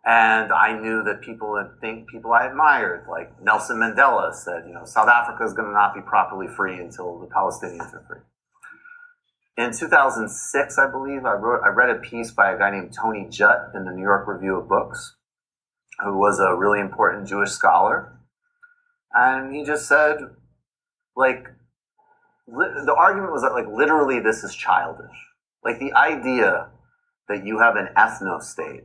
And 0.06 0.52
I 0.52 0.80
knew 0.80 1.04
that 1.04 1.22
people 1.22 1.54
that 1.56 1.82
think 1.82 2.08
people 2.08 2.32
I 2.32 2.46
admired, 2.46 3.08
like 3.10 3.42
Nelson 3.42 3.78
Mandela, 3.78 4.34
said, 4.36 4.66
you 4.68 4.74
know, 4.74 4.86
South 4.86 5.10
Africa 5.10 5.44
is 5.44 5.54
going 5.54 5.68
to 5.68 5.74
not 5.74 5.96
be 5.96 6.02
properly 6.02 6.48
free 6.48 6.80
until 6.80 7.20
the 7.20 7.26
Palestinians 7.26 7.92
are 7.94 8.06
free. 8.08 8.22
In 9.58 9.72
2006, 9.72 10.78
I 10.78 10.92
believe, 10.92 11.26
I 11.26 11.34
wrote, 11.34 11.62
I 11.64 11.70
read 11.70 11.90
a 11.90 12.00
piece 12.00 12.30
by 12.30 12.52
a 12.52 12.58
guy 12.58 12.70
named 12.70 12.94
Tony 12.94 13.26
Judt 13.30 13.72
in 13.74 13.86
the 13.86 13.92
New 13.92 14.04
York 14.04 14.28
Review 14.28 14.58
of 14.58 14.68
Books, 14.68 15.16
who 16.04 16.18
was 16.18 16.40
a 16.40 16.56
really 16.56 16.82
important 16.82 17.28
Jewish 17.28 17.52
scholar, 17.52 18.20
and 19.14 19.56
he 19.56 19.64
just 19.64 19.88
said, 19.88 20.18
like, 21.16 21.48
li- 22.48 22.84
the 22.86 22.94
argument 22.96 23.32
was 23.32 23.42
that, 23.42 23.54
like, 23.54 23.68
literally, 23.68 24.20
this 24.20 24.44
is 24.44 24.54
childish. 24.54 25.16
Like 25.66 25.80
the 25.80 25.94
idea 25.94 26.70
that 27.28 27.44
you 27.44 27.60
have 27.60 27.76
an 27.76 27.88
ethno 27.98 28.40
state 28.40 28.84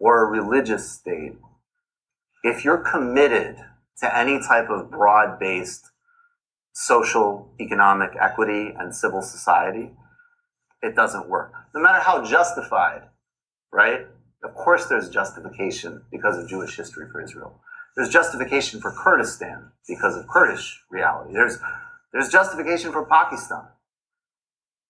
or 0.00 0.24
a 0.24 0.30
religious 0.30 0.90
state, 0.90 1.34
if 2.42 2.64
you're 2.64 2.78
committed 2.78 3.56
to 4.00 4.16
any 4.16 4.40
type 4.40 4.68
of 4.68 4.90
broad 4.90 5.38
based 5.38 5.90
social, 6.72 7.52
economic 7.60 8.10
equity 8.20 8.72
and 8.76 8.94
civil 8.94 9.22
society, 9.22 9.90
it 10.82 10.96
doesn't 10.96 11.28
work. 11.28 11.52
No 11.74 11.80
matter 11.80 12.00
how 12.00 12.24
justified, 12.24 13.02
right? 13.72 14.06
Of 14.42 14.54
course, 14.54 14.86
there's 14.86 15.08
justification 15.08 16.02
because 16.10 16.36
of 16.36 16.48
Jewish 16.48 16.76
history 16.76 17.06
for 17.10 17.22
Israel. 17.22 17.60
There's 17.96 18.08
justification 18.08 18.80
for 18.80 18.90
Kurdistan 18.90 19.70
because 19.86 20.16
of 20.16 20.26
Kurdish 20.26 20.82
reality. 20.90 21.34
There's, 21.34 21.58
there's 22.12 22.30
justification 22.30 22.90
for 22.90 23.04
Pakistan. 23.04 23.64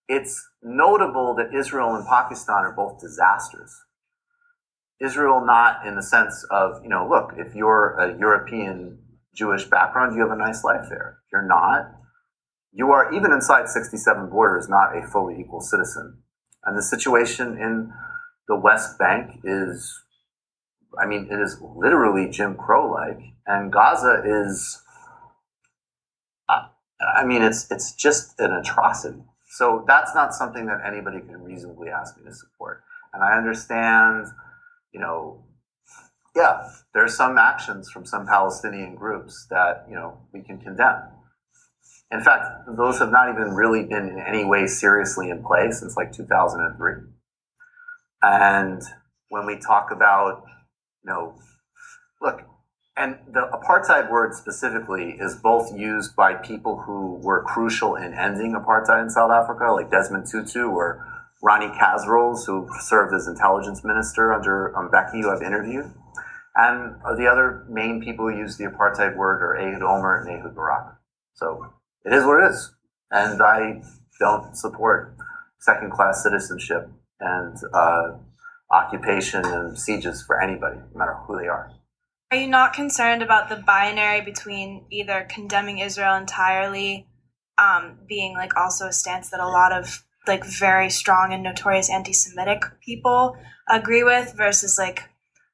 It's 0.09 0.48
notable 0.62 1.34
that 1.34 1.55
Israel 1.55 1.94
and 1.94 2.07
Pakistan 2.07 2.64
are 2.64 2.72
both 2.72 3.00
disasters. 3.00 3.74
Israel 5.03 5.44
not 5.44 5.86
in 5.86 5.96
the 5.96 6.03
sense 6.03 6.44
of, 6.50 6.82
you 6.82 6.88
know, 6.88 7.09
look, 7.09 7.32
if 7.36 7.55
you're 7.55 7.96
a 7.98 8.16
European 8.18 8.98
Jewish 9.34 9.64
background, 9.64 10.14
you 10.14 10.22
have 10.22 10.30
a 10.30 10.36
nice 10.36 10.62
life 10.62 10.86
there. 10.88 11.18
If 11.26 11.32
you're 11.32 11.46
not, 11.46 11.90
you 12.72 12.90
are, 12.90 13.12
even 13.12 13.32
inside 13.32 13.68
67 13.68 14.30
borders, 14.30 14.68
not 14.68 14.96
a 14.96 15.07
fully 15.07 15.40
equal 15.40 15.61
citizen. 15.61 16.18
And 16.64 16.76
the 16.76 16.82
situation 16.82 17.59
in 17.59 17.92
the 18.48 18.57
West 18.57 18.98
Bank 18.98 19.40
is, 19.44 19.92
I 20.98 21.07
mean, 21.07 21.28
it 21.30 21.40
is 21.40 21.61
literally 21.61 22.30
Jim 22.30 22.55
Crow 22.55 22.90
like. 22.90 23.20
And 23.46 23.72
Gaza 23.72 24.22
is, 24.24 24.80
I 26.48 27.24
mean, 27.24 27.42
it's, 27.42 27.70
it's 27.70 27.94
just 27.94 28.38
an 28.38 28.53
atrocity. 28.53 29.22
So 29.57 29.84
that's 29.86 30.14
not 30.14 30.32
something 30.32 30.66
that 30.66 30.80
anybody 30.86 31.20
can 31.20 31.42
reasonably 31.42 31.88
ask 31.88 32.16
me 32.16 32.24
to 32.24 32.34
support. 32.34 32.84
And 33.12 33.22
I 33.22 33.36
understand 33.36 34.28
you 34.93 35.01
know, 35.01 35.45
yeah, 36.34 36.68
there 36.95 37.05
are 37.05 37.09
some 37.09 37.38
actions 37.38 37.90
from 37.90 38.07
some 38.07 38.26
Palestinian 38.26 38.95
groups 38.95 39.47
that, 39.51 39.84
you 39.88 39.95
know, 39.95 40.18
we 40.32 40.43
can 40.43 40.59
condemn. 40.59 41.03
In 42.11 42.22
fact, 42.22 42.66
those 42.76 42.99
have 42.99 43.11
not 43.11 43.30
even 43.30 43.55
really 43.55 43.84
been 43.84 44.09
in 44.09 44.18
any 44.18 44.45
way 44.45 44.66
seriously 44.66 45.30
in 45.30 45.43
play 45.43 45.70
since 45.70 45.97
like 45.97 46.12
2003. 46.12 46.95
And 48.22 48.82
when 49.28 49.47
we 49.47 49.59
talk 49.59 49.90
about, 49.90 50.45
you 51.03 51.11
know, 51.11 51.34
look, 52.20 52.43
and 52.97 53.16
the 53.32 53.49
apartheid 53.53 54.11
word 54.11 54.34
specifically 54.34 55.16
is 55.18 55.34
both 55.34 55.74
used 55.74 56.14
by 56.14 56.34
people 56.34 56.82
who 56.82 57.18
were 57.22 57.43
crucial 57.45 57.97
in 57.97 58.12
ending 58.12 58.53
apartheid 58.53 59.03
in 59.03 59.11
South 59.11 59.30
Africa, 59.30 59.72
like 59.72 59.90
Desmond 59.90 60.26
Tutu 60.30 60.66
or 60.66 61.07
Ronnie 61.43 61.76
Kasrils, 61.78 62.47
who 62.47 62.68
served 62.80 63.12
as 63.14 63.26
intelligence 63.26 63.82
minister 63.84 64.32
under 64.32 64.76
um, 64.76 64.90
Mbeki, 64.90 65.22
who 65.22 65.30
I've 65.30 65.43
interviewed. 65.43 65.93
And 66.55 66.97
the 67.16 67.26
other 67.26 67.66
main 67.68 68.03
people 68.03 68.28
who 68.28 68.36
use 68.36 68.57
the 68.57 68.64
apartheid 68.64 69.16
word 69.16 69.43
are 69.43 69.57
Ehud 69.57 69.82
Olmert 69.82 70.26
and 70.26 70.38
Ehud 70.38 70.55
Barak. 70.55 70.97
So 71.34 71.72
it 72.05 72.12
is 72.12 72.24
what 72.24 72.43
it 72.43 72.51
is. 72.51 72.74
And 73.11 73.43
I 73.43 73.82
don't 74.20 74.57
support 74.57 75.16
second 75.59 75.93
class 75.93 76.22
citizenship 76.22 76.88
and 77.20 77.57
uh, 77.72 78.12
occupation 78.70 79.45
and 79.45 79.78
sieges 79.78 80.22
for 80.22 80.40
anybody, 80.40 80.76
no 80.76 80.99
matter 80.99 81.14
who 81.26 81.38
they 81.38 81.49
are. 81.49 81.70
Are 82.30 82.36
you 82.36 82.47
not 82.47 82.72
concerned 82.72 83.22
about 83.22 83.49
the 83.49 83.57
binary 83.57 84.22
between 84.22 84.86
either 84.90 85.26
condemning 85.28 85.78
Israel 85.78 86.16
entirely, 86.16 87.07
um, 87.59 87.99
being 88.09 88.34
like 88.34 88.57
also 88.57 88.86
a 88.86 88.93
stance 88.93 89.30
that 89.30 89.40
a 89.40 89.49
lot 89.49 89.72
of 89.72 90.03
like 90.26 90.44
very 90.44 90.90
strong 90.90 91.32
and 91.32 91.42
notorious 91.42 91.90
anti-Semitic 91.90 92.62
people 92.84 93.36
agree 93.68 94.02
with, 94.02 94.34
versus 94.36 94.78
like, 94.78 95.08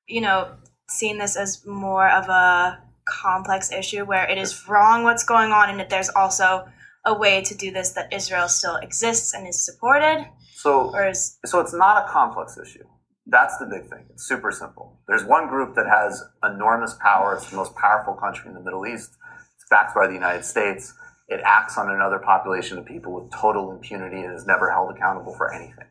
you 0.07 0.21
know, 0.21 0.55
seeing 0.89 1.19
this 1.19 1.37
as 1.37 1.65
more 1.67 2.09
of 2.09 2.29
a 2.29 2.83
complex 3.07 3.73
issue 3.73 4.05
where 4.05 4.29
it 4.29 4.39
is 4.39 4.69
wrong 4.69 5.05
what's 5.05 5.25
going 5.25 5.53
on, 5.53 5.71
and 5.71 5.81
that 5.81 5.91
there's 5.91 6.11
also 6.11 6.69
a 7.07 7.17
way 7.17 7.41
to 7.43 7.55
do 7.55 7.71
this 7.71 7.93
that 7.93 8.13
Israel 8.13 8.49
still 8.49 8.77
exists 8.77 9.33
and 9.33 9.49
is 9.49 9.65
supported, 9.65 10.27
So 10.55 10.91
or 10.93 11.09
is 11.09 11.39
So 11.47 11.61
it's 11.61 11.73
not 11.73 12.05
a 12.05 12.13
complex 12.13 12.59
issue. 12.59 12.85
That's 13.27 13.57
the 13.59 13.67
big 13.67 13.89
thing. 13.89 14.07
It's 14.11 14.27
super 14.27 14.51
simple. 14.51 15.01
There's 15.07 15.25
one 15.25 15.49
group 15.49 15.75
that 15.77 15.87
has 15.87 16.23
enormous 16.43 16.95
power. 17.01 17.35
It's 17.35 17.51
the 17.51 17.57
most 17.57 17.75
powerful 17.77 18.15
country 18.15 18.49
in 18.49 18.55
the 18.55 18.63
Middle 18.63 18.87
East. 18.87 19.11
It's 19.57 19.69
backed 19.71 19.95
by 19.95 20.07
the 20.07 20.15
United 20.15 20.45
States. 20.45 20.95
It 21.29 21.41
acts 21.45 21.77
on 21.77 21.91
another 21.91 22.19
population 22.19 22.79
of 22.79 22.87
people 22.87 23.13
with 23.13 23.33
total 23.33 23.71
impunity 23.71 24.23
and 24.23 24.35
is 24.35 24.47
never 24.47 24.71
held 24.71 24.91
accountable 24.91 25.35
for 25.35 25.53
anything. 25.53 25.87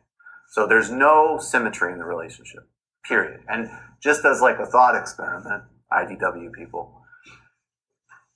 So 0.50 0.66
there's 0.66 0.90
no 0.90 1.38
symmetry 1.38 1.92
in 1.92 1.98
the 1.98 2.04
relationship, 2.04 2.68
period. 3.04 3.40
And 3.48 3.70
just 4.02 4.24
as 4.24 4.40
like 4.40 4.58
a 4.58 4.66
thought 4.66 4.96
experiment, 4.96 5.64
IDW 5.92 6.52
people, 6.52 7.02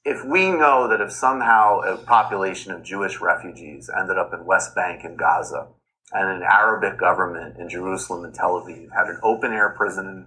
if 0.04 0.24
we 0.24 0.50
know 0.50 0.88
that 0.88 1.00
if 1.00 1.12
somehow 1.12 1.80
a 1.80 1.96
population 1.96 2.72
of 2.72 2.82
Jewish 2.82 3.20
refugees 3.20 3.90
ended 3.96 4.18
up 4.18 4.32
in 4.32 4.44
West 4.44 4.74
Bank 4.74 5.04
and 5.04 5.18
Gaza, 5.18 5.68
and 6.12 6.28
an 6.28 6.42
Arabic 6.42 6.98
government 6.98 7.56
in 7.58 7.68
Jerusalem 7.68 8.24
and 8.24 8.34
Tel 8.34 8.60
Aviv 8.60 8.88
had 8.92 9.08
an 9.08 9.18
open 9.22 9.52
air 9.52 9.70
prison 9.70 10.26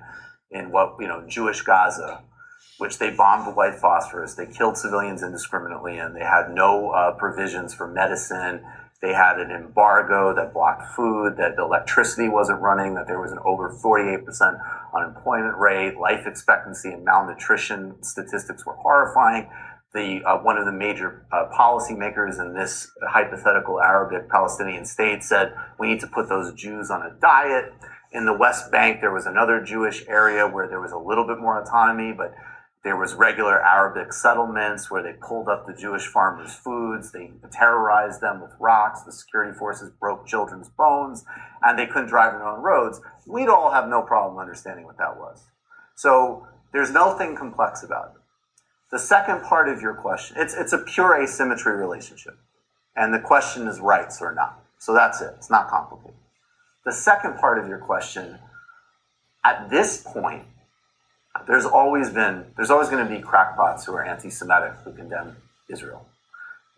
in, 0.50 0.72
what 0.72 0.96
you 1.00 1.08
know 1.08 1.26
Jewish 1.28 1.62
Gaza, 1.62 2.22
which 2.78 3.00
they 3.00 3.12
bombed 3.12 3.48
with 3.48 3.56
white 3.56 3.76
phosphorus. 3.76 4.36
They 4.36 4.46
killed 4.46 4.78
civilians 4.78 5.24
indiscriminately, 5.24 5.98
and 5.98 6.16
they 6.16 6.24
had 6.24 6.52
no 6.54 6.92
uh, 6.92 7.12
provisions 7.14 7.74
for 7.74 7.88
medicine. 7.88 8.62
They 9.02 9.14
had 9.14 9.40
an 9.40 9.52
embargo 9.52 10.34
that 10.36 10.54
blocked 10.54 10.96
food, 10.96 11.38
that 11.38 11.56
the 11.56 11.64
electricity 11.64 12.28
wasn't 12.28 12.62
running, 12.62 12.96
that 12.96 13.08
there 13.08 13.20
was 13.20 13.32
an 13.32 13.40
over 13.46 13.70
48% 13.70 14.60
unemployment 14.96 15.58
rate, 15.58 15.98
life 15.98 16.26
expectancy 16.26 16.92
and 16.92 17.04
malnutrition 17.04 18.02
statistics 18.02 18.66
were 18.66 18.76
horrifying. 18.76 19.50
The, 19.94 20.22
uh, 20.26 20.38
one 20.40 20.58
of 20.58 20.66
the 20.66 20.74
major 20.74 21.26
uh, 21.32 21.46
policymakers 21.58 22.40
in 22.42 22.54
this 22.54 22.92
hypothetical 23.08 23.80
Arabic 23.80 24.30
Palestinian 24.30 24.86
state 24.86 25.24
said 25.24 25.54
we 25.80 25.88
need 25.88 26.02
to 26.02 26.08
put 26.08 26.28
those 26.28 26.54
Jews 26.54 26.90
on 26.90 27.02
a 27.02 27.14
diet. 27.22 27.74
In 28.12 28.26
the 28.26 28.34
West 28.34 28.72
Bank, 28.72 29.02
there 29.02 29.14
was 29.14 29.26
another 29.26 29.62
Jewish 29.62 30.06
area 30.08 30.48
where 30.48 30.68
there 30.68 30.82
was 30.82 30.92
a 30.92 30.98
little 30.98 31.26
bit 31.26 31.38
more 31.38 31.62
autonomy, 31.62 32.12
but 32.12 32.34
there 32.86 32.96
was 32.96 33.16
regular 33.16 33.60
Arabic 33.66 34.14
settlements 34.14 34.92
where 34.92 35.02
they 35.02 35.14
pulled 35.20 35.50
up 35.50 35.66
the 35.66 35.74
Jewish 35.74 36.06
farmers' 36.06 36.54
foods. 36.54 37.12
They 37.12 37.32
terrorized 37.52 38.22
them 38.22 38.40
with 38.40 38.52
rocks. 38.60 39.02
The 39.02 39.12
security 39.12 39.58
forces 39.58 39.90
broke 40.00 40.28
children's 40.28 40.70
bones, 40.70 41.26
and 41.64 41.80
they 41.80 41.88
couldn't 41.88 42.10
drive 42.10 42.34
their 42.34 42.48
own 42.48 42.62
roads. 42.62 43.02
We'd 43.26 43.50
all 43.50 43.72
have 43.72 43.90
no 43.90 44.04
problem 44.04 44.38
understanding 44.38 44.86
what 44.86 45.00
that 45.00 45.18
was. 45.18 45.46
So 45.96 46.48
there's 46.74 46.92
nothing 46.92 47.36
complex 47.36 47.82
about 47.82 48.12
it. 48.16 48.22
The 48.92 49.00
second 49.00 49.42
part 49.42 49.68
of 49.68 49.82
your 49.82 49.96
question, 49.96 50.38
it's, 50.40 50.54
it's 50.54 50.72
a 50.72 50.78
pure 50.78 51.20
asymmetry 51.20 51.76
relationship. 51.76 52.38
And 52.96 53.12
the 53.12 53.20
question 53.20 53.68
is 53.68 53.80
rights 53.80 54.22
or 54.22 54.32
not. 54.32 54.64
So 54.78 54.94
that's 54.94 55.22
it. 55.22 55.34
It's 55.38 55.50
not 55.50 55.70
complicated. 55.70 56.20
The 56.86 56.94
second 56.94 57.38
part 57.38 57.58
of 57.58 57.68
your 57.68 57.80
question, 57.80 58.38
at 59.44 59.72
this 59.72 60.04
point, 60.04 60.46
there's 61.48 61.66
always 61.66 62.10
been 62.10 62.46
there's 62.56 62.72
always 62.72 62.90
going 62.90 63.06
to 63.06 63.14
be 63.14 63.22
crackpots 63.22 63.86
who 63.86 63.94
are 63.94 64.04
anti-Semitic 64.04 64.74
who 64.84 64.94
condemn 64.94 65.36
Israel. 65.70 66.06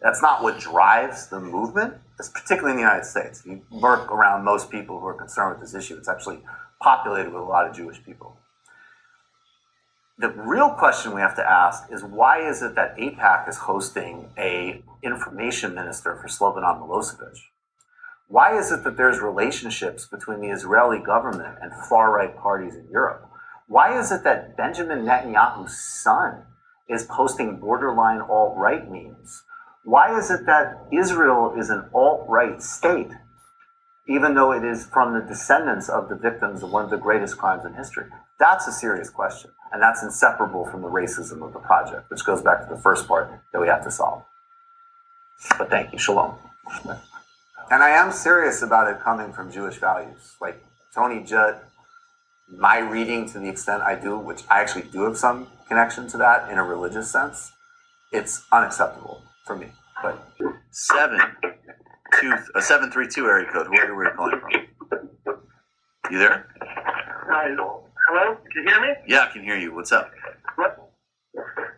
That's 0.01 0.21
not 0.21 0.43
what 0.43 0.59
drives 0.59 1.27
the 1.27 1.39
movement, 1.39 1.95
it's 2.19 2.29
particularly 2.29 2.71
in 2.71 2.77
the 2.77 2.83
United 2.83 3.05
States. 3.05 3.43
You 3.45 3.61
work 3.71 4.11
around 4.11 4.43
most 4.43 4.69
people 4.69 4.99
who 4.99 5.07
are 5.07 5.13
concerned 5.13 5.59
with 5.59 5.61
this 5.61 5.73
issue. 5.73 5.97
It's 5.97 6.09
actually 6.09 6.39
populated 6.79 7.33
with 7.33 7.41
a 7.41 7.45
lot 7.45 7.67
of 7.67 7.75
Jewish 7.75 8.03
people. 8.03 8.37
The 10.19 10.29
real 10.29 10.71
question 10.71 11.13
we 11.13 11.21
have 11.21 11.35
to 11.35 11.47
ask 11.47 11.91
is 11.91 12.03
why 12.03 12.47
is 12.47 12.63
it 12.63 12.75
that 12.75 12.97
AIPAC 12.97 13.49
is 13.49 13.57
hosting 13.57 14.29
a 14.37 14.83
information 15.03 15.75
minister 15.75 16.15
for 16.15 16.27
Slobodan 16.27 16.81
Milosevic? 16.81 17.37
Why 18.27 18.57
is 18.57 18.71
it 18.71 18.83
that 18.83 18.97
there's 18.97 19.19
relationships 19.19 20.05
between 20.05 20.41
the 20.41 20.49
Israeli 20.49 20.99
government 20.99 21.59
and 21.61 21.71
far 21.87 22.11
right 22.11 22.35
parties 22.35 22.75
in 22.75 22.87
Europe? 22.91 23.29
Why 23.67 23.99
is 23.99 24.11
it 24.11 24.23
that 24.23 24.55
Benjamin 24.55 24.99
Netanyahu's 24.99 25.77
son 25.77 26.43
is 26.87 27.03
posting 27.03 27.59
borderline 27.59 28.21
alt 28.21 28.55
right 28.57 28.89
memes? 28.89 29.43
Why 29.83 30.17
is 30.17 30.31
it 30.31 30.45
that 30.45 30.87
Israel 30.91 31.53
is 31.57 31.69
an 31.69 31.89
alt 31.93 32.25
right 32.29 32.61
state, 32.61 33.11
even 34.07 34.35
though 34.35 34.53
it 34.53 34.63
is 34.63 34.85
from 34.85 35.13
the 35.13 35.21
descendants 35.21 35.89
of 35.89 36.07
the 36.07 36.15
victims 36.15 36.63
of 36.63 36.71
one 36.71 36.85
of 36.85 36.89
the 36.89 36.97
greatest 36.97 37.37
crimes 37.37 37.65
in 37.65 37.73
history? 37.73 38.05
That's 38.39 38.67
a 38.67 38.71
serious 38.71 39.09
question. 39.09 39.51
And 39.73 39.81
that's 39.81 40.01
inseparable 40.01 40.65
from 40.65 40.81
the 40.81 40.87
racism 40.87 41.45
of 41.45 41.51
the 41.51 41.59
project, 41.59 42.09
which 42.09 42.23
goes 42.23 42.41
back 42.41 42.67
to 42.67 42.73
the 42.73 42.81
first 42.81 43.05
part 43.05 43.29
that 43.51 43.59
we 43.59 43.67
have 43.67 43.83
to 43.83 43.91
solve. 43.91 44.23
But 45.57 45.69
thank 45.69 45.91
you. 45.91 45.99
Shalom. 45.99 46.35
And 47.69 47.83
I 47.83 47.89
am 47.89 48.13
serious 48.13 48.61
about 48.61 48.89
it 48.89 49.01
coming 49.01 49.33
from 49.33 49.51
Jewish 49.51 49.75
values. 49.75 50.35
Like 50.39 50.63
Tony 50.95 51.21
Judt 51.21 51.66
my 52.49 52.79
reading 52.79 53.27
to 53.29 53.39
the 53.39 53.49
extent 53.49 53.83
I 53.83 53.95
do, 53.95 54.17
which 54.17 54.43
I 54.49 54.61
actually 54.61 54.83
do 54.83 55.03
have 55.03 55.17
some 55.17 55.47
connection 55.67 56.07
to 56.09 56.17
that 56.17 56.49
in 56.49 56.57
a 56.57 56.63
religious 56.63 57.11
sense, 57.11 57.51
it's 58.11 58.43
unacceptable 58.51 59.21
for 59.45 59.55
me. 59.55 59.67
But 60.01 60.23
seven 60.71 61.19
two 62.19 62.33
a 62.55 62.61
seven 62.61 62.91
three 62.91 63.07
two 63.07 63.25
area 63.25 63.51
code. 63.51 63.69
Where 63.69 63.91
are 63.91 64.03
you 64.05 64.11
calling 64.15 64.39
from? 64.39 65.37
You 66.11 66.19
there? 66.19 66.47
Hi. 67.29 67.49
Hello. 67.49 68.37
Can 68.53 68.63
you 68.63 68.69
hear 68.69 68.81
me? 68.81 68.93
Yeah, 69.07 69.27
I 69.29 69.33
can 69.33 69.43
hear 69.43 69.57
you. 69.57 69.75
What's 69.75 69.91
up? 69.91 70.11
What? 70.55 70.91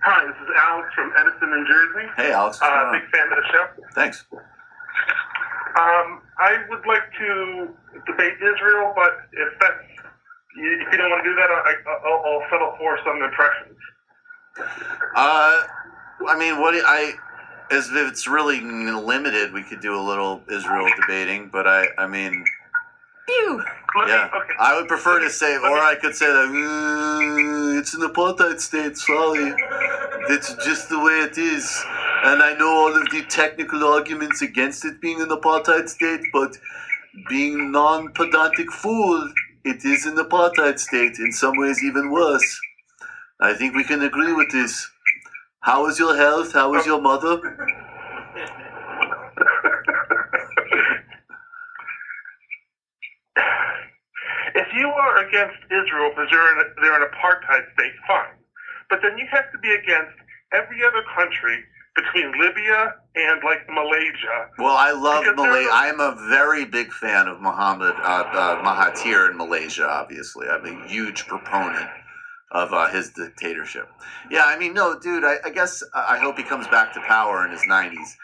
Hi, 0.02 0.26
this 0.28 0.36
is 0.36 0.50
Alex 0.56 0.88
from 0.94 1.12
Edison, 1.18 1.50
New 1.50 1.66
Jersey. 1.68 2.08
Hey, 2.16 2.32
Alex. 2.32 2.60
Uh, 2.62 2.92
big 2.92 3.10
fan 3.10 3.28
of 3.28 3.38
the 3.38 3.48
show. 3.52 3.66
Thanks. 3.96 4.26
Um, 5.80 6.22
I 6.38 6.58
would 6.70 6.86
like 6.86 7.04
to 7.18 7.70
debate 8.06 8.34
Israel, 8.38 8.94
but 8.96 9.12
if 9.34 9.60
that's 9.60 9.99
if 10.56 10.88
you 10.92 10.98
don't 10.98 11.10
want 11.10 11.24
to 11.24 11.30
do 11.30 11.36
that, 11.36 11.50
I, 11.50 11.74
I'll, 12.06 12.24
I'll 12.26 12.44
settle 12.50 12.76
for 12.78 12.98
some 13.06 13.22
impressions. 13.22 13.78
Uh, 15.16 15.64
I 16.28 16.38
mean, 16.38 16.60
what 16.60 16.74
do 16.74 16.82
I 16.86 17.14
as 17.72 17.90
if 17.90 18.12
it's 18.12 18.28
really 18.28 18.62
limited, 18.62 19.54
we 19.54 19.64
could 19.64 19.80
do 19.80 19.96
a 19.96 20.02
little 20.02 20.42
Israel 20.50 20.88
debating, 21.00 21.50
but 21.50 21.68
I, 21.68 21.88
I 21.98 22.08
mean, 22.08 22.44
Phew. 23.28 23.64
yeah, 24.08 24.30
I 24.60 24.76
would 24.76 24.88
prefer 24.88 25.20
to 25.20 25.30
say, 25.30 25.56
or 25.56 25.78
I 25.80 25.96
could 25.96 26.16
say 26.16 26.26
that 26.26 26.48
"Uh, 26.48 27.78
it's 27.80 27.94
an 27.94 28.02
apartheid 28.02 28.60
state. 28.60 28.98
Sorry, 28.98 29.54
it's 30.30 30.54
just 30.66 30.90
the 30.90 31.00
way 31.00 31.20
it 31.20 31.38
is, 31.38 31.84
and 32.24 32.42
I 32.42 32.54
know 32.54 32.70
all 32.70 32.96
of 32.96 33.08
the 33.12 33.24
technical 33.30 33.84
arguments 33.84 34.42
against 34.42 34.84
it 34.84 35.00
being 35.00 35.22
an 35.22 35.30
apartheid 35.30 35.90
state, 35.90 36.22
but 36.34 36.58
being 37.28 37.72
non-pedantic 37.72 38.72
fool, 38.72 39.32
it 39.70 39.86
is 39.86 40.06
an 40.06 40.18
apartheid 40.18 40.80
state. 40.80 41.20
In 41.20 41.32
some 41.32 41.58
ways, 41.58 41.84
even 41.84 42.12
worse. 42.12 42.60
I 43.42 43.54
think 43.54 43.76
we 43.76 43.86
can 43.86 44.04
agree 44.04 44.34
with 44.34 44.52
this. 44.52 44.90
How 45.62 45.88
is 45.88 46.00
your 46.00 46.16
health? 46.16 46.54
How 46.54 46.74
is 46.76 46.86
your 46.86 47.02
mother? 47.02 47.40
If 54.56 54.68
you 54.76 54.88
are 54.90 55.18
against 55.28 55.60
Israel 55.72 56.10
because 56.12 56.30
they're 56.32 56.60
an, 56.60 56.66
they're 56.82 56.98
an 57.02 57.08
apartheid 57.10 57.66
state, 57.74 57.94
fine. 58.08 58.36
But 58.90 59.00
then 59.04 59.18
you 59.18 59.28
have 59.32 59.52
to 59.54 59.60
be 59.60 59.72
against 59.72 60.16
every 60.54 60.84
other 60.84 61.04
country 61.16 61.64
between 62.02 62.32
Libya 62.40 62.96
and 63.16 63.42
like 63.44 63.68
Malaysia. 63.70 64.50
Well, 64.58 64.76
I 64.76 64.92
love 64.92 65.26
Malaysia. 65.36 65.70
I 65.72 65.88
am 65.88 66.00
a 66.00 66.16
very 66.30 66.66
big 66.66 66.92
fan 66.92 67.28
of 67.28 67.42
Muhammad 67.42 67.94
uh, 67.98 68.24
uh, 68.32 68.64
Mahathir 68.64 69.32
in 69.32 69.38
Malaysia. 69.38 69.88
Obviously, 69.88 70.48
I'm 70.48 70.66
a 70.66 70.88
huge 70.88 71.28
proponent 71.28 71.90
of 72.52 72.74
uh, 72.74 72.90
his 72.90 73.12
dictatorship. 73.12 73.90
Yeah, 74.32 74.46
I 74.46 74.58
mean, 74.58 74.74
no, 74.74 75.00
dude. 75.00 75.24
I, 75.24 75.36
I 75.46 75.50
guess 75.50 75.84
I 75.94 76.18
hope 76.18 76.38
he 76.38 76.44
comes 76.44 76.68
back 76.68 76.94
to 76.94 77.02
power 77.02 77.46
in 77.46 77.52
his 77.52 77.64
90s. 77.70 78.16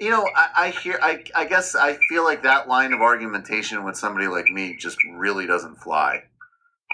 You 0.00 0.10
know, 0.10 0.28
I, 0.36 0.48
I 0.56 0.70
hear. 0.70 0.98
I, 1.02 1.24
I 1.34 1.44
guess 1.44 1.74
I 1.74 1.96
feel 2.08 2.24
like 2.24 2.42
that 2.42 2.68
line 2.68 2.92
of 2.92 3.00
argumentation 3.00 3.84
with 3.84 3.96
somebody 3.96 4.26
like 4.26 4.48
me 4.48 4.76
just 4.76 4.98
really 5.14 5.46
doesn't 5.46 5.76
fly. 5.76 6.24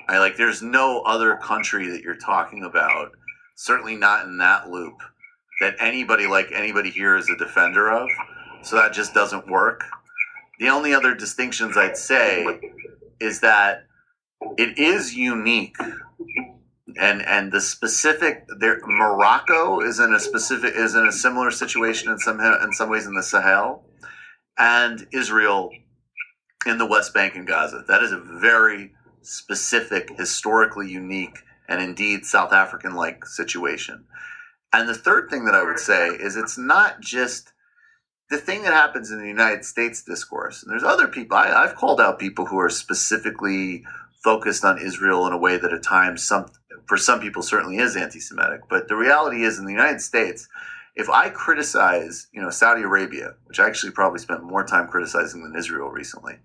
I 0.09 0.18
like. 0.18 0.36
There's 0.36 0.62
no 0.62 1.03
other 1.03 1.36
country 1.36 1.89
that 1.91 2.03
you're 2.03 2.16
talking 2.16 2.64
about. 2.64 3.12
Certainly 3.57 3.97
not 3.97 4.24
in 4.24 4.39
that 4.39 4.70
loop 4.70 4.95
that 5.61 5.76
anybody 5.80 6.26
like 6.26 6.50
anybody 6.52 6.90
here 6.90 7.16
is 7.16 7.28
a 7.30 7.36
defender 7.36 7.90
of. 7.90 8.09
So 8.62 8.76
that 8.76 8.92
just 8.92 9.14
doesn't 9.14 9.48
work. 9.48 9.82
The 10.59 10.68
only 10.68 10.92
other 10.92 11.14
distinctions 11.14 11.76
I'd 11.76 11.96
say 11.96 12.61
is 13.20 13.40
that 13.40 13.86
it 14.56 14.78
is 14.78 15.14
unique. 15.14 15.76
And 17.00 17.22
and 17.22 17.52
the 17.52 17.61
specific 17.61 18.46
there 18.59 18.80
Morocco 18.84 19.80
is 19.80 20.00
in 20.00 20.12
a 20.12 20.18
specific 20.18 20.74
is 20.74 20.94
in 20.94 21.06
a 21.06 21.12
similar 21.12 21.50
situation 21.50 22.11
in 22.11 22.18
some 22.18 22.40
in 22.40 22.72
some 22.72 22.88
ways 22.88 23.06
in 23.06 23.14
the 23.14 23.22
Sahel 23.22 23.84
and 24.59 25.06
Israel 25.12 25.70
in 26.66 26.78
the 26.78 26.86
West 26.86 27.14
Bank 27.14 27.36
and 27.36 27.46
Gaza. 27.46 27.84
That 27.86 28.02
is 28.02 28.12
a 28.12 28.18
very 28.18 28.92
specific, 29.22 30.11
historically 30.16 30.90
unique, 30.90 31.38
and 31.68 31.82
indeed 31.82 32.24
South 32.24 32.52
African 32.52 32.94
like 32.94 33.24
situation. 33.26 34.04
And 34.73 34.89
the 34.89 34.95
third 34.95 35.31
thing 35.31 35.45
that 35.47 35.55
I 35.55 35.62
would 35.62 35.79
say 35.79 36.09
is 36.09 36.37
it's 36.37 36.59
not 36.59 37.01
just 37.01 37.53
the 38.31 38.39
thing 38.39 38.62
that 38.62 38.75
happens 38.75 39.11
in 39.11 39.21
the 39.21 39.29
United 39.29 39.64
States 39.64 40.03
discourse. 40.03 40.62
And 40.62 40.71
there's 40.71 40.83
other 40.83 41.09
people, 41.09 41.37
I, 41.37 41.51
I've 41.51 41.77
called 41.77 42.01
out 42.01 42.19
people 42.19 42.47
who 42.47 42.59
are 42.59 42.69
specifically 42.69 43.85
focused 44.23 44.64
on 44.64 44.79
Israel 44.79 45.27
in 45.27 45.33
a 45.33 45.39
way 45.39 45.57
that 45.57 45.73
at 45.73 45.83
times 45.83 46.23
some 46.23 46.47
for 46.87 46.97
some 46.97 47.21
people 47.21 47.43
certainly 47.43 47.77
is 47.79 47.97
anti-Semitic. 47.97 48.62
But 48.69 48.89
the 48.89 48.97
reality 48.97 49.43
is 49.45 49.59
in 49.59 49.66
the 49.66 49.73
United 49.73 50.01
States, 50.01 50.49
if 50.97 51.09
I 51.11 51.29
criticize, 51.29 52.29
you 52.33 52.41
know, 52.41 52.51
Saudi 52.51 52.83
Arabia, 52.83 53.35
which 53.45 53.61
I 53.61 53.66
actually 53.66 53.93
probably 53.93 54.19
spent 54.19 54.43
more 54.43 54.64
time 54.64 54.89
criticizing 54.89 55.43
than 55.43 55.57
Israel 55.57 55.91
recently, 55.91 56.39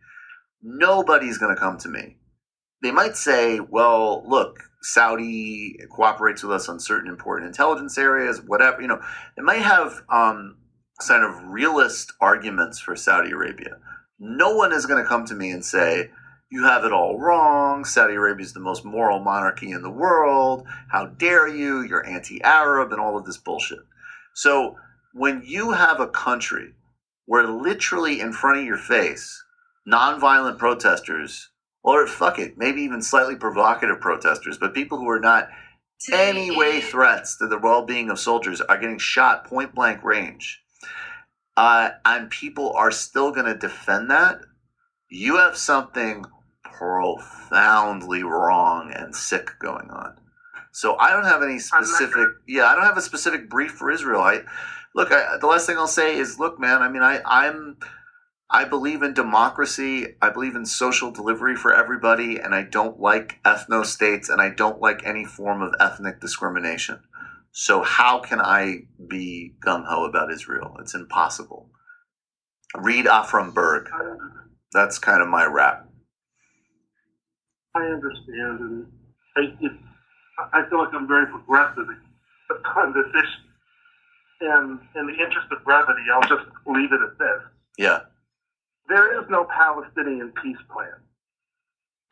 nobody's 0.61 1.37
going 1.37 1.55
to 1.55 1.59
come 1.59 1.77
to 1.79 1.89
me. 1.89 2.17
They 2.81 2.91
might 2.91 3.15
say, 3.15 3.61
well, 3.61 4.23
look, 4.27 4.59
Saudi 4.83 5.77
cooperates 5.89 6.43
with 6.43 6.51
us 6.51 6.69
on 6.69 6.79
certain 6.79 7.09
important 7.09 7.47
intelligence 7.47 7.97
areas, 7.97 8.41
whatever, 8.41 8.81
you 8.81 8.87
know, 8.87 9.01
they 9.35 9.43
might 9.43 9.61
have 9.61 10.01
um, 10.09 10.57
kind 11.07 11.23
of 11.23 11.41
realist 11.45 12.13
arguments 12.19 12.79
for 12.79 12.95
Saudi 12.95 13.31
Arabia. 13.31 13.77
No 14.19 14.55
one 14.55 14.73
is 14.73 14.85
going 14.85 15.01
to 15.01 15.07
come 15.07 15.25
to 15.25 15.35
me 15.35 15.51
and 15.51 15.63
say, 15.63 16.09
you 16.51 16.65
have 16.65 16.85
it 16.85 16.93
all 16.93 17.19
wrong. 17.19 17.83
Saudi 17.83 18.13
Arabia 18.13 18.45
is 18.45 18.53
the 18.53 18.59
most 18.59 18.85
moral 18.85 19.19
monarchy 19.19 19.71
in 19.71 19.81
the 19.81 19.89
world. 19.89 20.67
How 20.89 21.07
dare 21.07 21.47
you? 21.47 21.81
You're 21.81 22.05
anti 22.05 22.43
Arab 22.43 22.91
and 22.91 23.01
all 23.01 23.17
of 23.17 23.25
this 23.25 23.37
bullshit. 23.37 23.79
So 24.35 24.75
when 25.13 25.41
you 25.43 25.71
have 25.71 25.99
a 25.99 26.07
country 26.07 26.73
where 27.25 27.47
literally 27.47 28.19
in 28.19 28.33
front 28.33 28.59
of 28.59 28.65
your 28.65 28.77
face, 28.77 29.43
nonviolent 29.87 30.59
protesters, 30.59 31.49
or 31.83 32.07
fuck 32.07 32.39
it, 32.39 32.57
maybe 32.57 32.81
even 32.81 33.01
slightly 33.01 33.35
provocative 33.35 33.99
protesters, 33.99 34.57
but 34.57 34.73
people 34.73 34.97
who 34.97 35.09
are 35.09 35.19
not 35.19 35.49
any 36.11 36.55
way 36.55 36.81
threats 36.81 37.37
to 37.37 37.47
the 37.47 37.57
well 37.57 37.85
being 37.85 38.09
of 38.09 38.19
soldiers 38.19 38.61
are 38.61 38.77
getting 38.77 38.97
shot 38.97 39.45
point 39.45 39.75
blank 39.75 40.03
range. 40.03 40.61
Uh, 41.55 41.91
and 42.05 42.29
people 42.29 42.73
are 42.73 42.91
still 42.91 43.31
going 43.31 43.45
to 43.45 43.55
defend 43.55 44.09
that. 44.09 44.39
You 45.09 45.37
have 45.37 45.55
something 45.55 46.25
profoundly 46.63 48.23
wrong 48.23 48.91
and 48.91 49.15
sick 49.15 49.51
going 49.59 49.89
on. 49.91 50.15
So 50.71 50.97
I 50.97 51.11
don't 51.11 51.25
have 51.25 51.43
any 51.43 51.59
specific. 51.59 52.27
Yeah, 52.47 52.65
I 52.65 52.75
don't 52.75 52.85
have 52.85 52.97
a 52.97 53.01
specific 53.01 53.47
brief 53.47 53.71
for 53.71 53.91
Israel. 53.91 54.21
I 54.21 54.41
look. 54.95 55.11
I, 55.11 55.37
the 55.39 55.45
last 55.45 55.67
thing 55.67 55.77
I'll 55.77 55.87
say 55.87 56.17
is, 56.17 56.39
look, 56.39 56.59
man. 56.59 56.81
I 56.81 56.89
mean, 56.89 57.03
I 57.03 57.21
I'm 57.23 57.77
I 58.49 58.65
believe 58.65 59.01
in 59.01 59.13
democracy. 59.13 60.15
I 60.21 60.29
believe 60.29 60.55
in 60.55 60.65
social 60.65 61.11
delivery 61.11 61.55
for 61.55 61.73
everybody, 61.73 62.37
and 62.37 62.53
I 62.53 62.63
don't 62.63 62.99
like 62.99 63.41
ethno 63.43 63.85
states, 63.85 64.29
and 64.29 64.41
I 64.41 64.49
don't 64.49 64.79
like 64.79 65.05
any 65.05 65.25
form 65.25 65.61
of 65.61 65.73
ethnic 65.79 66.19
discrimination. 66.19 66.99
So 67.51 67.81
how 67.83 68.19
can 68.19 68.41
I 68.41 68.83
be 69.07 69.55
gung 69.65 69.85
ho 69.85 70.05
about 70.05 70.31
Israel? 70.31 70.75
It's 70.79 70.95
impossible. 70.95 71.69
Read 72.75 73.05
Avraham 73.05 73.53
Burg. 73.53 73.89
That's 74.71 74.97
kind 74.97 75.21
of 75.21 75.27
my 75.27 75.45
rap. 75.45 75.87
I 77.75 77.85
understand, 77.85 78.59
and 78.59 78.87
I, 79.35 79.41
it, 79.61 79.71
I 80.53 80.69
feel 80.69 80.79
like 80.79 80.93
I'm 80.93 81.07
very 81.07 81.27
progressive 81.27 81.87
on 82.75 82.93
this 82.93 83.05
issue. 83.09 83.49
And 84.41 84.79
in 84.95 85.07
the 85.07 85.13
interest 85.13 85.47
of 85.51 85.63
brevity, 85.63 86.01
I'll 86.13 86.21
just 86.27 86.45
leave 86.67 86.91
it 86.91 87.01
at 87.01 87.17
this. 87.17 87.41
Yeah. 87.77 87.99
There 88.89 89.19
is 89.19 89.29
no 89.29 89.45
Palestinian 89.45 90.33
peace 90.41 90.57
plan 90.71 90.99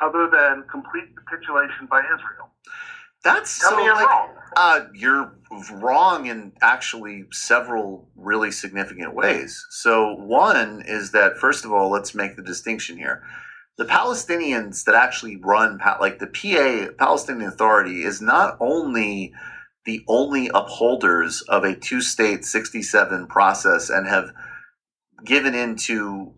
other 0.01 0.29
than 0.31 0.63
complete 0.71 1.09
capitulation 1.27 1.87
by 1.89 1.99
Israel. 1.99 2.49
That's 3.23 3.59
Tell 3.59 3.71
so 3.71 3.77
me 3.77 3.83
you're 3.83 3.95
like, 3.95 4.07
wrong. 4.07 4.29
Uh, 4.55 4.79
you're 4.95 5.33
wrong 5.73 6.25
in 6.25 6.53
actually 6.61 7.25
several 7.31 8.09
really 8.15 8.51
significant 8.51 9.13
ways. 9.13 9.63
So 9.69 10.15
one 10.15 10.83
is 10.87 11.11
that 11.11 11.37
first 11.37 11.63
of 11.65 11.71
all, 11.71 11.91
let's 11.91 12.15
make 12.15 12.35
the 12.35 12.41
distinction 12.41 12.97
here. 12.97 13.23
The 13.77 13.85
Palestinians 13.85 14.83
that 14.85 14.95
actually 14.95 15.37
run, 15.37 15.79
like 15.99 16.19
the 16.19 16.27
PA 16.27 16.93
Palestinian 16.97 17.47
Authority, 17.47 18.03
is 18.03 18.21
not 18.21 18.57
only 18.59 19.33
the 19.85 20.03
only 20.07 20.49
upholders 20.53 21.41
of 21.43 21.63
a 21.63 21.75
two-state 21.75 22.45
67 22.45 23.27
process 23.27 23.89
and 23.89 24.07
have 24.07 24.31
given 25.25 25.55
into 25.55 26.33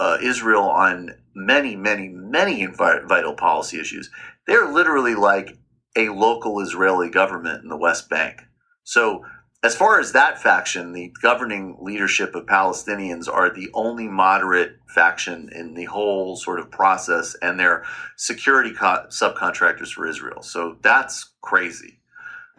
uh, 0.00 0.18
Israel 0.22 0.64
on 0.64 1.14
many, 1.34 1.76
many, 1.76 2.08
many 2.08 2.66
vital 2.66 3.34
policy 3.34 3.80
issues. 3.80 4.10
They're 4.46 4.68
literally 4.70 5.14
like 5.14 5.58
a 5.96 6.08
local 6.10 6.60
Israeli 6.60 7.10
government 7.10 7.62
in 7.62 7.68
the 7.68 7.76
West 7.76 8.08
Bank. 8.08 8.42
So, 8.84 9.24
as 9.64 9.74
far 9.74 9.98
as 9.98 10.12
that 10.12 10.40
faction, 10.40 10.92
the 10.92 11.12
governing 11.20 11.78
leadership 11.80 12.34
of 12.36 12.46
Palestinians 12.46 13.28
are 13.32 13.52
the 13.52 13.70
only 13.74 14.06
moderate 14.08 14.76
faction 14.88 15.50
in 15.52 15.74
the 15.74 15.84
whole 15.86 16.36
sort 16.36 16.60
of 16.60 16.70
process, 16.70 17.34
and 17.42 17.58
they're 17.58 17.84
security 18.16 18.72
co- 18.72 19.06
subcontractors 19.08 19.92
for 19.92 20.06
Israel. 20.06 20.42
So, 20.42 20.78
that's 20.82 21.32
crazy. 21.42 22.00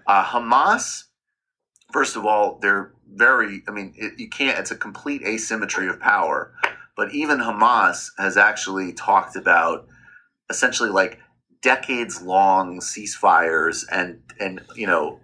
Uh, 0.07 0.23
Hamas, 0.25 1.05
first 1.93 2.15
of 2.15 2.25
all, 2.25 2.59
they're 2.61 2.93
very, 3.07 3.63
I 3.67 3.71
mean, 3.71 3.93
it, 3.97 4.19
you 4.19 4.29
can't, 4.29 4.59
it's 4.59 4.71
a 4.71 4.75
complete 4.77 5.23
asymmetry 5.23 5.87
of 5.87 5.99
power. 5.99 6.53
But 6.99 7.13
even 7.13 7.37
Hamas 7.39 8.11
has 8.17 8.35
actually 8.35 8.91
talked 8.91 9.37
about 9.37 9.87
essentially 10.49 10.89
like 10.89 11.17
decades 11.61 12.21
long 12.21 12.81
ceasefires 12.81 13.85
and, 13.89 14.19
and, 14.37 14.59
you 14.75 14.85
know, 14.85 15.21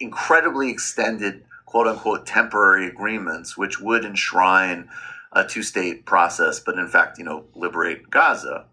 incredibly 0.00 0.70
extended 0.70 1.44
quote 1.66 1.86
unquote 1.86 2.24
temporary 2.24 2.86
agreements, 2.86 3.54
which 3.54 3.78
would 3.78 4.06
enshrine 4.06 4.88
a 5.34 5.44
two 5.44 5.62
state 5.62 6.06
process, 6.06 6.58
but 6.58 6.78
in 6.78 6.88
fact, 6.88 7.18
you 7.18 7.24
know, 7.24 7.44
liberate 7.54 8.08
Gaza. 8.08 8.64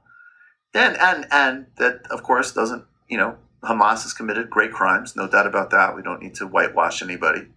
Then, 0.73 0.95
and, 1.01 1.27
and 1.31 1.65
that 1.79 2.03
of 2.11 2.23
course 2.23 2.53
doesn't, 2.53 2.85
you 3.09 3.17
know, 3.17 3.35
Hamas 3.61 4.03
has 4.03 4.13
committed 4.13 4.49
great 4.49 4.71
crimes, 4.71 5.17
no 5.17 5.27
doubt 5.27 5.47
about 5.47 5.71
that. 5.71 5.97
We 5.97 6.01
don't 6.01 6.21
need 6.21 6.35
to 6.35 6.47
whitewash 6.47 7.01
anybody, 7.01 7.47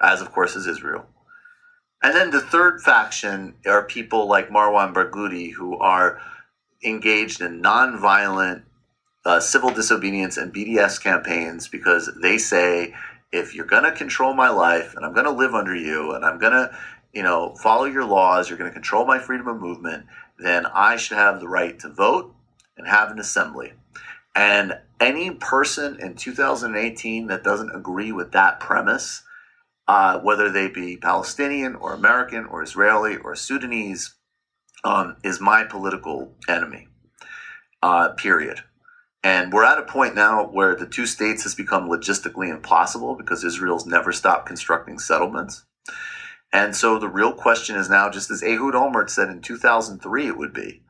as 0.00 0.22
of 0.22 0.32
course 0.32 0.56
is 0.56 0.66
Israel. 0.66 1.04
And 2.04 2.14
then 2.14 2.30
the 2.30 2.40
third 2.40 2.82
faction 2.82 3.54
are 3.64 3.82
people 3.82 4.28
like 4.28 4.50
Marwan 4.50 4.92
Barghouti 4.92 5.50
who 5.50 5.78
are 5.78 6.20
engaged 6.84 7.40
in 7.40 7.62
nonviolent 7.62 8.62
uh, 9.24 9.40
civil 9.40 9.70
disobedience 9.70 10.36
and 10.36 10.52
BDS 10.52 11.02
campaigns 11.02 11.66
because 11.66 12.10
they 12.20 12.36
say 12.36 12.94
if 13.32 13.54
you're 13.54 13.64
going 13.64 13.84
to 13.84 13.92
control 13.92 14.34
my 14.34 14.50
life 14.50 14.94
and 14.94 15.06
I'm 15.06 15.14
going 15.14 15.24
to 15.24 15.32
live 15.32 15.54
under 15.54 15.74
you 15.74 16.12
and 16.12 16.26
I'm 16.26 16.38
going 16.38 16.52
to, 16.52 16.76
you 17.14 17.22
know, 17.22 17.54
follow 17.54 17.86
your 17.86 18.04
laws, 18.04 18.50
you're 18.50 18.58
going 18.58 18.70
to 18.70 18.74
control 18.74 19.06
my 19.06 19.18
freedom 19.18 19.48
of 19.48 19.58
movement, 19.58 20.04
then 20.38 20.66
I 20.66 20.96
should 20.96 21.16
have 21.16 21.40
the 21.40 21.48
right 21.48 21.78
to 21.78 21.88
vote 21.88 22.34
and 22.76 22.86
have 22.86 23.12
an 23.12 23.18
assembly. 23.18 23.72
And 24.34 24.78
any 25.00 25.30
person 25.30 25.98
in 25.98 26.16
2018 26.16 27.28
that 27.28 27.42
doesn't 27.42 27.74
agree 27.74 28.12
with 28.12 28.32
that 28.32 28.60
premise, 28.60 29.22
uh, 29.86 30.18
whether 30.20 30.50
they 30.50 30.68
be 30.68 30.96
Palestinian 30.96 31.74
or 31.74 31.92
American 31.92 32.46
or 32.46 32.62
Israeli 32.62 33.16
or 33.16 33.34
Sudanese, 33.34 34.14
um, 34.84 35.16
is 35.24 35.40
my 35.40 35.64
political 35.64 36.34
enemy. 36.48 36.88
Uh, 37.82 38.10
period. 38.10 38.60
And 39.22 39.52
we're 39.52 39.64
at 39.64 39.78
a 39.78 39.82
point 39.82 40.14
now 40.14 40.46
where 40.46 40.74
the 40.74 40.86
two 40.86 41.06
states 41.06 41.42
has 41.44 41.54
become 41.54 41.88
logistically 41.88 42.50
impossible 42.50 43.14
because 43.14 43.42
Israel's 43.42 43.86
never 43.86 44.12
stopped 44.12 44.46
constructing 44.46 44.98
settlements. 44.98 45.64
And 46.52 46.76
so 46.76 46.98
the 46.98 47.08
real 47.08 47.32
question 47.32 47.74
is 47.76 47.90
now, 47.90 48.10
just 48.10 48.30
as 48.30 48.42
Ehud 48.42 48.74
Olmert 48.74 49.10
said 49.10 49.28
in 49.28 49.40
2003 49.40 50.26
it 50.26 50.36
would 50.36 50.52
be, 50.52 50.82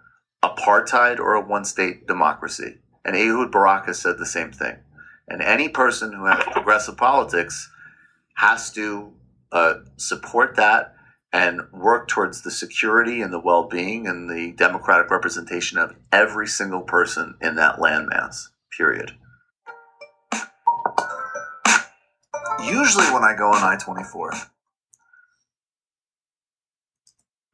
apartheid 0.42 1.18
or 1.18 1.34
a 1.34 1.40
one 1.40 1.64
state 1.64 2.06
democracy. 2.06 2.78
And 3.04 3.16
Ehud 3.16 3.50
Barak 3.50 3.86
has 3.86 4.00
said 4.00 4.18
the 4.18 4.26
same 4.26 4.52
thing. 4.52 4.76
And 5.28 5.40
any 5.40 5.68
person 5.68 6.12
who 6.12 6.26
has 6.26 6.44
progressive 6.52 6.96
politics 6.96 7.70
has 8.34 8.70
to 8.72 9.12
uh, 9.52 9.74
support 9.96 10.56
that 10.56 10.94
and 11.32 11.60
work 11.72 12.06
towards 12.06 12.42
the 12.42 12.50
security 12.50 13.20
and 13.20 13.32
the 13.32 13.40
well 13.40 13.68
being 13.68 14.06
and 14.06 14.30
the 14.30 14.52
democratic 14.52 15.10
representation 15.10 15.78
of 15.78 15.96
every 16.12 16.46
single 16.46 16.82
person 16.82 17.34
in 17.40 17.56
that 17.56 17.76
landmass, 17.76 18.48
period. 18.76 19.12
Usually, 22.62 23.06
when 23.06 23.24
I 23.24 23.34
go 23.36 23.48
on 23.48 23.62
I 23.62 23.76
24, 23.76 24.32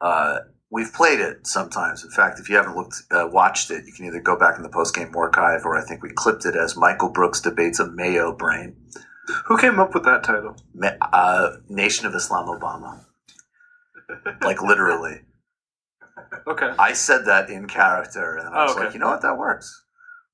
uh, 0.00 0.38
we've 0.70 0.92
played 0.92 1.20
it 1.20 1.46
sometimes. 1.46 2.04
In 2.04 2.10
fact, 2.10 2.38
if 2.38 2.48
you 2.48 2.56
haven't 2.56 2.76
looked, 2.76 3.02
uh, 3.10 3.28
watched 3.30 3.70
it, 3.70 3.86
you 3.86 3.92
can 3.92 4.06
either 4.06 4.20
go 4.20 4.38
back 4.38 4.56
in 4.56 4.62
the 4.62 4.68
post 4.68 4.94
game 4.94 5.10
archive 5.16 5.64
or 5.64 5.76
I 5.76 5.84
think 5.84 6.02
we 6.02 6.10
clipped 6.10 6.44
it 6.44 6.54
as 6.54 6.76
Michael 6.76 7.10
Brooks 7.10 7.40
debates 7.40 7.80
a 7.80 7.90
Mayo 7.90 8.32
brain. 8.32 8.76
Who 9.46 9.58
came 9.58 9.78
up 9.78 9.94
with 9.94 10.04
that 10.04 10.22
title? 10.24 10.56
Ma- 10.74 10.96
uh, 11.12 11.56
Nation 11.68 12.06
of 12.06 12.14
Islam 12.14 12.46
Obama. 12.46 13.04
like 14.42 14.62
literally. 14.62 15.20
Okay. 16.46 16.70
I 16.78 16.92
said 16.92 17.24
that 17.26 17.50
in 17.50 17.66
character, 17.66 18.36
and 18.36 18.48
I 18.48 18.64
was 18.64 18.72
Oh, 18.72 18.74
okay. 18.76 18.84
like, 18.86 18.94
you 18.94 19.00
know 19.00 19.08
what, 19.08 19.22
that 19.22 19.36
works. 19.38 19.84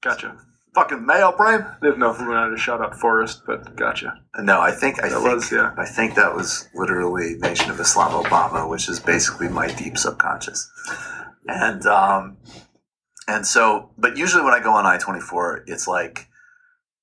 Gotcha. 0.03 0.37
Fucking 0.75 1.07
Mayo 1.07 1.33
brain. 1.35 1.65
Didn't 1.81 1.99
know 1.99 2.11
if 2.11 2.21
we 2.21 2.27
wanted 2.29 2.51
to 2.51 2.59
shout 2.59 2.83
out 2.83 2.95
Forrest, 2.95 3.43
but 3.47 3.77
gotcha. 3.77 4.21
No, 4.41 4.61
I 4.61 4.73
think 4.73 5.03
I 5.03 5.09
That 5.09 5.21
think 5.23 5.35
was, 5.35 5.51
yeah. 5.51 5.73
I 5.79 5.87
think 5.87 6.15
that 6.17 6.35
was 6.35 6.69
literally 6.75 7.37
Nation 7.39 7.71
of 7.71 7.81
Islam 7.81 8.13
Obama, 8.23 8.69
which 8.69 8.87
is 8.89 9.01
basically 9.01 9.49
my 9.49 9.69
deep 9.69 9.97
subconscious. 9.97 10.71
And 11.49 11.87
um 11.87 12.37
and 13.27 13.47
so 13.47 13.89
but 13.97 14.19
usually 14.19 14.45
when 14.45 14.53
I 14.53 14.61
go 14.63 14.73
on 14.73 14.85
I 14.85 14.99
twenty 14.99 15.21
four, 15.21 15.65
it's 15.67 15.89
like 15.89 16.29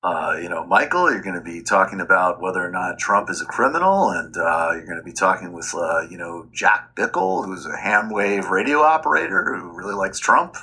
uh, 0.04 0.38
you 0.42 0.50
know, 0.50 0.66
Michael, 0.66 1.10
you're 1.10 1.22
going 1.22 1.36
to 1.36 1.42
be 1.42 1.64
talking 1.64 2.02
about 2.02 2.42
whether 2.42 2.64
or 2.64 2.70
not 2.70 3.00
Trump 3.00 3.30
is 3.30 3.42
a 3.42 3.46
criminal, 3.46 4.10
and 4.10 4.36
uh, 4.36 4.72
you're 4.74 4.86
going 4.86 4.98
to 4.98 5.04
be 5.04 5.14
talking 5.14 5.54
with, 5.54 5.74
uh, 5.74 6.02
you 6.10 6.18
know, 6.18 6.48
Jack 6.52 6.94
Bickle, 6.94 7.46
who's 7.46 7.66
a 7.66 7.78
ham 7.78 8.10
wave 8.10 8.50
radio 8.50 8.80
operator 8.82 9.56
who 9.56 9.72
really 9.72 9.94
likes 9.96 10.20
Trump, 10.20 10.58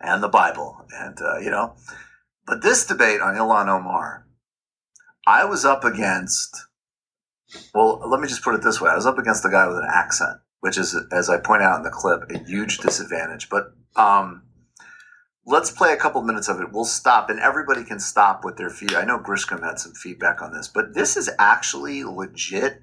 and 0.00 0.22
the 0.22 0.28
Bible, 0.28 0.84
and 0.92 1.20
uh, 1.22 1.38
you 1.38 1.50
know. 1.50 1.74
But 2.46 2.62
this 2.62 2.84
debate 2.84 3.20
on 3.20 3.34
Ilhan 3.34 3.68
Omar, 3.68 4.26
I 5.26 5.44
was 5.44 5.64
up 5.64 5.84
against. 5.84 6.66
Well, 7.72 8.02
let 8.08 8.20
me 8.20 8.26
just 8.26 8.42
put 8.42 8.56
it 8.56 8.62
this 8.62 8.80
way: 8.80 8.90
I 8.90 8.96
was 8.96 9.06
up 9.06 9.18
against 9.18 9.44
a 9.44 9.50
guy 9.50 9.68
with 9.68 9.78
an 9.78 9.88
accent, 9.88 10.38
which 10.60 10.76
is, 10.78 10.96
as 11.12 11.30
I 11.30 11.38
point 11.38 11.62
out 11.62 11.76
in 11.76 11.84
the 11.84 11.90
clip, 11.90 12.28
a 12.28 12.38
huge 12.38 12.78
disadvantage. 12.78 13.48
But 13.48 13.72
um, 13.96 14.42
let's 15.46 15.70
play 15.70 15.92
a 15.92 15.96
couple 15.96 16.22
minutes 16.22 16.48
of 16.48 16.60
it. 16.60 16.72
We'll 16.72 16.84
stop, 16.84 17.30
and 17.30 17.38
everybody 17.38 17.84
can 17.84 18.00
stop 18.00 18.44
with 18.44 18.56
their 18.56 18.70
feed. 18.70 18.94
I 18.94 19.04
know 19.04 19.18
Griscom 19.18 19.62
had 19.62 19.78
some 19.78 19.92
feedback 19.92 20.42
on 20.42 20.52
this, 20.52 20.68
but 20.68 20.94
this 20.94 21.16
is 21.16 21.30
actually 21.38 22.04
legit. 22.04 22.82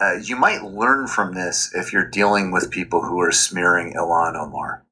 Uh, 0.00 0.14
you 0.22 0.36
might 0.36 0.64
learn 0.64 1.06
from 1.06 1.34
this 1.34 1.72
if 1.74 1.92
you're 1.92 2.08
dealing 2.08 2.50
with 2.50 2.70
people 2.70 3.02
who 3.02 3.20
are 3.20 3.32
smearing 3.32 3.94
Ilhan 3.94 4.34
Omar. 4.34 4.84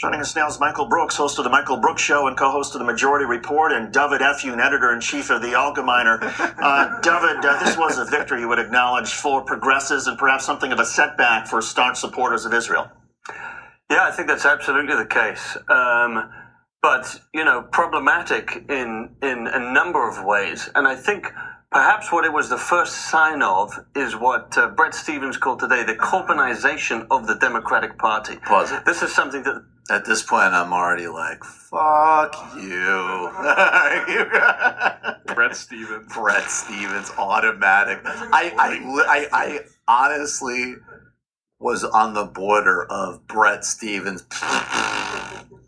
Joining 0.00 0.20
us 0.20 0.36
now 0.36 0.48
is 0.48 0.60
Michael 0.60 0.86
Brooks, 0.86 1.16
host 1.16 1.38
of 1.38 1.44
the 1.44 1.50
Michael 1.50 1.78
Brooks 1.78 2.02
Show 2.02 2.26
and 2.26 2.36
co-host 2.36 2.74
of 2.74 2.80
the 2.80 2.84
Majority 2.84 3.24
Report, 3.24 3.72
and 3.72 3.90
David 3.92 4.20
Efune, 4.20 4.62
editor-in-chief 4.62 5.30
of 5.30 5.40
the 5.40 5.52
Algemeiner. 5.52 6.18
Uh, 6.58 7.00
David, 7.02 7.42
uh, 7.42 7.64
this 7.64 7.78
was 7.78 7.96
a 7.96 8.04
victory 8.04 8.40
you 8.40 8.48
would 8.48 8.58
acknowledge 8.58 9.14
for 9.14 9.42
progressives 9.42 10.06
and 10.06 10.18
perhaps 10.18 10.44
something 10.44 10.72
of 10.72 10.80
a 10.80 10.84
setback 10.84 11.46
for 11.46 11.62
staunch 11.62 11.96
supporters 11.98 12.44
of 12.44 12.52
Israel. 12.52 12.90
Yeah, 13.90 14.04
I 14.04 14.10
think 14.10 14.28
that's 14.28 14.46
absolutely 14.46 14.96
the 14.96 15.06
case. 15.06 15.56
Um, 15.68 16.30
but 16.82 17.20
you 17.32 17.44
know, 17.44 17.62
problematic 17.72 18.64
in 18.68 19.10
in 19.22 19.46
a 19.46 19.72
number 19.72 20.08
of 20.08 20.24
ways, 20.24 20.68
and 20.74 20.86
I 20.86 20.96
think 20.96 21.32
perhaps 21.70 22.12
what 22.12 22.24
it 22.24 22.32
was 22.32 22.48
the 22.48 22.58
first 22.58 23.10
sign 23.10 23.42
of 23.42 23.72
is 23.96 24.16
what 24.16 24.56
uh, 24.58 24.68
Bret 24.68 24.94
Stephens 24.94 25.36
called 25.36 25.60
today 25.60 25.82
the 25.84 25.94
Corbynization 25.96 27.06
of 27.10 27.26
the 27.26 27.34
Democratic 27.36 27.98
Party. 27.98 28.36
Pause 28.36 28.72
it. 28.72 28.84
This 28.84 29.02
is 29.02 29.14
something 29.14 29.42
that 29.44 29.64
At 29.90 30.06
this 30.06 30.22
point, 30.22 30.54
I'm 30.54 30.72
already 30.72 31.08
like, 31.08 31.44
fuck 31.44 32.34
you. 32.56 33.30
Bret 35.34 35.54
Stephens. 35.54 36.10
Bret 36.14 36.48
Stephens, 36.50 37.10
automatic. 37.18 38.00
I, 38.04 38.50
I, 38.58 38.68
I, 39.06 39.28
I 39.32 39.60
honestly 39.86 40.76
was 41.64 41.82
on 41.82 42.12
the 42.12 42.26
border 42.26 42.84
of 42.92 43.26
Bret 43.26 43.64
Stephens 43.64 44.20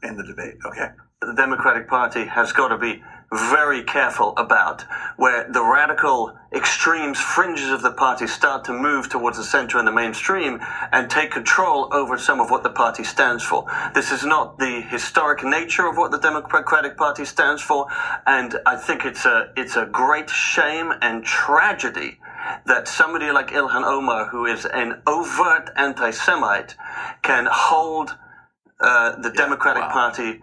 in 0.02 0.18
the 0.18 0.24
debate. 0.24 0.56
Okay. 0.66 0.88
the 1.22 1.32
Democratic 1.32 1.88
Party 1.88 2.26
has 2.26 2.52
got 2.52 2.68
to 2.68 2.76
be 2.76 3.02
very 3.32 3.82
careful 3.82 4.34
about, 4.36 4.84
where 5.16 5.50
the 5.50 5.64
radical 5.64 6.36
extremes, 6.54 7.18
fringes 7.18 7.70
of 7.70 7.80
the 7.82 7.90
party 7.90 8.26
start 8.26 8.64
to 8.64 8.72
move 8.74 9.08
towards 9.08 9.38
the 9.38 9.42
center 9.42 9.78
and 9.78 9.88
the 9.88 9.92
mainstream 9.92 10.60
and 10.92 11.10
take 11.10 11.30
control 11.30 11.88
over 11.92 12.18
some 12.18 12.40
of 12.40 12.50
what 12.50 12.62
the 12.62 12.70
party 12.70 13.02
stands 13.02 13.42
for. 13.42 13.64
This 13.94 14.12
is 14.12 14.22
not 14.22 14.58
the 14.58 14.82
historic 14.82 15.42
nature 15.42 15.86
of 15.88 15.96
what 15.96 16.10
the 16.10 16.18
Democratic 16.18 16.96
Party 16.98 17.24
stands 17.24 17.62
for, 17.62 17.86
and 18.26 18.54
I 18.66 18.76
think 18.76 19.06
it's 19.06 19.24
a 19.24 19.50
it's 19.56 19.76
a 19.76 19.86
great 19.86 20.28
shame 20.28 20.92
and 21.00 21.24
tragedy 21.24 22.20
that 22.66 22.88
somebody 22.88 23.30
like 23.30 23.48
Ilhan 23.48 23.84
Omar, 23.84 24.28
who 24.28 24.46
is 24.46 24.64
an 24.66 25.02
overt 25.06 25.70
anti-Semite, 25.76 26.74
can 27.22 27.46
hold 27.50 28.16
uh, 28.80 29.16
the 29.20 29.30
Democratic 29.30 29.82
Party 29.84 30.40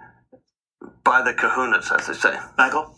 by 1.03 1.21
the 1.21 1.33
kahunas, 1.33 1.91
as 1.97 2.07
they 2.07 2.13
say. 2.13 2.37
Michael? 2.57 2.95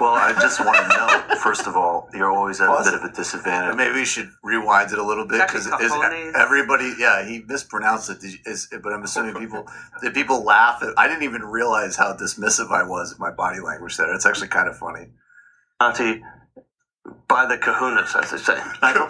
Well, 0.00 0.14
I 0.14 0.32
just 0.40 0.64
want 0.64 0.78
to 0.78 0.88
know, 0.96 1.36
first 1.42 1.66
of 1.66 1.76
all, 1.76 2.08
you're 2.14 2.30
always 2.32 2.60
at 2.60 2.68
a 2.68 2.82
bit 2.84 2.94
of 2.94 3.04
a 3.04 3.12
disadvantage. 3.12 3.76
Maybe 3.76 3.94
we 3.94 4.04
should 4.04 4.30
rewind 4.42 4.92
it 4.92 4.98
a 4.98 5.02
little 5.04 5.26
bit 5.26 5.46
because 5.46 5.66
everybody, 6.34 6.94
yeah, 6.98 7.24
he 7.26 7.42
mispronounced 7.46 8.08
it. 8.08 8.20
Did 8.20 8.32
you- 8.32 8.38
Is, 8.46 8.68
but 8.82 8.92
I'm 8.92 9.02
assuming 9.02 9.34
people, 9.34 9.66
did 10.00 10.14
people 10.14 10.42
laugh? 10.44 10.82
At, 10.82 10.94
I 10.96 11.06
didn't 11.08 11.24
even 11.24 11.42
realize 11.42 11.96
how 11.96 12.14
dismissive 12.14 12.70
I 12.72 12.82
was 12.84 13.12
of 13.12 13.18
my 13.18 13.30
body 13.30 13.60
language 13.60 13.96
there. 13.96 14.12
It's 14.14 14.26
actually 14.26 14.48
kind 14.48 14.68
of 14.68 14.78
funny. 14.78 15.08
Party 15.78 16.22
by 17.28 17.46
the 17.46 17.56
kahunas, 17.56 18.14
as 18.20 18.30
they 18.30 18.36
say. 18.36 18.60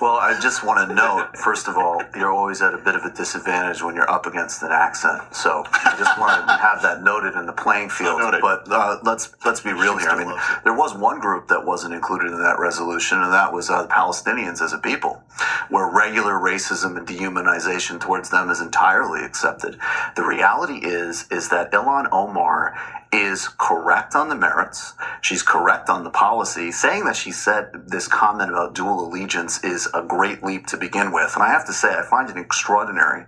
Well, 0.00 0.16
I 0.16 0.38
just 0.42 0.64
want 0.64 0.86
to 0.88 0.94
note, 0.94 1.36
first 1.36 1.68
of 1.68 1.78
all, 1.78 2.02
you're 2.16 2.32
always 2.32 2.60
at 2.60 2.74
a 2.74 2.78
bit 2.78 2.94
of 2.96 3.04
a 3.04 3.10
disadvantage 3.10 3.82
when 3.82 3.94
you're 3.94 4.10
up 4.10 4.26
against 4.26 4.62
an 4.62 4.70
accent. 4.72 5.22
So 5.34 5.62
I 5.72 5.94
just 5.96 6.18
want 6.18 6.46
to 6.48 6.56
have 6.56 6.82
that 6.82 7.02
noted 7.02 7.34
in 7.38 7.46
the 7.46 7.52
playing 7.52 7.88
field. 7.90 8.20
But 8.40 8.70
uh, 8.70 8.98
let's 9.04 9.34
let's 9.44 9.60
be 9.60 9.72
real 9.72 9.96
here. 9.96 10.08
I 10.10 10.18
mean, 10.18 10.34
there 10.64 10.74
was 10.74 10.94
one 10.94 11.20
group 11.20 11.48
that 11.48 11.64
wasn't 11.64 11.94
included 11.94 12.32
in 12.32 12.42
that 12.42 12.58
resolution, 12.58 13.22
and 13.22 13.32
that 13.32 13.52
was 13.52 13.70
uh, 13.70 13.82
the 13.82 13.88
Palestinians 13.88 14.60
as 14.60 14.72
a 14.72 14.78
people, 14.78 15.22
where 15.70 15.88
regular 15.88 16.34
racism 16.34 16.98
and 16.98 17.06
dehumanization 17.06 18.00
towards 18.00 18.30
them 18.30 18.50
is 18.50 18.60
entirely 18.60 19.24
accepted. 19.24 19.78
The 20.16 20.24
reality 20.24 20.80
is 20.82 21.26
is 21.30 21.48
that 21.50 21.72
Ilhan 21.72 22.08
Omar 22.12 22.74
is 23.14 23.48
correct 23.48 24.14
on 24.14 24.28
the 24.28 24.34
merits. 24.34 24.94
She's 25.20 25.42
correct 25.42 25.88
on 25.88 26.04
the 26.04 26.10
policy. 26.10 26.72
Saying 26.72 27.04
that 27.04 27.16
she 27.16 27.30
said 27.30 27.70
this 27.86 28.08
comment 28.08 28.50
about 28.50 28.74
dual 28.74 29.06
allegiance 29.06 29.62
is 29.62 29.88
a 29.94 30.02
great 30.02 30.42
leap 30.42 30.66
to 30.68 30.76
begin 30.76 31.12
with. 31.12 31.32
And 31.34 31.42
I 31.42 31.48
have 31.48 31.66
to 31.66 31.72
say, 31.72 31.94
I 31.94 32.02
find 32.02 32.28
it 32.28 32.36
extraordinary 32.36 33.26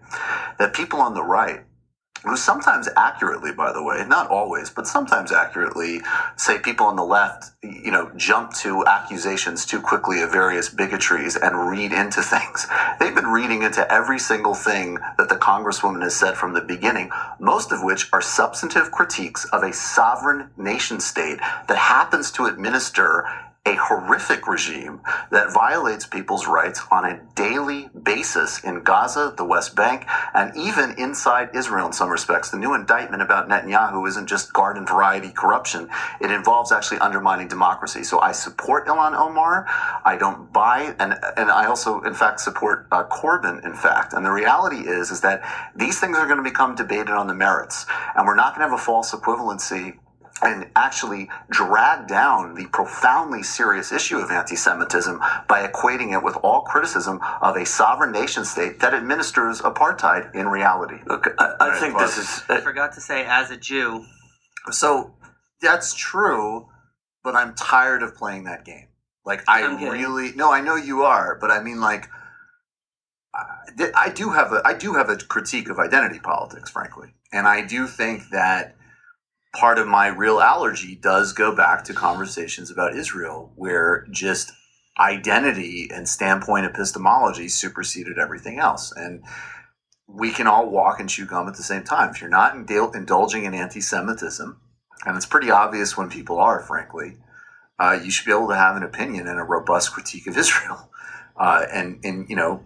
that 0.59 0.74
people 0.74 1.01
on 1.01 1.14
the 1.14 1.22
right, 1.22 1.62
sometimes 2.34 2.88
accurately, 2.96 3.52
by 3.52 3.72
the 3.72 3.82
way, 3.82 4.04
not 4.06 4.28
always, 4.30 4.70
but 4.70 4.86
sometimes 4.86 5.32
accurately, 5.32 6.00
say 6.36 6.58
people 6.58 6.86
on 6.86 6.96
the 6.96 7.04
left, 7.04 7.52
you 7.62 7.90
know, 7.90 8.10
jump 8.16 8.52
to 8.54 8.84
accusations 8.86 9.66
too 9.66 9.80
quickly 9.80 10.20
of 10.22 10.32
various 10.32 10.68
bigotries 10.68 11.36
and 11.36 11.70
read 11.70 11.92
into 11.92 12.22
things. 12.22 12.66
They've 12.98 13.14
been 13.14 13.28
reading 13.28 13.62
into 13.62 13.90
every 13.92 14.18
single 14.18 14.54
thing 14.54 14.98
that 15.18 15.28
the 15.28 15.36
Congresswoman 15.36 16.02
has 16.02 16.16
said 16.16 16.36
from 16.36 16.54
the 16.54 16.60
beginning, 16.60 17.10
most 17.38 17.72
of 17.72 17.82
which 17.82 18.08
are 18.12 18.22
substantive 18.22 18.90
critiques 18.90 19.44
of 19.46 19.62
a 19.62 19.72
sovereign 19.72 20.50
nation 20.56 21.00
state 21.00 21.38
that 21.68 21.78
happens 21.78 22.30
to 22.32 22.46
administer 22.46 23.26
a 23.66 23.74
horrific 23.74 24.46
regime 24.46 25.00
that 25.30 25.52
violates 25.52 26.06
people's 26.06 26.46
rights 26.46 26.80
on 26.90 27.04
a 27.04 27.20
daily 27.34 27.88
basis 28.00 28.62
in 28.62 28.82
Gaza, 28.82 29.34
the 29.36 29.44
West 29.44 29.74
Bank, 29.74 30.06
and 30.34 30.56
even 30.56 30.94
inside 30.98 31.50
Israel 31.54 31.86
in 31.86 31.92
some 31.92 32.08
respects. 32.08 32.50
The 32.50 32.58
new 32.58 32.74
indictment 32.74 33.22
about 33.22 33.48
Netanyahu 33.48 34.06
isn't 34.08 34.28
just 34.28 34.52
garden 34.52 34.86
variety 34.86 35.30
corruption, 35.30 35.90
it 36.20 36.30
involves 36.30 36.70
actually 36.70 36.98
undermining 36.98 37.48
democracy. 37.48 38.04
So 38.04 38.20
I 38.20 38.32
support 38.32 38.86
Ilhan 38.86 39.18
Omar. 39.18 39.66
I 40.04 40.16
don't 40.16 40.52
buy, 40.52 40.94
and, 41.00 41.14
and 41.36 41.50
I 41.50 41.66
also, 41.66 42.00
in 42.02 42.14
fact, 42.14 42.40
support 42.40 42.86
uh, 42.92 43.04
Corbyn, 43.04 43.64
in 43.64 43.74
fact. 43.74 44.12
And 44.12 44.24
the 44.24 44.30
reality 44.30 44.88
is, 44.88 45.10
is 45.10 45.20
that 45.22 45.42
these 45.74 45.98
things 45.98 46.16
are 46.16 46.26
going 46.26 46.38
to 46.38 46.44
become 46.44 46.76
debated 46.76 47.10
on 47.10 47.26
the 47.26 47.34
merits, 47.34 47.86
and 48.14 48.26
we're 48.26 48.36
not 48.36 48.54
going 48.54 48.64
to 48.64 48.70
have 48.70 48.78
a 48.78 48.82
false 48.82 49.12
equivalency 49.12 49.98
and 50.43 50.66
actually 50.76 51.28
drag 51.51 52.07
down 52.07 52.55
the 52.55 52.66
profoundly 52.66 53.43
serious 53.43 53.91
issue 53.91 54.18
of 54.18 54.30
anti-Semitism 54.30 55.18
by 55.49 55.66
equating 55.66 56.12
it 56.12 56.22
with 56.22 56.37
all 56.43 56.61
criticism 56.62 57.20
of 57.41 57.57
a 57.57 57.64
sovereign 57.64 58.12
nation 58.12 58.45
state 58.45 58.80
that 58.80 58.93
administers 58.93 59.61
apartheid 59.62 60.34
in 60.34 60.49
reality. 60.49 60.97
Look, 61.07 61.28
I, 61.39 61.55
I 61.61 61.78
think 61.78 61.99
this 61.99 62.18
is. 62.18 62.43
I 62.49 62.61
forgot 62.61 62.93
to 62.95 63.01
say, 63.01 63.24
as 63.24 63.51
a 63.51 63.57
Jew. 63.57 64.05
So 64.70 65.14
that's 65.62 65.95
true, 65.95 66.68
but 67.24 67.34
I'm 67.34 67.55
tired 67.55 68.03
of 68.03 68.14
playing 68.14 68.45
that 68.45 68.64
game. 68.64 68.89
Like 69.24 69.43
I 69.49 69.62
I'm 69.62 69.78
kidding. 69.78 69.93
really 69.93 70.32
no, 70.34 70.53
I 70.53 70.61
know 70.61 70.76
you 70.76 71.03
are, 71.03 71.37
but 71.41 71.51
I 71.51 71.62
mean 71.62 71.80
like 71.80 72.09
I- 73.34 73.91
I 73.95 74.09
do 74.11 74.30
have 74.30 74.53
a 74.53 74.62
I 74.64 74.74
do 74.74 74.95
have 74.95 75.09
a 75.11 75.16
critique 75.16 75.68
of 75.68 75.78
identity 75.78 76.20
politics, 76.20 76.70
frankly, 76.70 77.14
and 77.32 77.47
I 77.49 77.62
do 77.66 77.87
think 77.87 78.22
that 78.30 78.76
part 79.57 79.78
of 79.78 79.86
my 79.86 80.09
real 80.09 80.40
allergy 80.40 80.94
does 80.94 81.32
go 81.32 81.54
back 81.54 81.84
to 81.84 81.94
conversations 81.94 82.70
about 82.70 82.96
Israel, 82.96 83.52
where 83.57 84.07
just 84.11 84.52
identity 84.98 85.88
and 85.92 86.09
standpoint 86.09 86.66
epistemology 86.66 87.48
superseded 87.48 88.18
everything 88.18 88.59
else, 88.59 88.92
and 88.92 89.22
we 90.07 90.30
can 90.30 90.46
all 90.46 90.70
walk 90.70 91.00
and 91.00 91.09
chew 91.09 91.26
gum 91.26 91.48
at 91.48 91.57
the 91.57 91.62
same 91.62 91.82
time. 91.82 92.11
If 92.11 92.20
you're 92.20 92.30
not 92.30 92.54
indul- 92.54 92.94
indulging 92.94 93.44
in 93.44 93.54
anti-Semitism, 93.54 94.61
and 95.04 95.16
it's 95.16 95.26
pretty 95.26 95.50
obvious 95.50 95.96
when 95.96 96.09
people 96.09 96.38
are, 96.38 96.61
frankly, 96.61 97.16
uh, 97.78 97.98
you 98.02 98.11
should 98.11 98.26
be 98.26 98.32
able 98.32 98.48
to 98.48 98.57
have 98.57 98.76
an 98.76 98.82
opinion 98.82 99.26
and 99.26 99.38
a 99.38 99.44
robust 99.44 99.92
critique 99.92 100.26
of 100.26 100.36
Israel. 100.36 100.90
Uh, 101.38 101.66
and 101.70 102.02
and 102.02 102.30
you 102.30 102.34
know, 102.34 102.62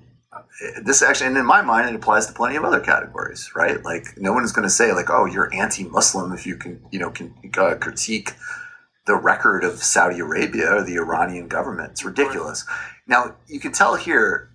this 0.83 1.03
actually, 1.03 1.29
and 1.29 1.37
in 1.37 1.47
my 1.47 1.63
mind, 1.63 1.89
it 1.89 1.95
applies 1.95 2.27
to 2.27 2.33
plenty 2.33 2.57
of 2.57 2.65
other 2.65 2.81
categories, 2.81 3.51
right? 3.55 3.83
Like 3.85 4.05
no 4.17 4.33
one 4.33 4.45
is 4.45 4.53
going 4.53 4.67
to 4.67 4.71
say 4.71 4.93
like, 4.93 5.11
oh, 5.11 5.27
you're 5.27 5.53
anti-Muslim 5.55 6.33
if 6.33 6.47
you 6.47 6.57
can, 6.57 6.83
you 6.91 6.99
know, 6.99 7.11
can 7.11 7.35
uh, 7.57 7.75
critique 7.81 8.33
the 9.07 9.17
record 9.17 9.65
of 9.65 9.83
Saudi 9.83 10.21
Arabia 10.21 10.75
or 10.75 10.85
the 10.85 10.97
Iranian 10.97 11.49
government. 11.49 11.93
It's 11.93 12.05
ridiculous. 12.05 12.65
Now 13.07 13.37
you 13.47 13.61
can 13.61 13.73
tell 13.73 13.97
here 13.97 14.51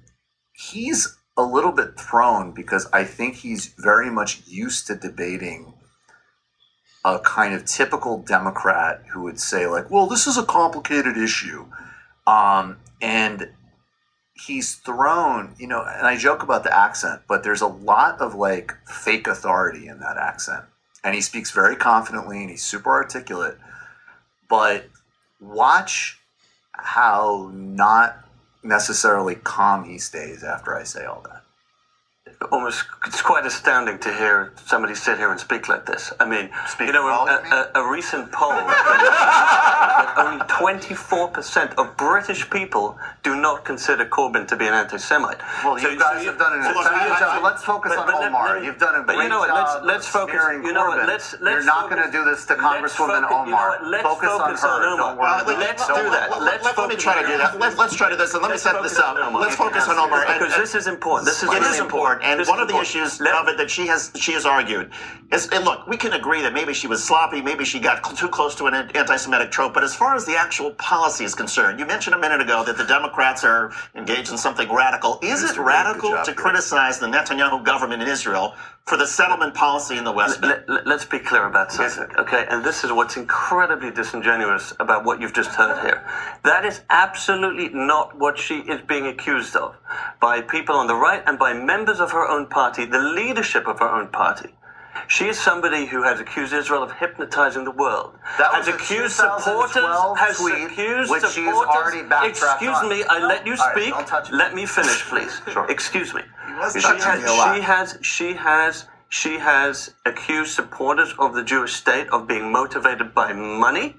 he's 0.54 1.18
a 1.38 1.44
little 1.44 1.72
bit 1.72 2.00
thrown 2.00 2.54
because 2.54 2.88
I 2.94 3.04
think 3.04 3.36
he's 3.36 3.74
very 3.78 4.10
much 4.10 4.48
used 4.48 4.88
to 4.88 4.96
debating 4.96 5.74
a 7.04 7.20
kind 7.20 7.54
of 7.54 7.66
typical 7.66 8.20
Democrat 8.20 9.04
who 9.14 9.24
would 9.24 9.40
say 9.40 9.68
like, 9.68 9.92
"Well, 9.92 10.08
this 10.08 10.26
is 10.26 10.38
a 10.38 10.46
complicated 10.46 11.18
issue," 11.18 11.66
um, 12.26 12.78
and 13.02 13.52
he's 14.36 14.76
thrown. 14.76 15.56
You 15.58 15.68
know, 15.68 15.82
and 15.82 16.06
I 16.06 16.18
joke 16.18 16.44
about 16.44 16.64
the 16.64 16.76
accent, 16.76 17.22
but 17.28 17.44
there's 17.44 17.62
a 17.62 17.68
lot 17.68 18.20
of 18.22 18.36
like 18.36 18.74
fake 18.88 19.28
authority 19.28 19.88
in 19.88 20.00
that 20.00 20.18
accent, 20.18 20.66
and 21.04 21.16
he 21.16 21.22
speaks 21.22 21.52
very 21.52 21.76
confidently 21.76 22.42
and 22.42 22.50
he's 22.50 22.64
super 22.64 22.92
articulate. 22.92 23.58
But 24.48 24.86
watch 25.40 26.20
how 26.72 27.52
not 27.54 28.18
necessarily 28.64 29.36
calm 29.36 29.86
he 29.86 29.98
stays 29.98 30.44
after 30.44 30.76
I 30.76 30.84
say 30.84 31.06
all 31.06 31.22
that. 31.22 31.35
Almost 32.52 32.86
it's 33.06 33.22
quite 33.22 33.46
astounding 33.46 33.98
to 34.00 34.14
hear 34.14 34.54
somebody 34.66 34.96
sit 34.96 35.18
here 35.18 35.32
and 35.32 35.40
speak 35.40 35.68
like 35.70 35.86
this. 35.86 36.14
I 36.20 36.26
mean, 36.26 36.50
you 36.80 36.92
know, 36.92 37.08
a, 37.08 37.72
a, 37.76 37.82
a 37.82 37.92
recent 37.92 38.32
poll 38.32 38.50
that 38.56 40.14
only 40.18 40.40
24% 40.46 41.76
of 41.76 41.96
British 41.98 42.50
people 42.50 42.98
do 43.24 43.36
not 43.36 43.66
consider 43.66 44.06
Corbyn 44.06 44.48
to 44.48 44.56
be 44.56 44.68
an 44.68 44.74
anti-Semite. 44.74 45.38
Well, 45.64 45.80
you 45.80 45.98
guys 45.98 46.26
have 46.26 46.38
done 46.38 46.54
an 46.60 46.64
so- 46.74 46.82
so- 46.82 46.90
job. 47.20 47.44
Let's 47.44 47.64
focus 47.64 47.94
but- 47.96 48.00
on 48.00 48.08
but 48.08 48.28
Omar. 48.28 48.56
let 48.56 48.64
You've 48.66 48.80
done 48.80 48.96
a 48.96 49.04
but 49.04 49.16
great 49.16 49.24
you 49.24 49.30
know 49.30 49.40
what, 49.40 49.50
job 49.50 49.84
Let's, 49.86 49.86
let's 49.86 50.08
focus. 50.08 50.42
You 50.64 50.74
know 50.74 50.88
what? 50.88 51.08
Let's, 51.08 51.34
let's 51.42 51.44
You're 51.44 51.64
not 51.66 51.90
going 51.90 52.04
to 52.04 52.12
do 52.12 52.24
this 52.26 52.46
to 52.48 52.56
Congresswoman 52.56 52.90
focus- 52.96 53.16
you 53.16 53.22
know 53.22 53.46
Omar. 53.46 53.70
what, 53.70 53.88
let's 53.88 54.04
focus, 54.04 54.30
focus 54.30 54.64
on 54.64 54.70
on 54.70 54.82
her. 54.82 54.88
Omar. 54.88 55.06
Don't 55.06 55.18
worry. 55.18 55.28
Uh, 55.30 55.42
about 55.44 55.60
let's 55.60 55.84
it. 55.84 55.96
do 55.96 56.10
that. 56.10 56.30
Let's 56.42 56.78
let, 56.78 56.90
me 56.90 56.96
try 56.96 57.22
to 57.22 57.28
do 57.28 57.38
that. 57.38 57.60
Let, 57.60 57.78
let's 57.78 57.96
try 57.96 58.10
to 58.10 58.16
do 58.16 58.22
this. 58.22 58.34
And 58.34 58.42
let 58.42 58.50
me 58.50 58.54
Let's 58.56 58.64
set 58.64 58.82
this 58.82 58.98
up. 59.00 59.16
Let's 59.34 59.56
focus 59.56 59.88
on 59.88 59.98
Omar. 59.98 60.26
Because 60.28 60.56
this 60.56 60.76
is 60.76 60.88
important. 60.88 61.26
This 61.26 61.44
is 61.44 61.50
really 61.50 61.68
is 61.70 61.80
important, 61.80 62.24
and 62.26 62.40
This 62.40 62.50
one 62.50 62.60
of 62.60 62.68
the 62.68 62.74
important. 62.74 62.96
issues 63.06 63.22
of 63.22 63.48
it 63.48 63.58
that 63.58 63.70
she 63.72 63.88
has 63.88 64.12
she 64.16 64.34
has 64.34 64.46
argued 64.46 64.92
is, 65.32 65.48
and 65.50 65.66
look, 65.66 65.88
we 65.88 65.98
can 65.98 66.14
agree 66.14 66.42
that 66.42 66.54
maybe 66.54 66.74
she 66.74 66.88
was 66.88 67.04
sloppy, 67.04 67.42
maybe 67.42 67.66
she 67.66 67.80
got 67.80 68.06
cl- 68.06 68.16
too 68.18 68.30
close 68.30 68.56
to 68.56 68.66
an 68.68 68.74
anti-Semitic 68.96 69.52
trope, 69.52 69.74
but 69.74 69.84
as 69.84 69.96
far 69.96 70.16
as 70.16 70.26
the 70.26 70.36
actual 70.36 70.72
policy 70.72 71.24
is 71.26 71.36
concerned, 71.36 71.80
you 71.80 71.86
mentioned 71.86 72.16
a 72.16 72.20
minute 72.20 72.42
ago 72.42 72.64
that 72.66 72.78
the 72.78 72.86
Democrats 72.86 73.44
are 73.44 73.72
engaged 73.96 74.32
in 74.32 74.38
something 74.38 74.72
radical. 74.74 75.20
Is 75.24 75.44
it 75.44 75.58
radical 75.58 76.12
to 76.24 76.34
criticize 76.34 77.00
the 77.00 77.08
Netanyahu 77.08 77.64
government 77.64 78.02
in 78.02 78.08
Israel 78.08 78.56
for 78.86 78.98
the 78.98 79.08
settlement 79.08 79.56
policy 79.56 79.98
in 79.98 80.04
the 80.04 80.12
West 80.12 80.42
Bank? 80.42 80.64
Let, 80.68 80.88
us 80.88 81.06
be 81.06 81.18
clear 81.18 81.48
about 81.48 81.72
something, 81.72 82.08
okay? 82.20 82.46
And 82.50 82.64
this 82.64 82.84
is 82.84 82.92
what's 82.92 83.18
incredibly 83.18 83.90
disingenuous 83.90 84.74
about 84.80 85.06
what 85.06 85.20
you've 85.20 85.34
just 85.34 85.50
heard 85.52 85.82
here. 85.82 86.08
That 86.44 86.66
is 86.66 86.82
absolutely 86.92 87.70
not 87.70 88.18
what 88.18 88.38
she 88.38 88.60
is 88.60 88.82
being 88.82 89.08
accused 89.08 89.56
of 89.56 89.76
by 90.22 90.42
people 90.42 90.76
on 90.76 90.86
the 90.86 90.96
right 90.96 91.24
and 91.26 91.40
by 91.40 91.54
members 91.54 92.00
of 92.00 92.12
her 92.12 92.28
own 92.28 92.46
party, 92.46 92.86
the 92.86 93.00
leadership 93.00 93.68
of 93.68 93.80
her 93.80 93.90
own 93.90 94.10
party. 94.10 94.50
She 95.08 95.26
is 95.26 95.40
somebody 95.40 95.86
who 95.86 96.04
has 96.04 96.20
accused 96.20 96.54
Israel 96.54 96.84
of 96.84 96.92
hypnotizing 96.92 97.64
the 97.64 97.72
world. 97.72 98.14
That 98.38 98.54
has 98.54 98.68
was 98.68 98.76
accused 98.76 99.18
2012 99.18 99.72
supporters. 99.72 100.20
Has 100.20 100.38
tweet, 100.38 100.72
accused 100.72 101.12
which 101.12 101.24
supporters. 101.24 101.68
already 101.68 102.30
Excuse 102.30 102.78
on. 102.78 102.90
me. 102.90 103.04
I 103.10 103.20
let 103.20 103.46
you 103.46 103.58
speak. 103.58 103.94
me. 103.98 104.38
let 104.38 104.56
me 104.56 104.66
finish, 104.66 105.04
please. 105.06 105.42
Excuse 105.70 106.14
me. 106.14 106.22
She 106.74 106.80
has, 106.82 107.22
me 107.22 107.28
a 107.28 107.34
lot. 107.34 107.56
she 107.56 107.62
has. 107.62 107.98
She 108.02 108.34
has. 108.34 108.88
She 109.10 109.38
has 109.40 109.94
accused 110.06 110.54
supporters 110.54 111.14
of 111.20 111.34
the 111.36 111.44
Jewish 111.44 111.74
state 111.74 112.08
of 112.10 112.28
being 112.28 112.52
motivated 112.52 113.14
by 113.14 113.32
money, 113.34 113.96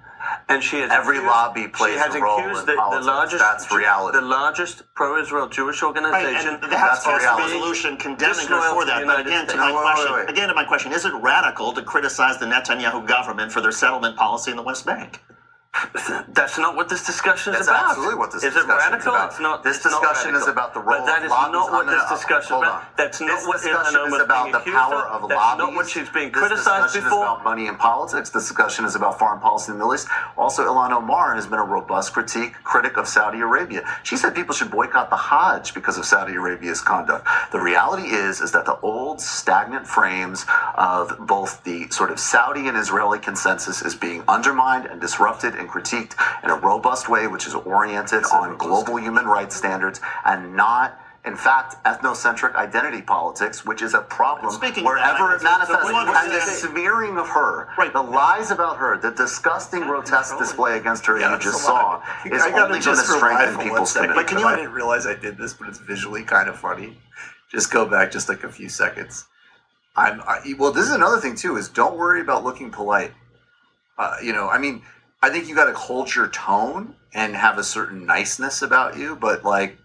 and 0.48 0.62
she 0.62 0.80
has 0.80 0.90
Every 0.90 1.16
accused- 1.18 1.30
lobby 1.30 1.68
plays 1.68 1.94
She 1.94 1.98
has 2.00 2.14
a 2.14 2.20
role 2.20 2.38
accused 2.40 2.60
in 2.60 2.66
the, 2.66 2.72
the 2.72 2.76
politics. 2.78 3.06
largest. 3.06 3.38
That's 3.38 3.72
reality. 3.72 4.18
The 4.18 4.24
largest 4.26 4.82
pro-Israel 4.94 5.48
Jewish 5.48 5.80
Right, 5.82 5.88
organization. 5.88 6.58
and 6.62 6.70
the 6.72 6.76
House 6.76 7.04
That's 7.04 7.24
passed 7.24 7.38
a 7.38 7.42
resolution 7.42 7.96
condemning 7.96 8.46
her 8.48 8.60
for 8.74 8.84
that. 8.84 9.06
But 9.06 9.20
again, 9.20 9.46
to 9.46 9.56
my 9.56 9.72
wait, 9.72 9.80
question, 9.82 10.12
wait, 10.12 10.20
wait. 10.26 10.30
again 10.30 10.48
to 10.48 10.54
my 10.54 10.64
question, 10.64 10.92
is 10.92 11.04
it 11.04 11.14
radical 11.14 11.72
to 11.72 11.82
criticize 11.82 12.38
the 12.38 12.46
Netanyahu 12.46 13.06
government 13.06 13.52
for 13.52 13.60
their 13.60 13.72
settlement 13.72 14.16
policy 14.16 14.50
in 14.50 14.56
the 14.56 14.62
West 14.62 14.84
Bank? 14.84 15.22
That's 16.28 16.58
not 16.58 16.76
what 16.76 16.88
this 16.88 17.04
discussion 17.06 17.54
is 17.54 17.66
That's 17.66 17.68
about. 17.68 17.90
absolutely 17.90 18.16
what 18.16 18.32
this 18.32 18.44
is 18.44 18.54
discussion 18.54 18.70
it 18.70 18.98
is 18.98 19.06
radical? 19.06 19.14
about. 19.14 19.30
It's 19.30 19.40
not. 19.40 19.62
This 19.64 19.76
it's 19.76 19.84
not 19.86 20.00
discussion 20.02 20.34
is 20.34 20.46
about 20.48 20.74
the 20.74 20.80
role 20.80 20.98
But 21.00 21.06
that 21.06 21.18
of 21.20 21.24
is 21.26 21.30
lobbies. 21.30 21.52
not 21.52 21.72
what 21.72 21.86
this 21.86 22.04
discussion 22.10 22.56
is 22.56 22.62
about. 22.62 22.96
That's 22.96 23.20
not 23.20 23.28
This 23.28 23.46
what 23.46 23.62
discussion 23.62 24.00
is 24.06 24.20
about 24.20 24.52
the 24.52 24.60
power 24.70 25.02
of. 25.08 25.22
of 25.24 25.28
That's 25.28 25.38
lobbies. 25.40 25.58
not 25.58 25.74
what 25.74 25.88
she's 25.88 26.08
being 26.10 26.30
This 26.32 26.40
criticized 26.40 26.92
discussion 26.94 27.04
before. 27.04 27.24
is 27.24 27.30
about 27.32 27.44
money 27.44 27.68
and 27.68 27.78
politics. 27.78 28.30
This 28.30 28.44
discussion 28.48 28.84
is 28.84 28.94
about 28.96 29.18
foreign 29.18 29.40
policy 29.40 29.72
in 29.72 29.78
the 29.78 29.84
Middle 29.84 29.94
East. 29.94 30.08
Also, 30.36 30.64
Ilhan 30.66 30.92
Omar 30.92 31.34
has 31.34 31.46
been 31.46 31.58
a 31.58 31.64
robust 31.64 32.12
critique, 32.12 32.54
critic 32.64 32.96
of 32.96 33.06
Saudi 33.08 33.40
Arabia. 33.40 33.82
She 34.02 34.16
said 34.16 34.34
people 34.34 34.54
should 34.54 34.70
boycott 34.70 35.10
the 35.10 35.16
Hajj 35.16 35.74
because 35.74 35.98
of 35.98 36.04
Saudi 36.04 36.34
Arabia's 36.34 36.80
conduct. 36.80 37.26
The 37.52 37.60
reality 37.60 38.08
is, 38.08 38.40
is 38.40 38.52
that 38.52 38.64
the 38.66 38.78
old 38.80 39.20
stagnant 39.20 39.86
frames 39.86 40.46
of 40.76 41.16
both 41.20 41.62
the 41.64 41.88
sort 41.90 42.10
of 42.10 42.18
Saudi 42.20 42.68
and 42.68 42.76
Israeli 42.76 43.18
consensus 43.18 43.82
is 43.82 43.94
being 43.94 44.22
undermined 44.28 44.86
and 44.86 45.00
disrupted 45.00 45.54
and 45.54 45.65
critiqued 45.66 46.14
in 46.44 46.50
a 46.50 46.56
robust 46.56 47.08
way, 47.08 47.26
which 47.26 47.46
is 47.46 47.54
oriented 47.54 48.24
on 48.32 48.56
global 48.56 48.96
human 48.96 49.26
rights 49.26 49.56
standards 49.56 50.00
and 50.24 50.54
not 50.54 51.00
in 51.26 51.34
fact, 51.34 51.74
ethnocentric 51.84 52.54
identity 52.54 53.02
politics, 53.02 53.66
which 53.66 53.82
is 53.82 53.94
a 53.94 54.00
problem 54.02 54.52
Speaking 54.52 54.84
wherever 54.84 55.34
it 55.34 55.42
manifests. 55.42 55.82
so 55.82 55.86
we 55.88 55.92
want 55.92 56.08
to 56.08 56.16
and 56.16 56.32
the 56.32 56.40
smearing 56.40 57.18
of 57.18 57.28
her, 57.28 57.68
right. 57.76 57.92
the 57.92 58.00
lies 58.00 58.52
about 58.52 58.76
her, 58.76 58.96
the 58.96 59.10
disgusting, 59.10 59.80
grotesque 59.80 60.38
display 60.38 60.78
against 60.78 61.04
her 61.06 61.18
you 61.18 61.38
just 61.40 61.64
saw, 61.64 62.00
is 62.24 62.42
only 62.42 62.78
going 62.78 62.80
to 62.80 62.96
strengthen 62.96 63.58
people's 63.60 63.92
second, 63.92 64.10
commitment. 64.10 64.28
because 64.28 64.44
I 64.44 64.56
didn't 64.56 64.72
realize 64.72 65.04
I 65.04 65.16
did 65.16 65.36
this, 65.36 65.52
but 65.52 65.68
it's 65.68 65.80
visually 65.80 66.22
kind 66.22 66.48
of 66.48 66.56
funny. 66.56 66.96
Just 67.50 67.72
go 67.72 67.84
back 67.84 68.12
just 68.12 68.28
like 68.28 68.44
a 68.44 68.48
few 68.48 68.68
seconds. 68.68 69.24
I'm 69.96 70.20
I, 70.20 70.54
well. 70.58 70.72
This 70.72 70.86
is 70.86 70.94
another 70.94 71.18
thing 71.18 71.34
too. 71.34 71.56
Is 71.56 71.68
don't 71.68 71.96
worry 71.96 72.20
about 72.20 72.44
looking 72.44 72.70
polite. 72.70 73.12
Uh, 73.98 74.16
you 74.22 74.32
know, 74.34 74.48
I 74.48 74.58
mean, 74.58 74.82
I 75.26 75.28
think 75.28 75.48
you 75.48 75.56
got 75.56 75.64
to 75.64 75.72
hold 75.72 76.14
your 76.14 76.28
tone 76.28 76.94
and 77.12 77.34
have 77.34 77.58
a 77.58 77.64
certain 77.64 78.06
niceness 78.06 78.62
about 78.62 78.96
you. 78.96 79.16
But 79.16 79.42
like, 79.42 79.76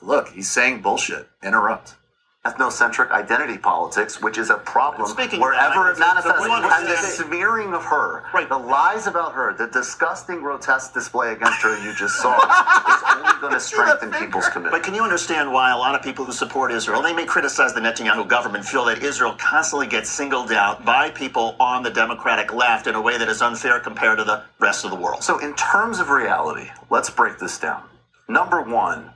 look, 0.00 0.28
he's 0.28 0.50
saying 0.50 0.80
bullshit. 0.80 1.28
Interrupt. 1.42 1.96
Ethnocentric 2.44 3.08
identity 3.12 3.56
politics, 3.56 4.20
which 4.20 4.36
is 4.36 4.50
a 4.50 4.56
problem 4.56 5.08
Speaking 5.08 5.40
wherever 5.40 5.92
it 5.92 5.98
manifests. 5.98 6.44
and 6.44 6.88
the 6.88 6.96
smearing 6.96 7.72
of 7.72 7.84
her, 7.84 8.24
right. 8.34 8.48
the 8.48 8.58
lies 8.58 9.06
about 9.06 9.32
her, 9.32 9.54
the 9.54 9.68
disgusting, 9.68 10.40
grotesque 10.40 10.92
display 10.92 11.32
against 11.32 11.62
her 11.62 11.80
you 11.84 11.94
just 11.94 12.16
saw, 12.16 12.34
is 12.36 13.02
only 13.16 13.40
going 13.40 13.52
to 13.52 13.60
strengthen 13.60 14.10
people's 14.10 14.48
commitment. 14.48 14.72
But 14.72 14.82
can 14.82 14.92
you 14.92 15.04
understand 15.04 15.52
why 15.52 15.70
a 15.70 15.76
lot 15.78 15.94
of 15.94 16.02
people 16.02 16.24
who 16.24 16.32
support 16.32 16.72
Israel, 16.72 17.00
they 17.00 17.12
may 17.12 17.26
criticize 17.26 17.74
the 17.74 17.80
Netanyahu 17.80 18.26
government, 18.26 18.64
feel 18.64 18.84
that 18.86 19.04
Israel 19.04 19.36
constantly 19.38 19.86
gets 19.86 20.10
singled 20.10 20.50
out 20.50 20.84
by 20.84 21.10
people 21.10 21.54
on 21.60 21.84
the 21.84 21.90
Democratic 21.90 22.52
left 22.52 22.88
in 22.88 22.96
a 22.96 23.00
way 23.00 23.18
that 23.18 23.28
is 23.28 23.40
unfair 23.40 23.78
compared 23.78 24.18
to 24.18 24.24
the 24.24 24.42
rest 24.58 24.84
of 24.84 24.90
the 24.90 24.96
world? 24.96 25.22
So, 25.22 25.38
in 25.38 25.54
terms 25.54 26.00
of 26.00 26.10
reality, 26.10 26.68
let's 26.90 27.08
break 27.08 27.38
this 27.38 27.56
down. 27.60 27.84
Number 28.28 28.62
one, 28.62 29.10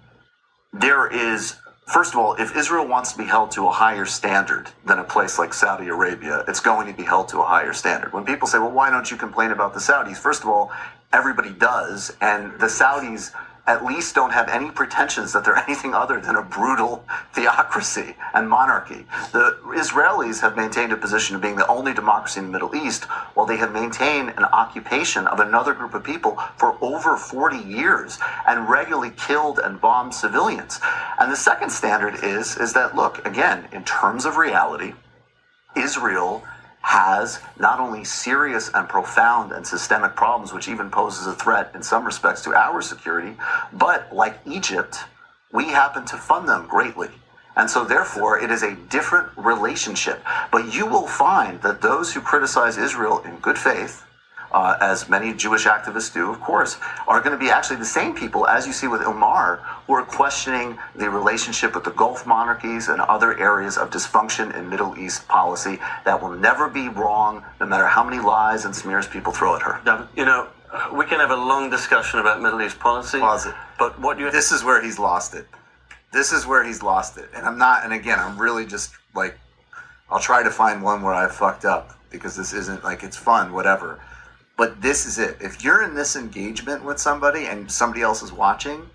there 0.73 1.09
is, 1.09 1.57
first 1.87 2.13
of 2.13 2.21
all, 2.21 2.35
if 2.35 2.57
Israel 2.57 2.87
wants 2.87 3.13
to 3.13 3.19
be 3.19 3.25
held 3.25 3.51
to 3.53 3.67
a 3.67 3.71
higher 3.71 4.05
standard 4.05 4.71
than 4.85 4.99
a 4.99 5.05
place 5.05 5.39
like 5.39 5.55
Saudi 5.55 5.89
Arabia, 5.89 6.45
it's 6.49 6.61
going 6.61 6.87
to 6.87 6.93
be 6.93 7.05
held 7.05 7.29
to 7.29 7.41
a 7.41 7.47
higher 7.47 7.73
standard. 7.73 8.13
When 8.13 8.25
people 8.25 8.47
say, 8.47 8.59
well, 8.59 8.71
why 8.73 8.91
don't 8.91 9.11
you 9.11 9.17
complain 9.17 9.53
about 9.53 9.73
the 9.75 9.81
Saudis? 9.81 10.19
First 10.19 10.43
of 10.43 10.49
all, 10.49 10.73
everybody 11.13 11.51
does, 11.51 12.17
and 12.21 12.53
the 12.61 12.67
Saudis 12.67 13.33
at 13.67 13.85
least 13.85 14.15
don't 14.15 14.33
have 14.33 14.49
any 14.49 14.71
pretensions 14.71 15.33
that 15.33 15.45
they're 15.45 15.57
anything 15.67 15.95
other 15.95 16.21
than 16.21 16.37
a 16.37 16.43
brutal 16.43 17.05
theocracy 17.33 18.15
and 18.35 18.49
monarchy. 18.49 19.07
The 19.33 19.59
Israelis 19.75 20.41
have 20.41 20.57
maintained 20.57 20.93
a 20.93 20.97
position 20.97 21.37
of 21.37 21.43
being 21.43 21.57
the 21.57 21.67
only 21.67 21.93
democracy 21.93 22.41
in 22.41 22.47
the 22.47 22.53
Middle 22.53 22.75
East, 22.75 23.05
while 23.35 23.47
they 23.47 23.57
have 23.57 23.73
maintained 23.73 24.31
an 24.37 24.45
occupation 24.45 25.27
of 25.27 25.41
another 25.41 25.75
group 25.75 25.95
of 25.95 26.05
people 26.05 26.39
for 26.57 26.77
over 26.81 27.17
40 27.17 27.59
years 27.59 28.19
and 28.47 28.69
regularly 28.69 29.11
killed 29.17 29.59
and 29.59 29.81
bombed 29.81 30.15
civilians. 30.15 30.81
And 31.19 31.31
the 31.31 31.37
second 31.37 31.71
standard 31.71 32.23
is, 32.23 32.57
is 32.57 32.73
that, 32.75 32.95
look, 32.95 33.25
again, 33.27 33.69
in 33.73 33.85
terms 33.85 34.25
of 34.25 34.37
reality, 34.37 34.95
Israel 35.77 36.43
has 36.87 37.41
not 37.59 37.81
only 37.81 38.05
serious 38.05 38.71
and 38.73 38.89
profound 38.89 39.51
and 39.51 39.67
systemic 39.67 40.15
problems, 40.15 40.53
which 40.53 40.69
even 40.69 40.89
poses 40.89 41.27
a 41.27 41.35
threat 41.35 41.69
in 41.75 41.83
some 41.83 42.05
respects 42.05 42.43
to 42.43 42.55
our 42.55 42.81
security, 42.81 43.37
but 43.73 44.15
like 44.15 44.39
Egypt, 44.47 44.99
we 45.53 45.65
happen 45.65 46.05
to 46.05 46.17
fund 46.17 46.49
them 46.49 46.65
greatly. 46.69 47.09
And 47.57 47.69
so, 47.69 47.85
therefore, 47.85 48.39
it 48.39 48.53
is 48.53 48.63
a 48.63 48.77
different 48.89 49.37
relationship. 49.37 50.23
But 50.53 50.73
you 50.73 50.87
will 50.87 51.09
find 51.09 51.61
that 51.63 51.83
those 51.83 52.15
who 52.15 52.21
criticize 52.21 52.79
Israel 52.79 53.19
in 53.25 53.37
good 53.39 53.59
faith, 53.59 54.06
uh, 54.53 54.77
as 54.81 55.09
many 55.09 55.35
Jewish 55.35 55.67
activists 55.67 56.13
do, 56.13 56.31
of 56.31 56.41
course, 56.41 56.79
are 57.07 57.21
going 57.21 57.33
to 57.33 57.39
be 57.39 57.51
actually 57.51 57.77
the 57.77 57.85
same 57.85 58.15
people, 58.15 58.47
as 58.47 58.67
you 58.67 58.73
see 58.73 58.87
with 58.87 59.03
Omar, 59.03 59.57
who 59.87 59.95
are 59.95 60.03
questioning 60.05 60.79
the 60.95 61.11
relationship 61.11 61.75
with 61.75 61.85
the 61.85 61.91
Gulf 61.91 62.27
monarchies 62.27 62.89
and 62.89 63.01
other 63.01 63.39
areas 63.39 63.77
of 63.77 63.91
dysfunction 63.91 64.57
in 64.57 64.69
Middle 64.69 64.99
East 64.99 65.27
policy 65.29 65.79
that 66.05 66.21
will 66.21 66.31
never 66.31 66.69
be 66.69 66.89
wrong, 66.89 67.45
no 67.61 67.67
matter 67.67 67.87
how 67.87 68.05
many 68.05 68.23
lies 68.23 68.65
and 68.65 68.75
smears 68.75 69.07
people 69.07 69.33
throw 69.33 69.57
at 69.57 69.63
her. 69.63 69.81
You 70.17 70.25
know, 70.25 70.49
we 70.93 71.05
can 71.07 71.21
have 71.21 71.31
a 71.31 71.37
long 71.37 71.71
discussion 71.71 72.21
about 72.21 72.41
Middle 72.41 72.61
East 72.63 72.79
policy. 72.79 73.19
Pause 73.19 73.47
it. 73.47 73.55
But 73.79 73.99
what 74.01 74.19
you 74.19 74.31
This 74.31 74.53
is 74.53 74.65
where 74.65 74.83
he's 74.83 74.99
lost 74.99 75.35
it. 75.35 75.47
This 76.13 76.33
is 76.33 76.47
where 76.47 76.65
he's 76.65 76.83
lost 76.83 77.19
it. 77.19 77.29
And 77.35 77.47
I'm 77.47 77.59
not, 77.59 77.85
and 77.85 77.93
again, 77.93 78.19
I'm 78.19 78.39
really 78.39 78.65
just 78.65 78.93
like, 79.15 79.39
I'll 80.09 80.21
try 80.21 80.43
to 80.43 80.51
find 80.51 80.83
one 80.83 81.03
where 81.03 81.15
I 81.15 81.29
fucked 81.29 81.65
up 81.65 81.99
because 82.11 82.37
this 82.37 82.53
isn't 82.53 82.85
like, 82.85 83.03
it's 83.03 83.17
fun, 83.17 83.53
whatever. 83.53 84.01
But 84.57 84.81
this 84.81 85.07
is 85.07 85.19
it. 85.19 85.37
If 85.41 85.63
you're 85.63 85.83
in 85.83 85.95
this 85.95 86.17
engagement 86.17 86.85
with 86.85 86.99
somebody 86.99 87.45
and 87.47 87.71
somebody 87.71 88.03
else 88.03 88.23
is 88.23 88.33
watching, 88.33 88.89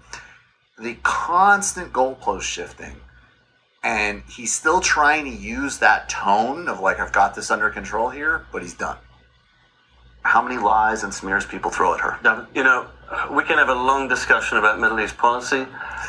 the 0.80 0.96
constant 1.04 1.94
goalpost 1.94 2.42
shifting, 2.42 2.96
and 3.84 4.24
he's 4.28 4.54
still 4.54 4.82
trying 4.82 5.26
to 5.26 5.32
use 5.32 5.80
that 5.80 6.10
tone 6.10 6.68
of 6.68 6.80
like, 6.80 7.00
I've 7.00 7.12
got 7.12 7.36
this 7.36 7.52
under 7.52 7.70
control 7.70 8.10
here, 8.10 8.46
but 8.52 8.62
he's 8.62 8.74
done. 8.74 8.98
How 10.24 10.42
many 10.42 10.58
lies 10.58 11.04
and 11.04 11.14
smears 11.14 11.46
people 11.46 11.72
throw 11.72 11.96
at 11.96 12.00
her? 12.00 12.20
You 12.54 12.64
know, 12.64 12.88
we 13.32 13.44
can 13.44 13.58
have 13.58 13.70
a 13.70 13.74
long 13.74 14.08
discussion 14.08 14.58
about 14.58 14.80
Middle 14.80 15.00
East 15.00 15.18
policy. 15.18 15.66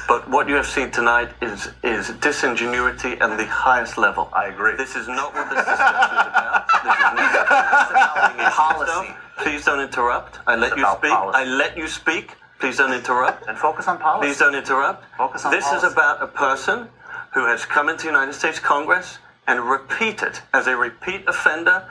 But 0.07 0.29
what 0.29 0.49
you 0.49 0.55
have 0.55 0.67
seen 0.67 0.91
tonight 0.91 1.31
is 1.41 1.71
is 1.83 2.11
disingenuity 2.21 3.13
at 3.13 3.37
the 3.39 3.47
highest 3.47 3.97
level. 3.97 4.29
I 4.33 4.47
agree. 4.47 4.77
This 4.77 4.97
is 4.97 5.09
not 5.09 5.33
what 5.33 5.49
this 5.49 5.65
discussion 5.65 6.19
is 6.19 6.27
about. 6.27 6.69
This 6.69 6.93
is 6.93 7.93
not 7.95 8.37
this 8.37 8.55
Policy. 8.55 9.15
Please 9.39 9.65
don't 9.65 9.81
interrupt. 9.81 10.39
I 10.47 10.57
let 10.57 10.73
It's 10.73 10.79
you 10.81 10.87
speak. 10.97 11.11
policy. 11.11 11.39
I 11.39 11.45
let 11.45 11.77
you 11.77 11.87
speak. 11.89 12.33
Please 12.61 12.77
don't 12.79 12.93
interrupt. 12.93 13.47
And 13.49 13.59
focus 13.59 13.89
on 13.89 13.99
policy. 13.99 14.29
Please 14.29 14.39
don't 14.39 14.55
interrupt. 14.55 15.05
Focus 15.17 15.45
on 15.45 15.51
policy. 15.51 15.57
this 15.59 15.69
policy. 15.69 15.87
is 15.87 15.93
about 15.93 16.23
a 16.23 16.27
person 16.29 16.89
who 17.35 17.47
has 17.47 17.65
come 17.65 17.89
into 17.89 18.03
the 18.05 18.09
United 18.11 18.35
States 18.35 18.59
Congress 18.59 19.19
and 19.49 19.61
repeated, 19.61 20.39
as 20.55 20.67
a 20.69 20.77
repeat 20.77 21.25
offender, 21.27 21.85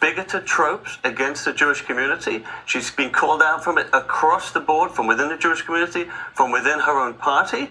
bigoted 0.00 0.44
tropes 0.46 0.98
against 1.04 1.44
the 1.44 1.52
Jewish 1.52 1.82
community. 1.82 2.44
She's 2.66 2.90
been 2.90 3.10
called 3.10 3.40
out 3.42 3.62
from 3.64 3.78
it 3.78 3.86
across 3.92 4.50
the 4.52 4.60
board, 4.60 4.90
from 4.90 5.06
within 5.06 5.28
the 5.28 5.36
Jewish 5.38 5.62
community, 5.62 6.06
from 6.34 6.50
within 6.50 6.80
her 6.80 6.98
own 6.98 7.14
party. 7.14 7.70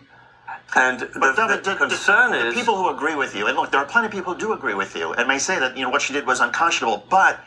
And 0.76 1.00
the, 1.02 1.20
But 1.20 1.36
the 1.36 1.62
the, 1.72 1.76
concern 1.76 2.32
the, 2.32 2.48
is 2.48 2.54
the 2.54 2.60
people 2.60 2.78
who 2.78 2.90
agree 2.90 3.16
with 3.16 3.36
you, 3.36 3.48
and 3.48 3.56
look, 3.58 3.72
there 3.72 3.80
are 3.82 3.86
plenty 3.88 4.08
of 4.08 4.12
people 4.12 4.34
who 4.34 4.40
do 4.40 4.54
agree 4.54 4.76
with 4.76 4.96
you, 4.96 5.14
and 5.14 5.28
may 5.28 5.40
say 5.40 5.60
that 5.60 5.76
you 5.76 5.84
know 5.84 5.90
what 5.90 6.02
she 6.02 6.14
did 6.14 6.26
was 6.28 6.40
unconscionable, 6.40 7.04
but 7.10 7.40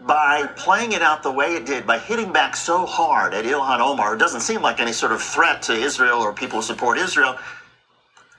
by 0.00 0.46
playing 0.56 0.92
it 0.92 1.02
out 1.02 1.22
the 1.22 1.32
way 1.32 1.54
it 1.56 1.66
did, 1.66 1.86
by 1.86 1.98
hitting 1.98 2.32
back 2.32 2.56
so 2.56 2.86
hard 2.86 3.34
at 3.34 3.44
Ilhan 3.44 3.80
Omar, 3.80 4.14
it 4.14 4.18
doesn't 4.18 4.40
seem 4.42 4.62
like 4.62 4.80
any 4.80 4.92
sort 4.92 5.12
of 5.12 5.22
threat 5.22 5.62
to 5.62 5.74
Israel 5.74 6.20
or 6.20 6.32
people 6.32 6.60
who 6.60 6.62
support 6.62 6.98
Israel. 6.98 7.36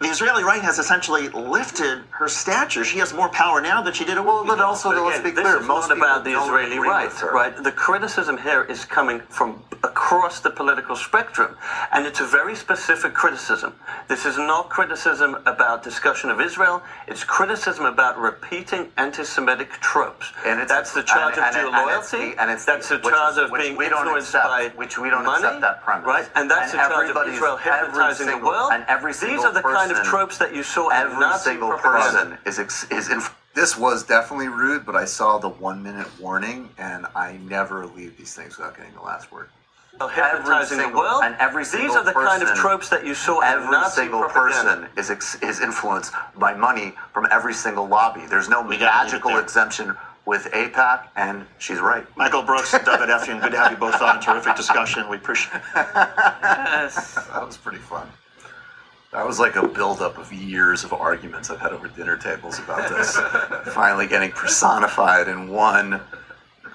The 0.02 0.08
Israeli 0.08 0.44
right 0.44 0.62
has 0.62 0.78
essentially 0.78 1.30
lifted 1.30 2.04
her 2.12 2.28
stature. 2.28 2.84
She 2.84 3.00
has 3.00 3.14
more 3.14 3.30
power 3.30 3.62
now 3.62 3.82
than 3.82 3.94
she 3.94 4.04
did 4.04 4.18
a 4.18 4.22
week 4.22 4.46
But 4.46 4.60
also, 4.60 4.92
But 4.92 5.02
let's 5.02 5.20
again, 5.20 5.36
be 5.36 5.42
clear, 5.42 5.62
most 5.62 5.90
about 5.90 6.26
the 6.26 6.32
Israeli 6.32 6.78
right, 6.80 7.10
right? 7.32 7.56
The 7.64 7.72
criticism 7.72 8.38
here 8.38 8.64
is 8.64 8.84
coming 8.84 9.22
from 9.30 9.64
across 9.84 10.42
the 10.42 10.50
political 10.50 10.98
spectrum, 10.98 11.56
and 11.94 12.06
it's 12.06 12.20
a 12.20 12.26
very 12.26 12.56
specific 12.56 13.14
criticism. 13.14 13.74
This 14.10 14.26
is 14.26 14.38
not 14.38 14.70
criticism 14.70 15.38
about 15.46 15.82
discussion 15.82 16.30
of 16.30 16.42
Israel. 16.42 16.84
It's 17.08 17.24
criticism 17.24 17.86
about 17.86 18.18
repeating 18.20 18.92
anti-Semitic 18.98 19.70
tropes, 19.80 20.34
and 20.46 20.68
that's 20.68 20.92
the 20.92 21.04
charge 21.04 21.38
and- 21.38 21.56
of 21.56 21.56
and- 21.56 21.76
and 21.76 21.90
it's 21.92 22.12
loyalty. 22.12 22.32
the- 22.36 22.42
and 22.42 22.52
it's 22.52 22.66
that's 22.66 22.90
the 22.90 22.98
charge 23.00 23.34
is- 23.34 23.38
of 23.38 23.54
being 23.54 23.78
we 23.78 23.88
don't 23.88 24.00
influenced 24.08 24.36
accept, 24.36 24.46
by 24.48 24.68
which 24.76 24.98
we 24.98 25.10
don't 25.10 25.24
money, 25.24 25.46
accept 25.46 25.62
that 25.62 25.84
premise. 25.86 26.06
right? 26.06 26.30
And 26.36 26.52
that's 26.52 26.74
And 26.74 26.82
the 26.82 26.88
charge 26.90 27.10
of 27.12 27.28
Israel 27.30 27.56
hypnotizing 27.58 28.28
the 28.28 28.38
world. 28.46 28.72
and 28.74 28.84
every 28.90 29.12
These 29.14 29.20
single 29.22 29.46
are 29.46 29.52
the 29.54 29.62
kind 29.94 29.98
of 30.00 30.06
tropes 30.06 30.38
that 30.40 30.54
you 30.56 30.64
saw 30.64 30.90
Every 30.90 31.18
Nazi 31.20 31.52
single 31.52 31.70
propaganda. 31.70 32.36
person 32.36 32.38
is 32.46 32.60
ex- 32.60 32.86
is 32.92 33.10
in. 33.10 33.22
This 33.54 33.78
was 33.78 34.04
definitely 34.04 34.50
rude, 34.50 34.86
but 34.86 34.96
I 34.96 35.06
saw 35.06 35.38
the 35.38 35.48
one 35.50 35.82
minute 35.82 36.08
warning, 36.20 36.70
and 36.78 37.06
I 37.16 37.38
never 37.50 37.86
leave 37.86 38.18
these 38.18 38.34
things 38.34 38.58
without 38.58 38.76
getting 38.76 38.94
the 38.94 39.02
last 39.02 39.32
word. 39.32 39.48
hypnotizing 39.98 40.78
the 40.78 40.84
single- 40.84 41.00
world. 41.02 41.22
and 41.24 41.36
every 41.40 41.64
These 41.64 41.96
are 41.96 42.04
the 42.04 42.12
kind 42.12 42.44
of 42.44 42.54
tropes 42.56 42.90
that 42.90 43.06
you 43.06 43.14
saw 43.16 43.40
Every 43.40 43.72
Nazi 43.72 44.02
single 44.02 44.20
propaganda. 44.24 44.88
person 44.88 44.88
is 44.98 45.10
ex- 45.10 45.36
is 45.36 45.62
influenced 45.62 46.12
by 46.38 46.54
money 46.54 46.94
from 47.14 47.28
every 47.32 47.54
single 47.54 47.88
lobby. 47.88 48.26
There's 48.26 48.50
no 48.50 48.62
magical 48.62 49.38
exemption 49.38 49.96
with 50.26 50.52
AIPAC, 50.52 51.08
and 51.16 51.46
she's 51.60 51.80
right. 51.80 52.06
Michael 52.18 52.42
Brooks, 52.42 52.72
David 52.74 53.08
Efune, 53.10 53.42
good 53.42 53.52
to 53.54 53.58
have 53.60 53.72
you 53.72 53.78
both 53.78 54.02
on. 54.02 54.20
Terrific 54.20 54.56
discussion. 54.58 55.08
We 55.08 55.16
appreciate 55.16 55.62
Yes. 55.76 57.14
that 57.32 57.46
was 57.46 57.56
pretty 57.56 57.78
fun. 57.80 58.08
That 59.16 59.26
was 59.26 59.40
like 59.40 59.56
a 59.56 59.66
buildup 59.66 60.18
of 60.18 60.34
years 60.34 60.84
of 60.84 60.92
arguments 60.92 61.50
I've 61.50 61.62
had 61.62 61.72
over 61.72 61.88
dinner 61.88 62.18
tables 62.18 62.60
about 62.60 62.90
this. 62.90 63.16
Finally 63.74 64.08
getting 64.08 64.30
personified 64.32 65.30
in 65.30 65.48
one. 65.48 66.02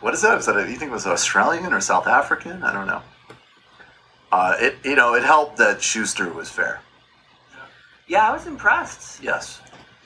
What 0.00 0.14
is 0.14 0.22
that? 0.22 0.36
Was 0.36 0.46
that 0.46 0.56
a, 0.56 0.60
you 0.60 0.76
think 0.76 0.90
it 0.90 0.94
was 0.94 1.06
Australian 1.06 1.74
or 1.74 1.82
South 1.82 2.06
African? 2.06 2.62
I 2.62 2.72
don't 2.72 2.86
know. 2.86 3.02
Uh, 4.32 4.56
it 4.58 4.76
you 4.84 4.96
know 4.96 5.12
it 5.14 5.22
helped 5.22 5.58
that 5.58 5.82
Schuster 5.82 6.32
was 6.32 6.48
fair. 6.48 6.80
Yeah, 8.08 8.26
I 8.26 8.32
was 8.32 8.46
impressed. 8.46 9.22
Yes. 9.22 9.60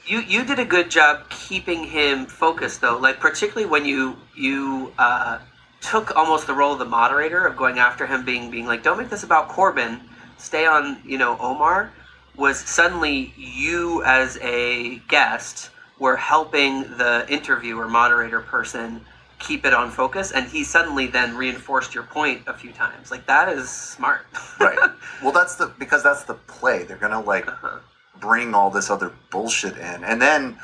You 0.04 0.18
you 0.18 0.44
did 0.44 0.58
a 0.58 0.64
good 0.64 0.90
job 0.90 1.30
keeping 1.30 1.84
him 1.84 2.26
focused 2.26 2.80
though, 2.80 2.98
like 2.98 3.20
particularly 3.20 3.70
when 3.70 3.84
you 3.84 4.16
you 4.34 4.92
uh, 4.98 5.38
took 5.80 6.16
almost 6.16 6.48
the 6.48 6.54
role 6.54 6.72
of 6.72 6.80
the 6.80 6.84
moderator 6.84 7.46
of 7.46 7.56
going 7.56 7.78
after 7.78 8.08
him, 8.08 8.24
being 8.24 8.50
being 8.50 8.66
like, 8.66 8.82
don't 8.82 8.98
make 8.98 9.08
this 9.08 9.22
about 9.22 9.50
Corbyn, 9.50 10.00
stay 10.36 10.66
on 10.66 11.00
you 11.04 11.16
know 11.16 11.38
Omar. 11.38 11.92
Was 12.36 12.58
suddenly 12.58 13.32
you 13.36 14.02
as 14.04 14.38
a 14.42 14.96
guest 15.08 15.70
were 15.98 16.16
helping 16.16 16.82
the 16.96 17.24
interviewer 17.28 17.88
moderator 17.88 18.40
person 18.40 19.00
keep 19.38 19.64
it 19.64 19.74
on 19.74 19.90
focus, 19.90 20.32
and 20.32 20.46
he 20.46 20.64
suddenly 20.64 21.06
then 21.06 21.36
reinforced 21.36 21.94
your 21.94 22.04
point 22.04 22.42
a 22.46 22.54
few 22.54 22.72
times. 22.72 23.10
Like 23.10 23.26
that 23.26 23.48
is 23.48 23.68
smart. 23.68 24.26
right. 24.60 24.78
Well, 25.22 25.32
that's 25.32 25.54
the 25.54 25.68
because 25.78 26.02
that's 26.02 26.24
the 26.24 26.34
play. 26.34 26.82
They're 26.82 26.98
gonna 26.98 27.20
like 27.20 27.48
uh-huh. 27.48 27.78
bring 28.20 28.52
all 28.52 28.68
this 28.70 28.90
other 28.90 29.10
bullshit 29.30 29.78
in, 29.78 30.04
and 30.04 30.20
then, 30.20 30.58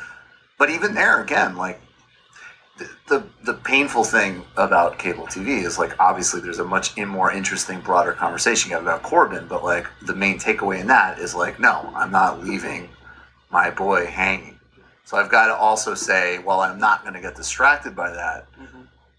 but 0.59 0.68
even 0.68 0.93
there 0.93 1.23
again, 1.23 1.57
like 1.57 1.81
the 3.09 3.24
the, 3.43 3.55
painful 3.55 4.05
thing 4.05 4.45
about 4.57 4.99
cable 4.99 5.26
TV 5.26 5.64
is 5.64 5.78
like 5.78 5.99
obviously 6.01 6.41
there's 6.41 6.59
a 6.59 6.64
much 6.64 6.97
in 6.97 7.09
more 7.09 7.33
interesting, 7.33 7.81
broader 7.81 8.12
conversation 8.12 8.70
you 8.70 8.76
have 8.76 8.85
about 8.85 9.03
Corbyn, 9.03 9.49
but 9.49 9.62
like 9.62 9.87
the 10.07 10.14
main 10.14 10.39
takeaway 10.39 10.81
in 10.81 10.87
that 10.89 11.18
is 11.18 11.35
like, 11.35 11.61
no, 11.61 11.91
I'm 11.95 12.11
not 12.11 12.43
leaving 12.43 12.89
my 13.51 13.70
boy 13.70 14.07
hanging. 14.07 14.59
So 15.05 15.16
I've 15.16 15.31
got 15.31 15.47
to 15.47 15.55
also 15.55 15.95
say, 15.95 16.39
while 16.39 16.61
I'm 16.61 16.78
not 16.78 17.03
going 17.03 17.14
to 17.14 17.20
get 17.20 17.35
distracted 17.35 17.97
by 17.97 18.11
that, 18.11 18.47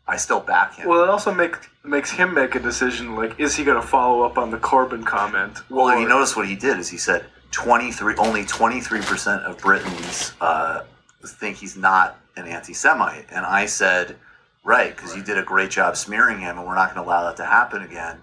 I 0.07 0.15
still 0.15 0.39
back 0.39 0.75
him. 0.75 0.87
Well, 0.87 1.03
it 1.03 1.09
also 1.09 1.33
make, 1.33 1.57
makes 1.83 2.11
him 2.11 2.33
make 2.33 2.55
a 2.55 2.59
decision 2.59 3.15
like, 3.15 3.39
is 3.39 3.55
he 3.55 3.65
going 3.65 3.81
to 3.81 3.85
follow 3.85 4.23
up 4.23 4.37
on 4.37 4.51
the 4.51 4.57
Corbyn 4.57 5.05
comment? 5.05 5.59
Well, 5.69 5.89
and 5.89 6.01
you 6.01 6.07
notice 6.07 6.35
what 6.35 6.47
he 6.47 6.55
did 6.55 6.79
is 6.79 6.87
he 6.87 6.97
said 6.97 7.25
23, 7.51 8.15
only 8.17 8.43
23% 8.45 9.43
of 9.43 9.57
Britons 9.57 10.33
uh, 10.39 10.83
think 11.25 11.57
he's 11.57 11.75
not 11.75 12.20
an 12.35 12.47
anti-Semite, 12.47 13.27
and 13.31 13.45
I 13.45 13.65
said, 13.65 14.15
right, 14.63 14.95
because 14.95 15.15
you 15.15 15.23
did 15.23 15.37
a 15.37 15.43
great 15.43 15.71
job 15.71 15.97
smearing 15.97 16.39
him, 16.39 16.57
and 16.57 16.67
we're 16.67 16.75
not 16.75 16.93
going 16.93 17.03
to 17.03 17.09
allow 17.09 17.23
that 17.23 17.37
to 17.37 17.45
happen 17.45 17.81
again. 17.81 18.17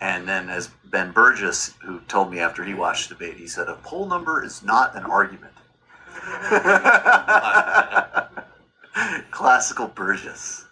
And 0.00 0.28
then, 0.28 0.50
as 0.50 0.70
Ben 0.84 1.12
Burgis, 1.12 1.74
who 1.82 2.00
told 2.00 2.30
me 2.30 2.40
after 2.40 2.64
he 2.64 2.74
watched 2.74 3.08
the 3.08 3.14
debate, 3.14 3.36
he 3.36 3.46
said, 3.46 3.68
a 3.68 3.76
poll 3.76 4.06
number 4.06 4.44
is 4.44 4.62
not 4.62 4.94
an 4.96 5.04
argument. 5.04 5.52
Classical 9.30 9.88
Burgess. 9.88 10.64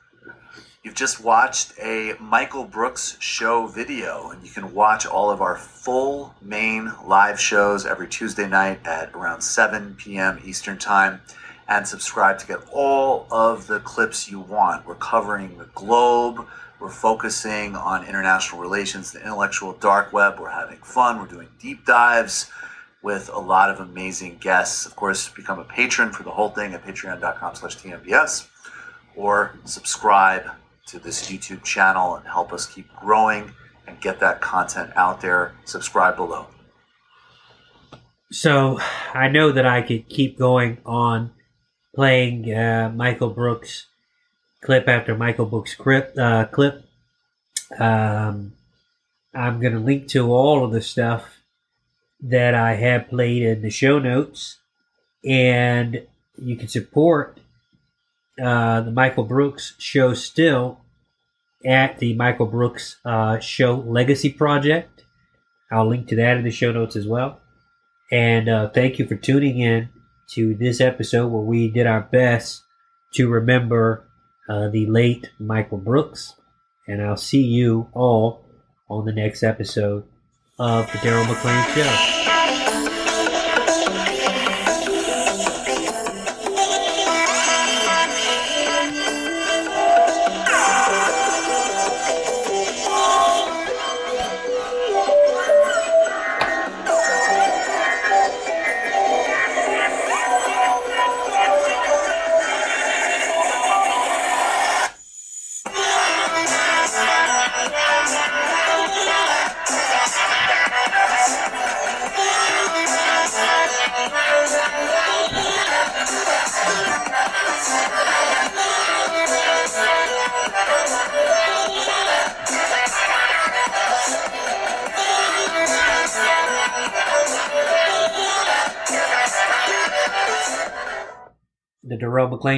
You've 0.83 0.95
just 0.95 1.23
watched 1.23 1.75
a 1.81 2.15
Michael 2.19 2.65
Brooks 2.65 3.17
show 3.21 3.69
video, 3.69 4.31
and 4.31 4.45
you 4.45 4.51
can 4.51 4.75
watch 4.75 5.07
all 5.07 5.31
of 5.31 5.41
our 5.41 5.57
full 5.57 6.35
main 6.43 6.93
live 7.07 7.39
shows 7.39 7.87
every 7.87 8.09
Tuesday 8.09 8.49
night 8.49 8.81
at 8.85 9.13
around 9.15 9.43
7 9.43 9.95
p.m. 9.97 10.41
Eastern 10.45 10.79
Time. 10.79 11.21
And 11.69 11.87
subscribe 11.87 12.39
to 12.41 12.47
get 12.47 12.59
all 12.73 13.27
of 13.31 13.67
the 13.67 13.81
clips 13.81 14.31
you 14.31 14.41
want. 14.41 14.87
We're 14.87 14.97
covering 14.97 15.59
the 15.59 15.69
globe, 15.75 16.47
we're 16.81 16.91
focusing 16.91 17.77
on 17.77 18.05
international 18.07 18.61
relations, 18.61 19.13
the 19.13 19.21
intellectual 19.21 19.73
dark 19.75 20.13
web. 20.13 20.41
We're 20.41 20.51
having 20.51 20.79
fun, 20.79 21.21
we're 21.21 21.29
doing 21.29 21.49
deep 21.61 21.87
dives 21.87 22.51
with 23.03 23.31
a 23.33 23.39
lot 23.39 23.71
of 23.71 23.81
amazing 23.81 24.39
guests. 24.39 24.87
Of 24.87 24.97
course, 24.97 25.29
become 25.29 25.59
a 25.59 25.65
patron 25.65 26.13
for 26.13 26.25
the 26.25 26.31
whole 26.31 26.51
thing 26.51 26.75
at 26.75 26.85
patreon.com 26.85 27.55
slash 27.55 27.77
TMBS 27.77 28.49
or 29.15 29.59
subscribe 29.65 30.51
to 30.87 30.99
this 30.99 31.31
YouTube 31.31 31.63
channel 31.63 32.17
and 32.17 32.27
help 32.27 32.53
us 32.53 32.67
keep 32.67 32.93
growing 32.97 33.53
and 33.87 34.01
get 34.01 34.21
that 34.21 34.41
content 34.41 34.91
out 34.97 35.21
there. 35.21 35.55
Subscribe 35.65 36.17
below. 36.17 36.47
So 38.31 38.81
I 39.13 39.29
know 39.29 39.53
that 39.53 39.67
I 39.67 39.83
could 39.83 40.09
keep 40.09 40.39
going 40.39 40.79
on 40.87 41.33
playing 41.95 42.53
uh, 42.53 42.93
Michael 42.95 43.31
Brooks 43.31 43.87
clip 44.63 44.89
after 44.89 45.17
Michael 45.17 45.47
Brooks 45.47 45.75
clip. 45.75 46.15
Uh, 46.17 46.47
clip. 46.47 46.85
Um, 47.79 48.55
I'm 49.35 49.61
going 49.61 49.73
to 49.73 49.79
link 49.79 50.09
to 50.09 50.31
all 50.33 50.65
of 50.65 50.73
the 50.73 50.83
stuff 50.83 51.41
that 52.21 52.55
I 52.55 52.75
have 52.75 53.09
played 53.09 53.43
in 53.43 53.63
the 53.63 53.71
show 53.71 53.99
notes, 53.99 54.59
and 55.25 56.07
you 56.37 56.57
can 56.57 56.69
support 56.69 57.39
uh, 58.43 58.81
the 58.83 58.91
Michael 58.91 59.25
Brooks 59.25 59.75
show 59.79 60.15
still 60.15 60.81
at 61.65 61.99
the 61.99 62.15
Michael 62.15 62.47
Brooks 62.47 62.97
uh, 63.05 63.39
Show 63.39 63.77
Legacy 63.77 64.31
Project. 64.31 65.05
I'll 65.71 65.89
link 65.89 66.09
to 66.09 66.17
that 66.17 66.37
in 66.37 66.45
the 66.45 66.51
show 66.51 66.73
notes 66.73 66.97
as 66.97 67.07
well. 67.07 67.41
And 68.11 68.49
uh, 68.49 68.69
thank 68.71 68.99
you 68.99 69.07
for 69.07 69.17
tuning 69.17 69.59
in 69.59 69.89
to 70.35 70.55
this 70.55 70.81
episode 70.81 71.29
where 71.29 71.43
we 71.43 71.69
did 71.69 71.87
our 71.87 72.03
best 72.03 72.63
to 73.15 73.29
remember 73.29 74.07
uh, 74.49 74.69
the 74.69 74.87
late 74.87 75.31
Michael 75.39 75.79
Brooks. 75.79 76.35
And 76.87 77.03
I'll 77.03 77.17
see 77.17 77.43
you 77.43 77.89
all 77.93 78.45
on 78.89 79.05
the 79.05 79.13
next 79.13 79.43
episode 79.43 80.05
of 80.59 80.91
the 80.93 80.99
Daryl 80.99 81.27
McLean 81.29 81.75
Show. 81.75 82.22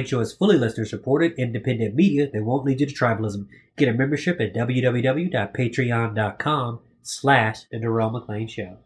McLean 0.05 0.19
Show 0.19 0.21
is 0.21 0.33
fully 0.33 0.59
listener 0.59 0.85
supported, 0.85 1.33
independent 1.35 1.95
media 1.95 2.29
that 2.31 2.43
won't 2.43 2.63
lead 2.63 2.79
you 2.79 2.85
to 2.85 2.93
tribalism. 2.93 3.47
Get 3.75 3.89
a 3.89 3.93
membership 3.93 4.39
at 4.39 4.53
www.patreon.com 4.53 6.79
slash 7.01 7.63
The 7.71 7.79
Darrell 7.79 8.11
McLean 8.11 8.47
Show. 8.47 8.77